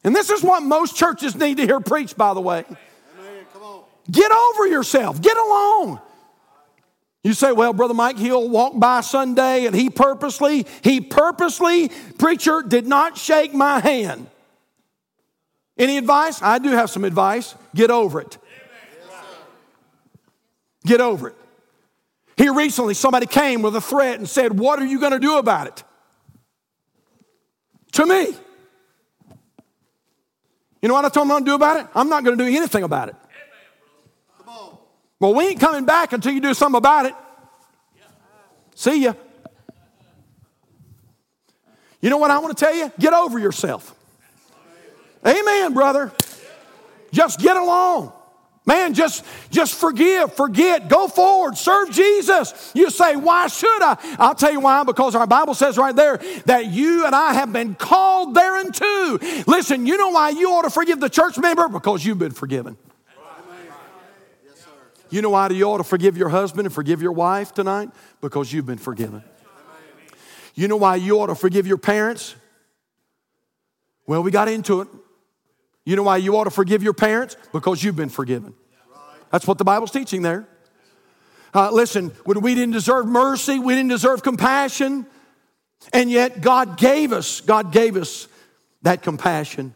And 0.03 0.15
this 0.15 0.29
is 0.29 0.41
what 0.41 0.63
most 0.63 0.95
churches 0.95 1.35
need 1.35 1.57
to 1.57 1.65
hear 1.65 1.79
preached, 1.79 2.17
by 2.17 2.33
the 2.33 2.41
way. 2.41 2.65
Get 4.09 4.31
over 4.31 4.67
yourself. 4.67 5.21
Get 5.21 5.37
along. 5.37 6.01
You 7.23 7.33
say, 7.33 7.51
well, 7.51 7.73
Brother 7.73 7.93
Mike, 7.93 8.17
he'll 8.17 8.47
walk 8.49 8.79
by 8.79 9.01
Sunday 9.01 9.65
and 9.65 9.75
he 9.75 9.89
purposely, 9.89 10.65
he 10.81 11.01
purposely, 11.01 11.89
preacher, 12.17 12.63
did 12.65 12.87
not 12.87 13.17
shake 13.17 13.53
my 13.53 13.79
hand. 13.79 14.27
Any 15.77 15.97
advice? 15.97 16.41
I 16.41 16.59
do 16.59 16.69
have 16.69 16.89
some 16.89 17.03
advice. 17.03 17.55
Get 17.75 17.91
over 17.91 18.21
it. 18.21 18.37
Get 20.85 21.01
over 21.01 21.29
it. 21.29 21.35
Here 22.37 22.53
recently, 22.53 22.93
somebody 22.93 23.25
came 23.25 23.61
with 23.61 23.75
a 23.75 23.81
threat 23.81 24.17
and 24.17 24.27
said, 24.27 24.57
What 24.57 24.79
are 24.79 24.85
you 24.85 24.99
going 24.99 25.11
to 25.11 25.19
do 25.19 25.37
about 25.37 25.67
it? 25.67 25.83
To 27.93 28.05
me. 28.05 28.33
You 30.81 30.87
know 30.87 30.93
what 30.93 31.03
I 31.03 31.09
told 31.09 31.25
him 31.25 31.31
I'm 31.31 31.43
going 31.43 31.45
to 31.45 31.51
do 31.51 31.55
about 31.55 31.77
it? 31.81 31.87
I'm 31.93 32.07
not 32.07 32.23
going 32.23 32.37
to 32.37 32.45
do 32.45 32.55
anything 32.55 32.83
about 32.83 33.09
it. 33.09 33.15
Well, 35.19 35.33
we 35.33 35.47
ain't 35.47 35.59
coming 35.59 35.85
back 35.85 36.13
until 36.13 36.31
you 36.31 36.41
do 36.41 36.53
something 36.53 36.77
about 36.77 37.05
it. 37.05 37.13
See 38.75 39.03
ya. 39.03 39.13
You 42.01 42.09
know 42.09 42.17
what 42.17 42.31
I 42.31 42.39
want 42.39 42.57
to 42.57 42.65
tell 42.65 42.73
you? 42.73 42.91
Get 42.97 43.13
over 43.13 43.37
yourself. 43.39 43.93
Amen, 45.27 45.73
brother. 45.73 46.13
Just 47.11 47.39
get 47.39 47.57
along. 47.57 48.13
Man, 48.65 48.93
just, 48.93 49.25
just 49.49 49.73
forgive, 49.73 50.33
forget, 50.33 50.89
go 50.89 51.07
forward, 51.07 51.57
serve 51.57 51.89
Jesus. 51.89 52.71
You 52.75 52.91
say, 52.91 53.15
why 53.15 53.47
should 53.47 53.81
I? 53.81 53.97
I'll 54.19 54.35
tell 54.35 54.51
you 54.51 54.59
why, 54.59 54.83
because 54.83 55.15
our 55.15 55.25
Bible 55.25 55.55
says 55.55 55.75
right 55.75 55.95
there 55.95 56.17
that 56.45 56.67
you 56.67 57.03
and 57.05 57.15
I 57.15 57.33
have 57.33 57.51
been 57.51 57.73
called 57.73 58.35
thereunto. 58.35 59.17
Listen, 59.47 59.87
you 59.87 59.97
know 59.97 60.09
why 60.09 60.29
you 60.29 60.51
ought 60.51 60.63
to 60.63 60.69
forgive 60.69 60.99
the 60.99 61.09
church 61.09 61.39
member? 61.39 61.67
Because 61.67 62.05
you've 62.05 62.19
been 62.19 62.31
forgiven. 62.31 62.77
You 65.09 65.21
know 65.21 65.31
why 65.31 65.49
you 65.49 65.65
ought 65.65 65.77
to 65.77 65.83
forgive 65.83 66.17
your 66.17 66.29
husband 66.29 66.65
and 66.65 66.73
forgive 66.73 67.01
your 67.01 67.11
wife 67.11 67.53
tonight? 67.53 67.89
Because 68.21 68.53
you've 68.53 68.65
been 68.65 68.77
forgiven. 68.77 69.23
You 70.55 70.67
know 70.67 70.77
why 70.77 70.97
you 70.97 71.19
ought 71.19 71.27
to 71.27 71.35
forgive 71.35 71.65
your 71.65 71.77
parents? 71.77 72.35
Well, 74.05 74.23
we 74.23 74.31
got 74.31 74.47
into 74.47 74.81
it. 74.81 74.87
You 75.85 75.95
know 75.95 76.03
why 76.03 76.17
you 76.17 76.35
ought 76.37 76.43
to 76.43 76.51
forgive 76.51 76.83
your 76.83 76.93
parents? 76.93 77.37
Because 77.51 77.83
you've 77.83 77.95
been 77.95 78.09
forgiven. 78.09 78.53
That's 79.31 79.47
what 79.47 79.57
the 79.57 79.63
Bible's 79.63 79.91
teaching 79.91 80.21
there. 80.21 80.47
Uh, 81.53 81.71
listen, 81.71 82.09
when 82.25 82.41
we 82.41 82.53
didn't 82.53 82.73
deserve 82.73 83.07
mercy, 83.07 83.57
we 83.57 83.73
didn't 83.73 83.89
deserve 83.89 84.21
compassion, 84.21 85.05
and 85.93 86.11
yet 86.11 86.41
God 86.41 86.77
gave 86.77 87.11
us, 87.11 87.41
God 87.41 87.71
gave 87.71 87.97
us 87.97 88.27
that 88.83 89.01
compassion. 89.01 89.73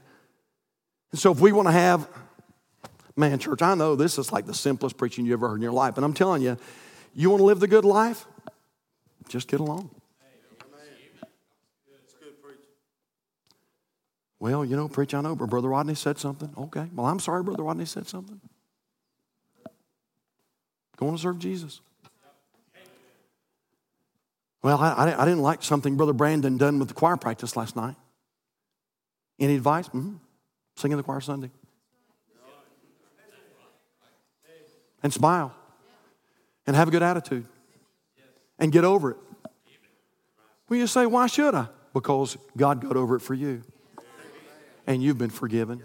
And 1.11 1.19
so 1.19 1.31
if 1.31 1.39
we 1.39 1.51
want 1.51 1.67
to 1.67 1.71
have, 1.71 2.07
man, 3.15 3.39
church, 3.39 3.61
I 3.61 3.75
know 3.75 3.95
this 3.95 4.17
is 4.17 4.31
like 4.31 4.45
the 4.45 4.53
simplest 4.53 4.97
preaching 4.97 5.25
you 5.25 5.33
ever 5.33 5.49
heard 5.49 5.55
in 5.55 5.61
your 5.61 5.71
life, 5.71 5.95
but 5.95 6.03
I'm 6.03 6.13
telling 6.13 6.41
you, 6.41 6.57
you 7.13 7.29
want 7.29 7.41
to 7.41 7.45
live 7.45 7.59
the 7.59 7.67
good 7.67 7.85
life? 7.85 8.25
Just 9.29 9.47
get 9.47 9.59
along. 9.59 9.89
Well, 14.39 14.65
you 14.65 14.75
know, 14.75 14.89
preach, 14.89 15.13
I 15.13 15.21
know, 15.21 15.37
but 15.37 15.49
Brother 15.49 15.69
Rodney 15.69 15.95
said 15.95 16.17
something. 16.17 16.53
Okay. 16.57 16.89
Well, 16.93 17.05
I'm 17.05 17.19
sorry, 17.19 17.43
Brother 17.43 17.63
Rodney 17.63 17.85
said 17.85 18.09
something. 18.09 18.41
Go 20.97 21.07
on 21.07 21.13
to 21.13 21.17
serve 21.17 21.39
Jesus. 21.39 21.79
Well, 24.61 24.77
I, 24.77 25.15
I, 25.17 25.25
didn't 25.25 25.41
like 25.41 25.63
something 25.63 25.95
Brother 25.95 26.11
Brandon 26.11 26.57
done 26.57 26.77
with 26.77 26.89
the 26.89 26.93
choir 26.93 27.15
practice 27.15 27.55
last 27.55 27.77
night. 27.77 27.95
Any 29.39 29.55
advice? 29.55 29.87
Mm-hmm. 29.87 30.15
Sing 30.75 30.91
in 30.91 30.97
the 30.97 31.03
choir 31.03 31.21
Sunday. 31.21 31.49
And 35.03 35.13
smile. 35.13 35.53
And 36.65 36.75
have 36.75 36.87
a 36.87 36.91
good 36.91 37.03
attitude. 37.03 37.45
And 38.57 38.71
get 38.71 38.85
over 38.85 39.11
it. 39.11 39.17
Well, 40.69 40.79
you 40.79 40.87
say, 40.87 41.05
why 41.05 41.27
should 41.27 41.53
I? 41.53 41.67
Because 41.93 42.37
God 42.57 42.81
got 42.81 42.95
over 42.95 43.15
it 43.15 43.19
for 43.21 43.33
you 43.33 43.61
and 44.87 45.03
you've 45.03 45.17
been 45.17 45.29
forgiven 45.29 45.83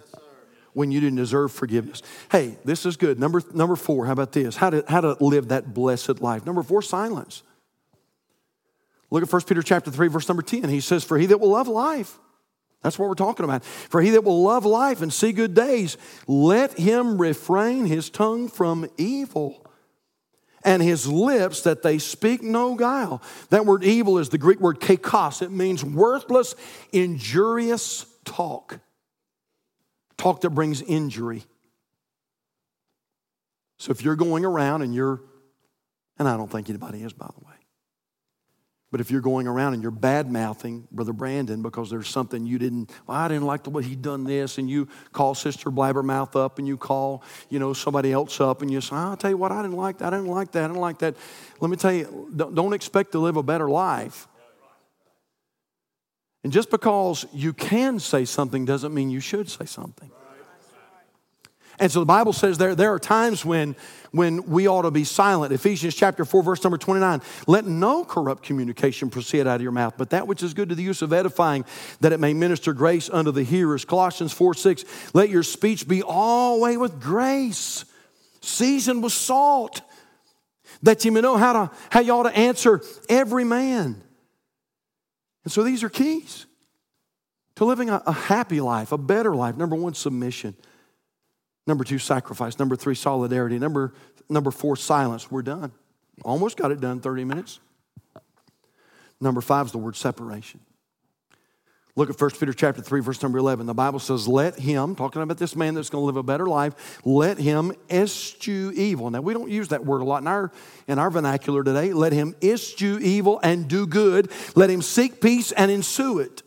when 0.73 0.91
you 0.91 1.01
didn't 1.01 1.17
deserve 1.17 1.53
forgiveness. 1.53 2.03
Hey, 2.31 2.57
this 2.65 2.87
is 2.87 2.97
good. 2.97 3.19
Number, 3.19 3.43
number 3.53 3.77
four, 3.77 4.07
how 4.07 4.13
about 4.13 4.33
this? 4.33 4.57
How 4.57 4.71
to, 4.71 4.85
how 4.89 5.01
to 5.01 5.17
live 5.21 5.49
that 5.49 5.75
blessed 5.75 6.21
life. 6.21 6.47
Number 6.47 6.63
four, 6.63 6.83
silence. 6.83 7.43
Look 9.11 9.23
at 9.23 9.33
1 9.33 9.43
Peter 9.43 9.63
chapter 9.63 9.91
3, 9.91 10.09
verse 10.09 10.29
number 10.29 10.43
10. 10.43 10.69
He 10.69 10.81
says, 10.81 11.03
For 11.03 11.19
he 11.19 11.27
that 11.27 11.41
will 11.41 11.51
love 11.51 11.67
life, 11.67 12.19
that's 12.83 12.99
what 12.99 13.09
we're 13.09 13.15
talking 13.15 13.45
about. 13.45 13.65
For 13.65 14.01
he 14.01 14.11
that 14.11 14.25
will 14.25 14.43
love 14.43 14.65
life 14.65 15.03
and 15.03 15.13
see 15.13 15.33
good 15.33 15.55
days, 15.55 15.97
let 16.27 16.79
him 16.79 17.21
refrain 17.21 17.87
his 17.87 18.09
tongue 18.11 18.49
from 18.49 18.89
evil 18.97 19.65
and 20.65 20.83
his 20.83 21.07
lips 21.07 21.63
that 21.63 21.83
they 21.83 21.99
speak 21.99 22.43
no 22.43 22.75
guile. 22.75 23.23
That 23.51 23.67
word 23.67 23.85
evil 23.85 24.19
is 24.19 24.29
the 24.29 24.39
Greek 24.39 24.61
word 24.61 24.81
kakos. 24.81 25.43
It 25.43 25.51
means 25.51 25.85
worthless, 25.85 26.55
injurious 26.93 28.07
talk 28.25 28.81
talk 30.19 30.43
that 30.43 30.51
brings 30.51 30.83
injury. 30.83 31.45
So 33.79 33.93
if 33.93 34.03
you're 34.03 34.17
going 34.17 34.45
around 34.45 34.83
and 34.83 34.95
you're, 34.95 35.23
and 36.19 36.29
I 36.29 36.37
don't 36.37 36.51
think 36.51 36.69
anybody 36.69 37.03
is, 37.03 37.13
by 37.13 37.29
the 37.29 37.47
way, 37.47 37.55
but 38.91 39.01
if 39.01 39.11
you're 39.11 39.21
going 39.21 39.47
around 39.47 39.75
and 39.75 39.83
you're 39.83 39.91
bad 39.91 40.31
mouthing 40.31 40.89
Brother 40.91 41.13
Brandon 41.13 41.61
because 41.63 41.91
there's 41.91 42.09
something 42.09 42.47
you 42.47 42.59
didn't, 42.59 42.91
well, 43.07 43.19
I 43.19 43.29
didn't 43.29 43.45
like 43.45 43.65
the 43.65 43.71
way 43.71 43.83
he 43.83 43.95
done 43.95 44.25
this, 44.25 44.59
and 44.59 44.69
you 44.69 44.89
call 45.13 45.35
Sister 45.35 45.71
Blabbermouth 45.71 46.37
up 46.37 46.59
and 46.59 46.67
you 46.67 46.77
call, 46.77 47.23
you 47.51 47.59
know, 47.59 47.73
somebody 47.73 48.13
else 48.13 48.41
up 48.41 48.63
and 48.63 48.71
you 48.71 48.81
say, 48.81 48.97
I'll 48.97 49.17
tell 49.17 49.31
you 49.31 49.37
what, 49.37 49.53
I 49.53 49.63
didn't 49.63 49.77
like 49.77 49.99
that, 49.99 50.13
I 50.13 50.17
didn't 50.17 50.33
like 50.33 50.53
that, 50.53 50.65
I 50.65 50.67
didn't 50.69 50.81
like 50.81 50.99
that. 51.01 51.17
Let 51.61 51.71
me 51.71 51.77
tell 51.77 51.93
you, 51.93 52.31
don't 52.35 52.73
expect 52.73 53.13
to 53.13 53.19
live 53.19 53.37
a 53.37 53.43
better 53.43 53.69
life. 53.69 54.27
And 56.45 56.53
just 56.53 56.71
because 56.71 57.27
you 57.33 57.53
can 57.53 57.99
say 57.99 58.25
something 58.25 58.65
doesn't 58.65 58.95
mean 58.95 59.11
you 59.11 59.21
should 59.21 59.51
say 59.51 59.67
something. 59.67 60.11
And 61.81 61.93
so 61.93 62.01
the 62.01 62.07
Bible 62.07 62.33
says 62.33 62.59
there, 62.59 62.75
there 62.75 62.93
are 62.93 62.99
times 62.99 63.45
when, 63.45 63.77
when 64.11 64.45
we 64.51 64.67
ought 64.67 64.83
to 64.83 64.91
be 64.91 65.05
silent. 65.05 65.53
Ephesians 65.53 65.95
chapter 65.95 66.25
4, 66.25 66.43
verse 66.43 66.65
number 66.65 66.79
29. 66.79 67.23
Let 67.47 67.67
no 67.67 68.05
corrupt 68.05 68.43
communication 68.43 69.11
proceed 69.11 69.47
out 69.47 69.57
of 69.57 69.63
your 69.63 69.73
mouth, 69.73 69.95
but 69.97 70.11
that 70.11 70.27
which 70.27 70.43
is 70.43 70.55
good 70.55 70.71
to 70.71 70.75
the 70.75 70.83
use 70.83 71.03
of 71.03 71.13
edifying, 71.13 71.65
that 72.01 72.13
it 72.13 72.19
may 72.19 72.35
minister 72.35 72.73
grace 72.73 73.09
unto 73.09 73.31
the 73.31 73.45
hearers. 73.45 73.85
Colossians 73.85 74.33
4, 74.33 74.55
6. 74.55 74.85
Let 75.15 75.31
your 75.31 75.45
speech 75.45 75.87
be 75.87 76.03
always 76.03 76.79
with 76.79 77.01
grace, 77.01 77.85
seasoned 78.41 79.03
with 79.03 79.13
salt, 79.13 79.81
that 80.83 81.05
you 81.05 81.13
may 81.13 81.21
know 81.21 81.37
how, 81.37 81.53
to, 81.53 81.71
how 81.91 82.01
you 82.01 82.13
ought 82.13 82.25
to 82.25 82.37
answer 82.37 82.81
every 83.09 83.45
man. 83.45 84.03
And 85.45 85.53
so 85.53 85.63
these 85.63 85.85
are 85.85 85.89
keys 85.89 86.47
to 87.55 87.65
living 87.65 87.89
a, 87.89 88.03
a 88.05 88.13
happy 88.13 88.61
life, 88.61 88.91
a 88.91 88.99
better 88.99 89.35
life. 89.35 89.57
Number 89.57 89.77
one, 89.77 89.95
submission. 89.95 90.55
Number 91.69 91.85
two, 91.85 91.99
sacrifice. 91.99 92.59
Number 92.59 92.77
three, 92.77 92.95
solidarity. 92.95 93.59
Number, 93.59 93.93
number 94.31 94.51
four, 94.51 94.75
silence. 94.75 95.31
We're 95.31 95.43
done. 95.43 95.71
Almost 96.25 96.57
got 96.57 96.73
it 96.73 96.81
done 96.81 97.01
30 97.01 97.25
minutes. 97.25 97.61
Number 99.21 99.43
five 99.43 99.67
is 99.67 99.73
the 99.73 99.79
word 99.79 99.95
separation. 99.95 100.61
Look 101.95 102.09
at 102.09 102.19
1 102.19 102.31
Peter 102.41 102.55
chapter 102.55 102.81
3, 102.81 103.01
verse 103.01 103.23
number 103.23 103.37
11. 103.37 103.67
The 103.67 103.75
Bible 103.75 103.99
says, 103.99 104.27
Let 104.27 104.59
him, 104.59 104.95
talking 104.95 105.21
about 105.21 105.37
this 105.37 105.55
man 105.55 105.75
that's 105.75 105.91
going 105.91 106.01
to 106.01 106.07
live 106.07 106.17
a 106.17 106.23
better 106.23 106.47
life, 106.47 107.01
let 107.05 107.37
him 107.37 107.73
eschew 107.91 108.73
evil. 108.75 109.11
Now, 109.11 109.21
we 109.21 109.35
don't 109.35 109.51
use 109.51 109.69
that 109.69 109.85
word 109.85 110.01
a 110.01 110.05
lot 110.05 110.23
in 110.23 110.29
our, 110.29 110.51
in 110.87 110.99
our 110.99 111.11
vernacular 111.11 111.63
today. 111.63 111.93
Let 111.93 112.15
him 112.15 112.35
eschew 112.41 112.99
evil 112.99 113.41
and 113.43 113.69
do 113.69 113.87
good. 113.87 114.31
Let 114.55 114.71
him 114.71 114.81
seek 114.81 115.21
peace 115.21 115.53
and 115.53 115.71
ensue 115.71 116.19
it. 116.21 116.43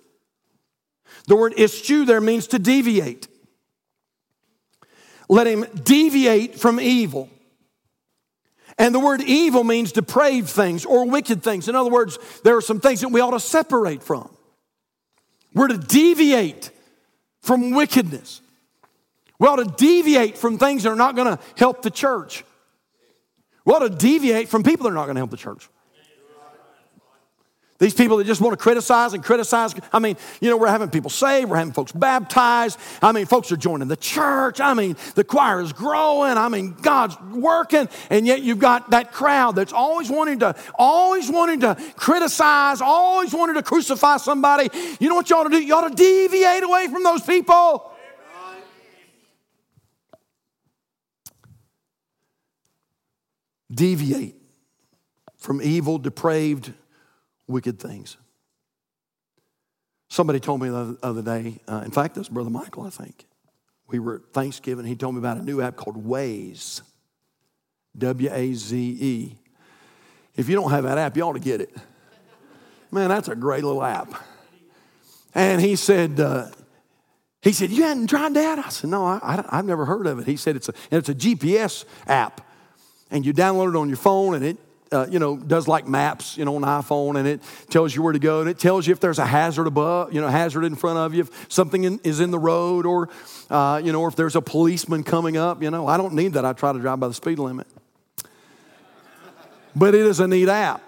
The 1.27 1.35
word 1.35 1.53
eschew 1.59 2.05
there 2.05 2.21
means 2.21 2.47
to 2.47 2.57
deviate. 2.57 3.27
Let 5.31 5.47
him 5.47 5.65
deviate 5.85 6.59
from 6.59 6.77
evil. 6.77 7.29
And 8.77 8.93
the 8.93 8.99
word 8.99 9.21
evil 9.21 9.63
means 9.63 9.93
depraved 9.93 10.49
things 10.49 10.85
or 10.85 11.09
wicked 11.09 11.41
things. 11.41 11.69
In 11.69 11.75
other 11.75 11.89
words, 11.89 12.19
there 12.43 12.57
are 12.57 12.61
some 12.61 12.81
things 12.81 12.99
that 12.99 13.07
we 13.07 13.21
ought 13.21 13.31
to 13.31 13.39
separate 13.39 14.03
from. 14.03 14.29
We're 15.53 15.69
to 15.69 15.77
deviate 15.77 16.69
from 17.39 17.71
wickedness. 17.71 18.41
We 19.39 19.47
ought 19.47 19.55
to 19.55 19.73
deviate 19.77 20.37
from 20.37 20.57
things 20.57 20.83
that 20.83 20.89
are 20.89 20.97
not 20.97 21.15
going 21.15 21.37
to 21.37 21.41
help 21.55 21.81
the 21.81 21.91
church. 21.91 22.43
We 23.63 23.73
ought 23.73 23.79
to 23.79 23.89
deviate 23.89 24.49
from 24.49 24.63
people 24.63 24.83
that 24.83 24.89
are 24.89 24.95
not 24.95 25.05
going 25.05 25.15
to 25.15 25.21
help 25.21 25.31
the 25.31 25.37
church. 25.37 25.69
These 27.81 27.95
people 27.95 28.17
that 28.17 28.27
just 28.27 28.41
want 28.41 28.53
to 28.53 28.61
criticize 28.61 29.15
and 29.15 29.23
criticize. 29.23 29.73
I 29.91 29.97
mean, 29.97 30.15
you 30.39 30.51
know, 30.51 30.55
we're 30.55 30.67
having 30.67 30.91
people 30.91 31.09
saved, 31.09 31.49
we're 31.49 31.55
having 31.55 31.73
folks 31.73 31.91
baptized. 31.91 32.77
I 33.01 33.11
mean, 33.11 33.25
folks 33.25 33.51
are 33.51 33.57
joining 33.57 33.87
the 33.87 33.95
church. 33.95 34.61
I 34.61 34.75
mean, 34.75 34.95
the 35.15 35.23
choir 35.23 35.61
is 35.61 35.73
growing. 35.73 36.37
I 36.37 36.47
mean, 36.47 36.73
God's 36.79 37.19
working. 37.33 37.89
And 38.11 38.27
yet 38.27 38.43
you've 38.43 38.59
got 38.59 38.91
that 38.91 39.11
crowd 39.11 39.55
that's 39.55 39.73
always 39.73 40.11
wanting 40.11 40.37
to, 40.39 40.55
always 40.75 41.31
wanting 41.31 41.61
to 41.61 41.75
criticize, 41.95 42.81
always 42.81 43.33
wanting 43.33 43.55
to 43.55 43.63
crucify 43.63 44.17
somebody. 44.17 44.69
You 44.99 45.09
know 45.09 45.15
what 45.15 45.31
you 45.31 45.37
ought 45.37 45.45
to 45.45 45.49
do? 45.49 45.59
You 45.59 45.73
ought 45.73 45.89
to 45.89 45.95
deviate 45.95 46.61
away 46.61 46.87
from 46.87 47.01
those 47.03 47.23
people. 47.23 47.91
Deviate 53.73 54.35
from 55.37 55.63
evil, 55.63 55.97
depraved, 55.97 56.73
wicked 57.51 57.79
things. 57.79 58.17
Somebody 60.09 60.39
told 60.39 60.61
me 60.61 60.69
the 60.69 60.97
other 61.03 61.21
day, 61.21 61.59
uh, 61.67 61.83
in 61.85 61.91
fact, 61.91 62.15
this 62.15 62.27
Brother 62.27 62.49
Michael, 62.49 62.83
I 62.83 62.89
think. 62.89 63.25
We 63.87 63.99
were 63.99 64.15
at 64.15 64.33
Thanksgiving. 64.33 64.85
He 64.85 64.95
told 64.95 65.15
me 65.15 65.19
about 65.19 65.37
a 65.37 65.43
new 65.43 65.61
app 65.61 65.75
called 65.75 66.05
Waze. 66.05 66.81
W 67.97 68.29
A 68.31 68.53
Z 68.53 68.77
E. 68.77 69.37
If 70.35 70.47
you 70.47 70.55
don't 70.55 70.71
have 70.71 70.83
that 70.85 70.97
app, 70.97 71.15
you 71.17 71.23
ought 71.23 71.33
to 71.33 71.39
get 71.39 71.61
it. 71.61 71.75
Man, 72.89 73.09
that's 73.09 73.27
a 73.27 73.35
great 73.35 73.63
little 73.63 73.83
app. 73.83 74.13
And 75.33 75.61
he 75.61 75.75
said, 75.75 76.19
uh, 76.19 76.47
he 77.41 77.53
said, 77.53 77.71
you 77.71 77.83
hadn't 77.83 78.07
tried 78.07 78.33
that? 78.33 78.59
I 78.59 78.69
said, 78.69 78.89
no, 78.89 79.05
I, 79.05 79.43
have 79.49 79.65
never 79.65 79.85
heard 79.85 80.07
of 80.07 80.19
it. 80.19 80.27
He 80.27 80.35
said, 80.35 80.55
it's 80.55 80.69
a, 80.69 80.73
it's 80.91 81.09
a 81.09 81.15
GPS 81.15 81.85
app. 82.05 82.45
And 83.09 83.25
you 83.25 83.33
download 83.33 83.69
it 83.69 83.77
on 83.77 83.87
your 83.87 83.97
phone 83.97 84.35
and 84.35 84.45
it 84.45 84.57
uh, 84.91 85.07
you 85.09 85.19
know, 85.19 85.37
does 85.37 85.67
like 85.67 85.87
maps, 85.87 86.37
you 86.37 86.43
know, 86.43 86.55
on 86.55 86.63
iPhone, 86.63 87.17
and 87.17 87.27
it 87.27 87.41
tells 87.69 87.95
you 87.95 88.01
where 88.01 88.11
to 88.11 88.19
go, 88.19 88.41
and 88.41 88.49
it 88.49 88.59
tells 88.59 88.85
you 88.85 88.91
if 88.91 88.99
there's 88.99 89.19
a 89.19 89.25
hazard 89.25 89.67
above, 89.67 90.13
you 90.13 90.19
know, 90.19 90.27
hazard 90.27 90.65
in 90.65 90.75
front 90.75 90.99
of 90.99 91.13
you, 91.13 91.21
if 91.21 91.45
something 91.49 91.83
in, 91.85 91.99
is 92.03 92.19
in 92.19 92.31
the 92.31 92.39
road, 92.39 92.85
or, 92.85 93.09
uh, 93.49 93.81
you 93.83 93.91
know, 93.91 94.05
if 94.07 94.15
there's 94.15 94.35
a 94.35 94.41
policeman 94.41 95.03
coming 95.03 95.37
up. 95.37 95.63
You 95.63 95.71
know, 95.71 95.87
I 95.87 95.97
don't 95.97 96.13
need 96.13 96.33
that. 96.33 96.45
I 96.45 96.53
try 96.53 96.73
to 96.73 96.79
drive 96.79 96.99
by 96.99 97.07
the 97.07 97.13
speed 97.13 97.39
limit. 97.39 97.67
But 99.75 99.95
it 99.95 100.01
is 100.01 100.19
a 100.19 100.27
neat 100.27 100.49
app. 100.49 100.83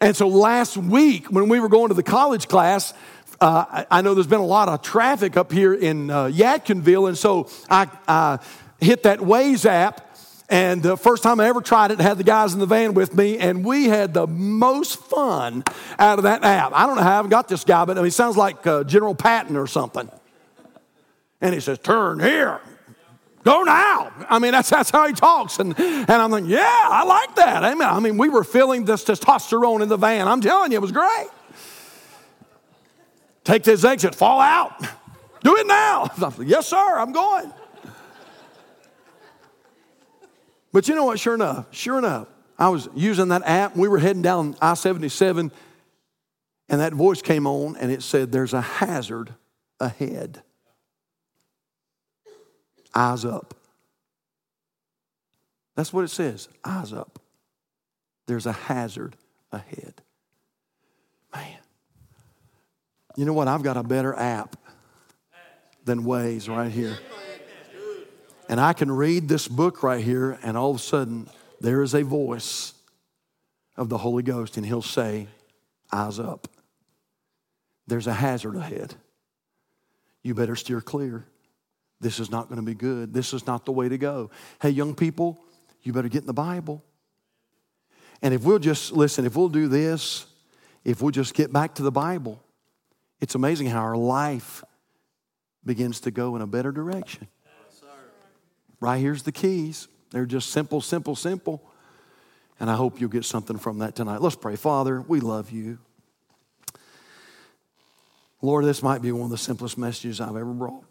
And 0.00 0.16
so 0.16 0.28
last 0.28 0.76
week, 0.76 1.26
when 1.32 1.48
we 1.48 1.58
were 1.58 1.68
going 1.68 1.88
to 1.88 1.94
the 1.94 2.04
college 2.04 2.46
class, 2.46 2.94
uh, 3.40 3.84
I 3.90 4.02
know 4.02 4.14
there's 4.14 4.28
been 4.28 4.40
a 4.40 4.46
lot 4.46 4.68
of 4.68 4.82
traffic 4.82 5.36
up 5.36 5.50
here 5.50 5.74
in 5.74 6.10
uh, 6.10 6.26
Yadkinville, 6.26 7.08
and 7.08 7.18
so 7.18 7.48
I, 7.68 7.88
I 8.06 8.38
hit 8.80 9.02
that 9.04 9.18
Waze 9.18 9.64
app 9.64 10.07
and 10.48 10.82
the 10.82 10.96
first 10.96 11.22
time 11.22 11.40
I 11.40 11.48
ever 11.48 11.60
tried 11.60 11.90
it, 11.90 12.00
I 12.00 12.04
had 12.04 12.16
the 12.16 12.24
guys 12.24 12.54
in 12.54 12.60
the 12.60 12.66
van 12.66 12.94
with 12.94 13.14
me, 13.14 13.36
and 13.38 13.64
we 13.64 13.84
had 13.84 14.14
the 14.14 14.26
most 14.26 14.98
fun 14.98 15.62
out 15.98 16.18
of 16.18 16.22
that 16.22 16.42
app. 16.42 16.72
I 16.74 16.86
don't 16.86 16.96
know 16.96 17.02
how 17.02 17.22
I 17.22 17.26
got 17.26 17.48
this 17.48 17.64
guy, 17.64 17.84
but 17.84 17.98
I 17.98 18.00
mean, 18.00 18.06
he 18.06 18.10
sounds 18.10 18.36
like 18.36 18.66
uh, 18.66 18.84
General 18.84 19.14
Patton 19.14 19.56
or 19.56 19.66
something. 19.66 20.10
And 21.40 21.54
he 21.54 21.60
says, 21.60 21.78
Turn 21.78 22.18
here. 22.18 22.60
Go 23.44 23.62
now. 23.62 24.10
I 24.28 24.38
mean, 24.38 24.52
that's, 24.52 24.70
that's 24.70 24.90
how 24.90 25.06
he 25.06 25.12
talks. 25.12 25.58
And, 25.58 25.78
and 25.78 26.10
I'm 26.10 26.30
like, 26.30 26.44
Yeah, 26.46 26.64
I 26.64 27.04
like 27.04 27.36
that. 27.36 27.62
Amen. 27.64 27.88
I 27.88 28.00
mean, 28.00 28.16
we 28.16 28.30
were 28.30 28.44
feeling 28.44 28.86
this 28.86 29.04
testosterone 29.04 29.82
in 29.82 29.88
the 29.88 29.98
van. 29.98 30.28
I'm 30.28 30.40
telling 30.40 30.72
you, 30.72 30.78
it 30.78 30.82
was 30.82 30.92
great. 30.92 31.28
Take 33.44 33.64
this 33.64 33.84
exit, 33.84 34.14
fall 34.14 34.40
out. 34.40 34.80
Do 35.42 35.56
it 35.56 35.66
now. 35.66 36.10
yes, 36.40 36.68
sir, 36.68 36.98
I'm 36.98 37.12
going. 37.12 37.52
But 40.78 40.86
you 40.86 40.94
know 40.94 41.06
what? 41.06 41.18
Sure 41.18 41.34
enough, 41.34 41.66
sure 41.72 41.98
enough, 41.98 42.28
I 42.56 42.68
was 42.68 42.88
using 42.94 43.30
that 43.30 43.42
app. 43.44 43.74
We 43.74 43.88
were 43.88 43.98
heading 43.98 44.22
down 44.22 44.54
I 44.62 44.74
77, 44.74 45.50
and 46.68 46.80
that 46.80 46.92
voice 46.92 47.20
came 47.20 47.48
on 47.48 47.74
and 47.78 47.90
it 47.90 48.00
said, 48.00 48.30
There's 48.30 48.54
a 48.54 48.60
hazard 48.60 49.34
ahead. 49.80 50.40
Eyes 52.94 53.24
up. 53.24 53.54
That's 55.74 55.92
what 55.92 56.04
it 56.04 56.10
says 56.10 56.48
eyes 56.64 56.92
up. 56.92 57.18
There's 58.28 58.46
a 58.46 58.52
hazard 58.52 59.16
ahead. 59.50 59.94
Man, 61.34 61.58
you 63.16 63.24
know 63.24 63.32
what? 63.32 63.48
I've 63.48 63.64
got 63.64 63.76
a 63.76 63.82
better 63.82 64.14
app 64.14 64.54
than 65.84 66.04
Waze 66.04 66.48
right 66.48 66.70
here. 66.70 66.96
And 68.48 68.58
I 68.60 68.72
can 68.72 68.90
read 68.90 69.28
this 69.28 69.46
book 69.46 69.82
right 69.82 70.02
here, 70.02 70.38
and 70.42 70.56
all 70.56 70.70
of 70.70 70.76
a 70.76 70.80
sudden, 70.80 71.28
there 71.60 71.82
is 71.82 71.94
a 71.94 72.02
voice 72.02 72.72
of 73.76 73.90
the 73.90 73.98
Holy 73.98 74.22
Ghost, 74.22 74.56
and 74.56 74.64
He'll 74.64 74.82
say, 74.82 75.28
Eyes 75.92 76.18
up. 76.18 76.48
There's 77.86 78.06
a 78.06 78.12
hazard 78.12 78.56
ahead. 78.56 78.94
You 80.22 80.34
better 80.34 80.56
steer 80.56 80.80
clear. 80.80 81.24
This 82.00 82.20
is 82.20 82.30
not 82.30 82.48
going 82.48 82.60
to 82.60 82.66
be 82.66 82.74
good. 82.74 83.14
This 83.14 83.32
is 83.32 83.46
not 83.46 83.64
the 83.64 83.72
way 83.72 83.88
to 83.88 83.98
go. 83.98 84.30
Hey, 84.60 84.70
young 84.70 84.94
people, 84.94 85.38
you 85.82 85.92
better 85.92 86.08
get 86.08 86.20
in 86.20 86.26
the 86.26 86.34
Bible. 86.34 86.84
And 88.20 88.34
if 88.34 88.44
we'll 88.44 88.58
just, 88.58 88.92
listen, 88.92 89.24
if 89.24 89.36
we'll 89.36 89.48
do 89.48 89.68
this, 89.68 90.26
if 90.84 91.00
we'll 91.00 91.10
just 91.10 91.34
get 91.34 91.52
back 91.52 91.74
to 91.76 91.82
the 91.82 91.90
Bible, 91.90 92.42
it's 93.20 93.34
amazing 93.34 93.68
how 93.68 93.80
our 93.80 93.96
life 93.96 94.62
begins 95.64 96.00
to 96.00 96.10
go 96.10 96.36
in 96.36 96.42
a 96.42 96.46
better 96.46 96.72
direction. 96.72 97.26
Right 98.80 98.98
here's 98.98 99.22
the 99.22 99.32
keys. 99.32 99.88
They're 100.10 100.26
just 100.26 100.50
simple, 100.50 100.80
simple, 100.80 101.16
simple. 101.16 101.62
And 102.60 102.70
I 102.70 102.74
hope 102.74 103.00
you'll 103.00 103.10
get 103.10 103.24
something 103.24 103.58
from 103.58 103.78
that 103.78 103.94
tonight. 103.94 104.20
Let's 104.20 104.36
pray. 104.36 104.56
Father, 104.56 105.00
we 105.02 105.20
love 105.20 105.50
you. 105.50 105.78
Lord, 108.40 108.64
this 108.64 108.82
might 108.82 109.02
be 109.02 109.12
one 109.12 109.24
of 109.24 109.30
the 109.30 109.38
simplest 109.38 109.78
messages 109.78 110.20
I've 110.20 110.36
ever 110.36 110.52
brought. 110.52 110.84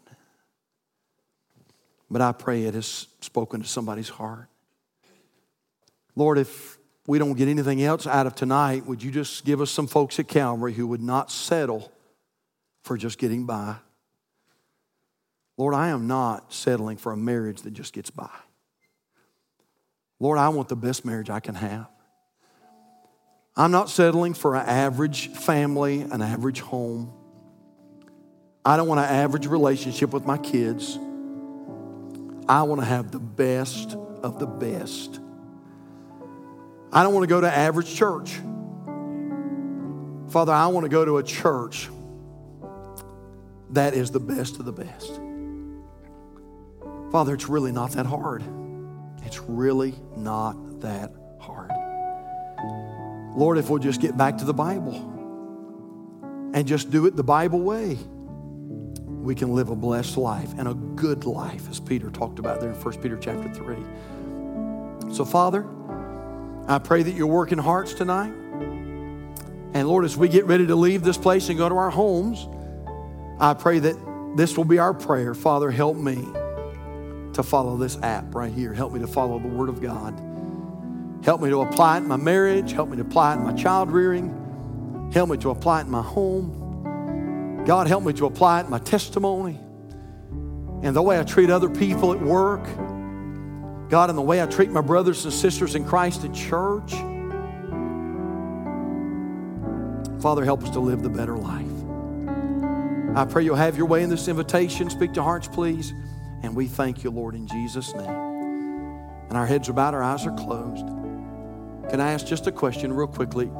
But 2.10 2.22
I 2.22 2.32
pray 2.32 2.64
it 2.64 2.74
has 2.74 3.06
spoken 3.20 3.62
to 3.62 3.68
somebody's 3.68 4.08
heart. 4.08 4.48
Lord, 6.14 6.38
if 6.38 6.78
we 7.06 7.18
don't 7.18 7.34
get 7.34 7.48
anything 7.48 7.82
else 7.82 8.06
out 8.06 8.26
of 8.26 8.34
tonight, 8.34 8.86
would 8.86 9.02
you 9.02 9.10
just 9.10 9.44
give 9.44 9.60
us 9.60 9.70
some 9.70 9.86
folks 9.86 10.18
at 10.18 10.28
Calvary 10.28 10.74
who 10.74 10.86
would 10.86 11.02
not 11.02 11.30
settle 11.30 11.92
for 12.82 12.96
just 12.96 13.18
getting 13.18 13.46
by? 13.46 13.76
Lord, 15.58 15.74
I 15.74 15.88
am 15.88 16.06
not 16.06 16.52
settling 16.52 16.96
for 16.96 17.10
a 17.12 17.16
marriage 17.16 17.62
that 17.62 17.72
just 17.72 17.92
gets 17.92 18.10
by. 18.10 18.30
Lord, 20.20 20.38
I 20.38 20.48
want 20.50 20.68
the 20.68 20.76
best 20.76 21.04
marriage 21.04 21.30
I 21.30 21.40
can 21.40 21.56
have. 21.56 21.88
I'm 23.56 23.72
not 23.72 23.90
settling 23.90 24.34
for 24.34 24.54
an 24.54 24.66
average 24.66 25.28
family, 25.28 26.02
an 26.02 26.22
average 26.22 26.60
home. 26.60 27.12
I 28.64 28.76
don't 28.76 28.86
want 28.86 29.00
an 29.00 29.06
average 29.06 29.46
relationship 29.46 30.12
with 30.12 30.24
my 30.24 30.38
kids. 30.38 30.96
I 32.48 32.62
want 32.62 32.80
to 32.80 32.84
have 32.84 33.10
the 33.10 33.18
best 33.18 33.96
of 34.22 34.38
the 34.38 34.46
best. 34.46 35.18
I 36.92 37.02
don't 37.02 37.12
want 37.12 37.24
to 37.24 37.28
go 37.28 37.40
to 37.40 37.52
average 37.52 37.92
church. 37.92 38.30
Father, 40.30 40.52
I 40.52 40.68
want 40.68 40.84
to 40.84 40.88
go 40.88 41.04
to 41.04 41.18
a 41.18 41.22
church 41.24 41.88
that 43.70 43.94
is 43.94 44.12
the 44.12 44.20
best 44.20 44.60
of 44.60 44.64
the 44.64 44.72
best. 44.72 45.20
Father, 47.10 47.34
it's 47.34 47.48
really 47.48 47.72
not 47.72 47.92
that 47.92 48.06
hard. 48.06 48.42
It's 49.24 49.40
really 49.40 49.94
not 50.16 50.80
that 50.80 51.12
hard. 51.40 51.70
Lord, 53.36 53.58
if 53.58 53.70
we'll 53.70 53.78
just 53.78 54.00
get 54.00 54.16
back 54.16 54.38
to 54.38 54.44
the 54.44 54.54
Bible 54.54 54.94
and 56.54 56.66
just 56.66 56.90
do 56.90 57.06
it 57.06 57.16
the 57.16 57.24
Bible 57.24 57.60
way, 57.60 57.98
we 59.06 59.34
can 59.34 59.54
live 59.54 59.68
a 59.68 59.76
blessed 59.76 60.16
life 60.16 60.52
and 60.58 60.68
a 60.68 60.74
good 60.74 61.24
life, 61.24 61.68
as 61.70 61.80
Peter 61.80 62.10
talked 62.10 62.38
about 62.38 62.60
there 62.60 62.70
in 62.70 62.76
1 62.76 63.00
Peter 63.00 63.18
chapter 63.18 63.52
3. 63.52 63.76
So, 65.12 65.24
Father, 65.24 65.66
I 66.66 66.78
pray 66.78 67.02
that 67.02 67.12
you're 67.12 67.26
working 67.26 67.58
hearts 67.58 67.94
tonight. 67.94 68.32
And 69.74 69.86
Lord, 69.88 70.04
as 70.04 70.16
we 70.16 70.28
get 70.28 70.46
ready 70.46 70.66
to 70.66 70.74
leave 70.74 71.02
this 71.02 71.18
place 71.18 71.48
and 71.48 71.58
go 71.58 71.68
to 71.68 71.74
our 71.74 71.90
homes, 71.90 72.46
I 73.40 73.54
pray 73.54 73.78
that 73.80 73.96
this 74.36 74.56
will 74.56 74.64
be 74.64 74.78
our 74.78 74.94
prayer. 74.94 75.34
Father, 75.34 75.70
help 75.70 75.96
me 75.96 76.26
to 77.38 77.44
follow 77.44 77.76
this 77.76 77.96
app 78.02 78.34
right 78.34 78.52
here. 78.52 78.74
Help 78.74 78.92
me 78.92 78.98
to 78.98 79.06
follow 79.06 79.38
the 79.38 79.46
Word 79.46 79.68
of 79.68 79.80
God. 79.80 80.12
Help 81.24 81.40
me 81.40 81.48
to 81.50 81.60
apply 81.60 81.96
it 81.96 82.00
in 82.00 82.08
my 82.08 82.16
marriage. 82.16 82.72
Help 82.72 82.88
me 82.88 82.96
to 82.96 83.02
apply 83.02 83.34
it 83.34 83.36
in 83.36 83.44
my 83.44 83.52
child 83.52 83.92
rearing. 83.92 85.10
Help 85.14 85.30
me 85.30 85.36
to 85.38 85.50
apply 85.50 85.80
it 85.80 85.84
in 85.84 85.90
my 85.90 86.02
home. 86.02 87.62
God, 87.64 87.86
help 87.86 88.02
me 88.02 88.12
to 88.14 88.26
apply 88.26 88.60
it 88.60 88.64
in 88.64 88.70
my 88.70 88.80
testimony 88.80 89.60
and 90.82 90.96
the 90.96 91.02
way 91.02 91.20
I 91.20 91.22
treat 91.22 91.48
other 91.48 91.70
people 91.70 92.12
at 92.12 92.20
work. 92.20 92.64
God, 93.88 94.10
in 94.10 94.16
the 94.16 94.22
way 94.22 94.42
I 94.42 94.46
treat 94.46 94.70
my 94.70 94.80
brothers 94.80 95.24
and 95.24 95.32
sisters 95.32 95.76
in 95.76 95.84
Christ 95.84 96.24
at 96.24 96.34
church. 96.34 96.92
Father, 100.20 100.44
help 100.44 100.64
us 100.64 100.70
to 100.70 100.80
live 100.80 101.04
the 101.04 101.08
better 101.08 101.36
life. 101.36 101.66
I 103.16 103.24
pray 103.24 103.44
you'll 103.44 103.54
have 103.54 103.76
your 103.76 103.86
way 103.86 104.02
in 104.02 104.10
this 104.10 104.26
invitation. 104.26 104.90
Speak 104.90 105.12
to 105.12 105.22
hearts, 105.22 105.46
please. 105.46 105.94
And 106.42 106.54
we 106.54 106.66
thank 106.66 107.04
you, 107.04 107.10
Lord, 107.10 107.34
in 107.34 107.46
Jesus' 107.46 107.94
name. 107.94 108.08
And 109.28 109.36
our 109.36 109.46
heads 109.46 109.68
are 109.68 109.72
bowed, 109.72 109.94
our 109.94 110.02
eyes 110.02 110.26
are 110.26 110.34
closed. 110.34 110.86
Can 111.90 112.00
I 112.00 112.12
ask 112.12 112.26
just 112.26 112.46
a 112.46 112.52
question, 112.52 112.92
real 112.92 113.06
quickly? 113.06 113.50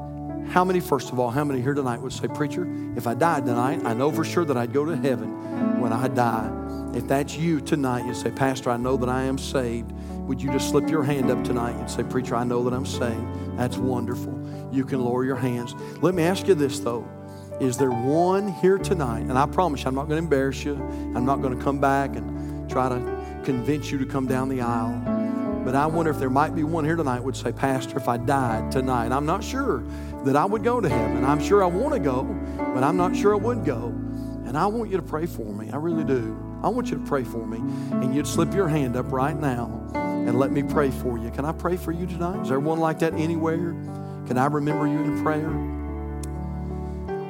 How 0.49 0.65
many, 0.65 0.81
first 0.81 1.13
of 1.13 1.19
all, 1.19 1.31
how 1.31 1.45
many 1.45 1.61
here 1.61 1.75
tonight 1.75 2.01
would 2.01 2.13
say, 2.13 2.29
Preacher, 2.29 2.67
if 2.97 3.07
I 3.07 3.15
died 3.15 3.45
tonight, 3.45 3.85
I 3.85 3.93
know 3.93 4.11
for 4.11 4.25
sure 4.25 4.45
that 4.45 4.57
I'd 4.57 4.73
go 4.73 4.85
to 4.85 4.97
heaven 4.97 5.81
when 5.81 5.93
I 5.93 6.09
die. 6.09 6.51
If 6.95 7.07
that's 7.07 7.37
you 7.37 7.61
tonight, 7.61 8.07
you 8.07 8.15
say, 8.15 8.31
Pastor, 8.31 8.71
I 8.71 8.79
know 8.79 8.97
that 8.97 9.09
I 9.09 9.25
am 9.25 9.37
saved. 9.37 9.93
Would 10.27 10.41
you 10.41 10.51
just 10.51 10.71
slip 10.71 10.89
your 10.89 11.03
hand 11.03 11.31
up 11.31 11.45
tonight 11.45 11.77
and 11.77 11.91
say, 11.91 12.03
Preacher, 12.03 12.35
I 12.35 12.45
know 12.45 12.65
that 12.65 12.73
I'm 12.73 12.87
saved? 12.87 13.59
That's 13.59 13.77
wonderful. 13.77 14.69
You 14.73 14.85
can 14.85 15.05
lower 15.05 15.25
your 15.25 15.37
hands. 15.37 15.75
Let 16.01 16.15
me 16.15 16.23
ask 16.23 16.47
you 16.49 16.55
this, 16.55 16.81
though. 16.81 17.07
Is 17.61 17.77
there 17.77 17.91
one 17.91 18.49
here 18.49 18.79
tonight? 18.79 19.23
And 19.23 19.39
I 19.39 19.47
promise 19.47 19.83
you, 19.83 19.89
I'm 19.89 19.95
not 19.95 20.09
going 20.09 20.19
to 20.21 20.25
embarrass 20.25 20.65
you. 20.65 20.77
I'm 21.15 21.25
not 21.25 21.43
going 21.43 21.57
to 21.57 21.63
come 21.63 21.81
back 21.81 22.17
and 22.17 22.48
try 22.69 22.89
to 22.89 23.41
convince 23.45 23.91
you 23.91 23.99
to 23.99 24.07
come 24.07 24.27
down 24.27 24.49
the 24.49 24.61
aisle. 24.61 25.19
But 25.65 25.75
I 25.75 25.87
wonder 25.87 26.11
if 26.11 26.19
there 26.19 26.31
might 26.31 26.55
be 26.55 26.65
one 26.65 26.85
here 26.85 26.97
tonight 26.97 27.21
would 27.21 27.37
say, 27.37 27.53
Pastor, 27.53 27.99
if 27.99 28.09
I 28.09 28.17
died 28.17 28.73
tonight, 28.73 29.13
I'm 29.13 29.27
not 29.27 29.45
sure 29.45 29.83
that 30.25 30.37
I 30.37 30.45
would 30.45 30.65
go 30.65 30.81
to 30.81 30.89
heaven. 30.89 31.25
I'm 31.25 31.43
sure 31.43 31.63
I 31.63 31.67
want 31.67 31.95
to 31.95 32.01
go, 32.01 32.23
but 32.75 32.83
I'm 32.83 32.97
not 32.97 33.15
sure 33.15 33.35
I 33.35 33.39
would 33.39 33.65
go. 33.65 33.89
And 34.47 34.57
I 34.57 34.67
want 34.67 34.91
you 34.91 34.97
to 34.97 35.03
pray 35.03 35.27
for 35.27 35.53
me. 35.53 35.71
I 35.71 35.77
really 35.77 36.05
do. 36.05 36.39
I 36.63 36.69
want 36.69 36.91
you 36.91 36.97
to 36.97 37.05
pray 37.05 37.23
for 37.23 37.47
me. 37.47 37.59
And 37.91 38.15
you'd 38.15 38.27
slip 38.27 38.55
your 38.55 38.67
hand 38.69 38.97
up 38.97 39.13
right 39.13 39.39
now 39.39 39.91
and 39.95 40.39
let 40.39 40.51
me 40.51 40.63
pray 40.63 40.91
for 40.91 41.19
you. 41.19 41.31
Can 41.31 41.45
I 41.45 41.53
pray 41.53 41.77
for 41.77 41.93
you 41.93 42.07
tonight? 42.07 42.43
Is 42.43 42.49
there 42.49 42.61
one 42.61 42.81
like 42.81 42.99
that 43.01 43.13
anywhere? 43.15 43.73
Can 44.27 44.39
I 44.39 44.47
remember 44.47 44.87
you 44.87 44.99
in 45.01 45.23
prayer? 45.23 45.51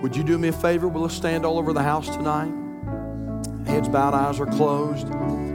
Would 0.01 0.15
you 0.15 0.23
do 0.23 0.39
me 0.39 0.49
a 0.49 0.53
favor? 0.53 0.87
Will 0.87 1.05
us 1.05 1.15
stand 1.15 1.45
all 1.45 1.59
over 1.59 1.73
the 1.73 1.83
house 1.83 2.09
tonight? 2.09 2.53
Heads 3.69 3.89
bowed, 3.89 4.15
eyes 4.15 4.41
are 4.41 4.47
closed. 4.47 5.07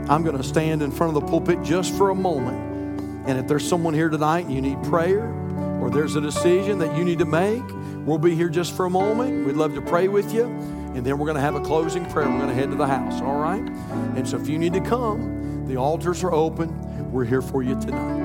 I'm 0.08 0.22
going 0.22 0.36
to 0.36 0.44
stand 0.44 0.82
in 0.82 0.92
front 0.92 1.16
of 1.16 1.22
the 1.22 1.28
pulpit 1.28 1.62
just 1.64 1.92
for 1.96 2.10
a 2.10 2.14
moment. 2.14 3.28
And 3.28 3.38
if 3.38 3.48
there's 3.48 3.66
someone 3.68 3.92
here 3.92 4.08
tonight 4.08 4.46
and 4.46 4.54
you 4.54 4.60
need 4.60 4.80
prayer, 4.84 5.28
or 5.80 5.90
there's 5.90 6.14
a 6.14 6.20
decision 6.20 6.78
that 6.78 6.96
you 6.96 7.04
need 7.04 7.18
to 7.18 7.24
make, 7.24 7.62
we'll 8.06 8.18
be 8.18 8.34
here 8.36 8.48
just 8.48 8.76
for 8.76 8.86
a 8.86 8.90
moment. 8.90 9.44
We'd 9.46 9.56
love 9.56 9.74
to 9.74 9.82
pray 9.82 10.08
with 10.08 10.32
you. 10.32 10.44
And 10.44 11.04
then 11.04 11.18
we're 11.18 11.26
going 11.26 11.36
to 11.36 11.42
have 11.42 11.56
a 11.56 11.60
closing 11.60 12.06
prayer. 12.06 12.30
We're 12.30 12.38
going 12.38 12.50
to 12.50 12.54
head 12.54 12.70
to 12.70 12.76
the 12.76 12.86
house, 12.86 13.20
all 13.20 13.38
right? 13.38 13.66
And 14.16 14.28
so 14.28 14.38
if 14.38 14.48
you 14.48 14.58
need 14.58 14.74
to 14.74 14.80
come, 14.80 15.66
the 15.66 15.76
altars 15.76 16.22
are 16.22 16.32
open. 16.32 17.10
We're 17.10 17.24
here 17.24 17.42
for 17.42 17.64
you 17.64 17.74
tonight. 17.80 18.23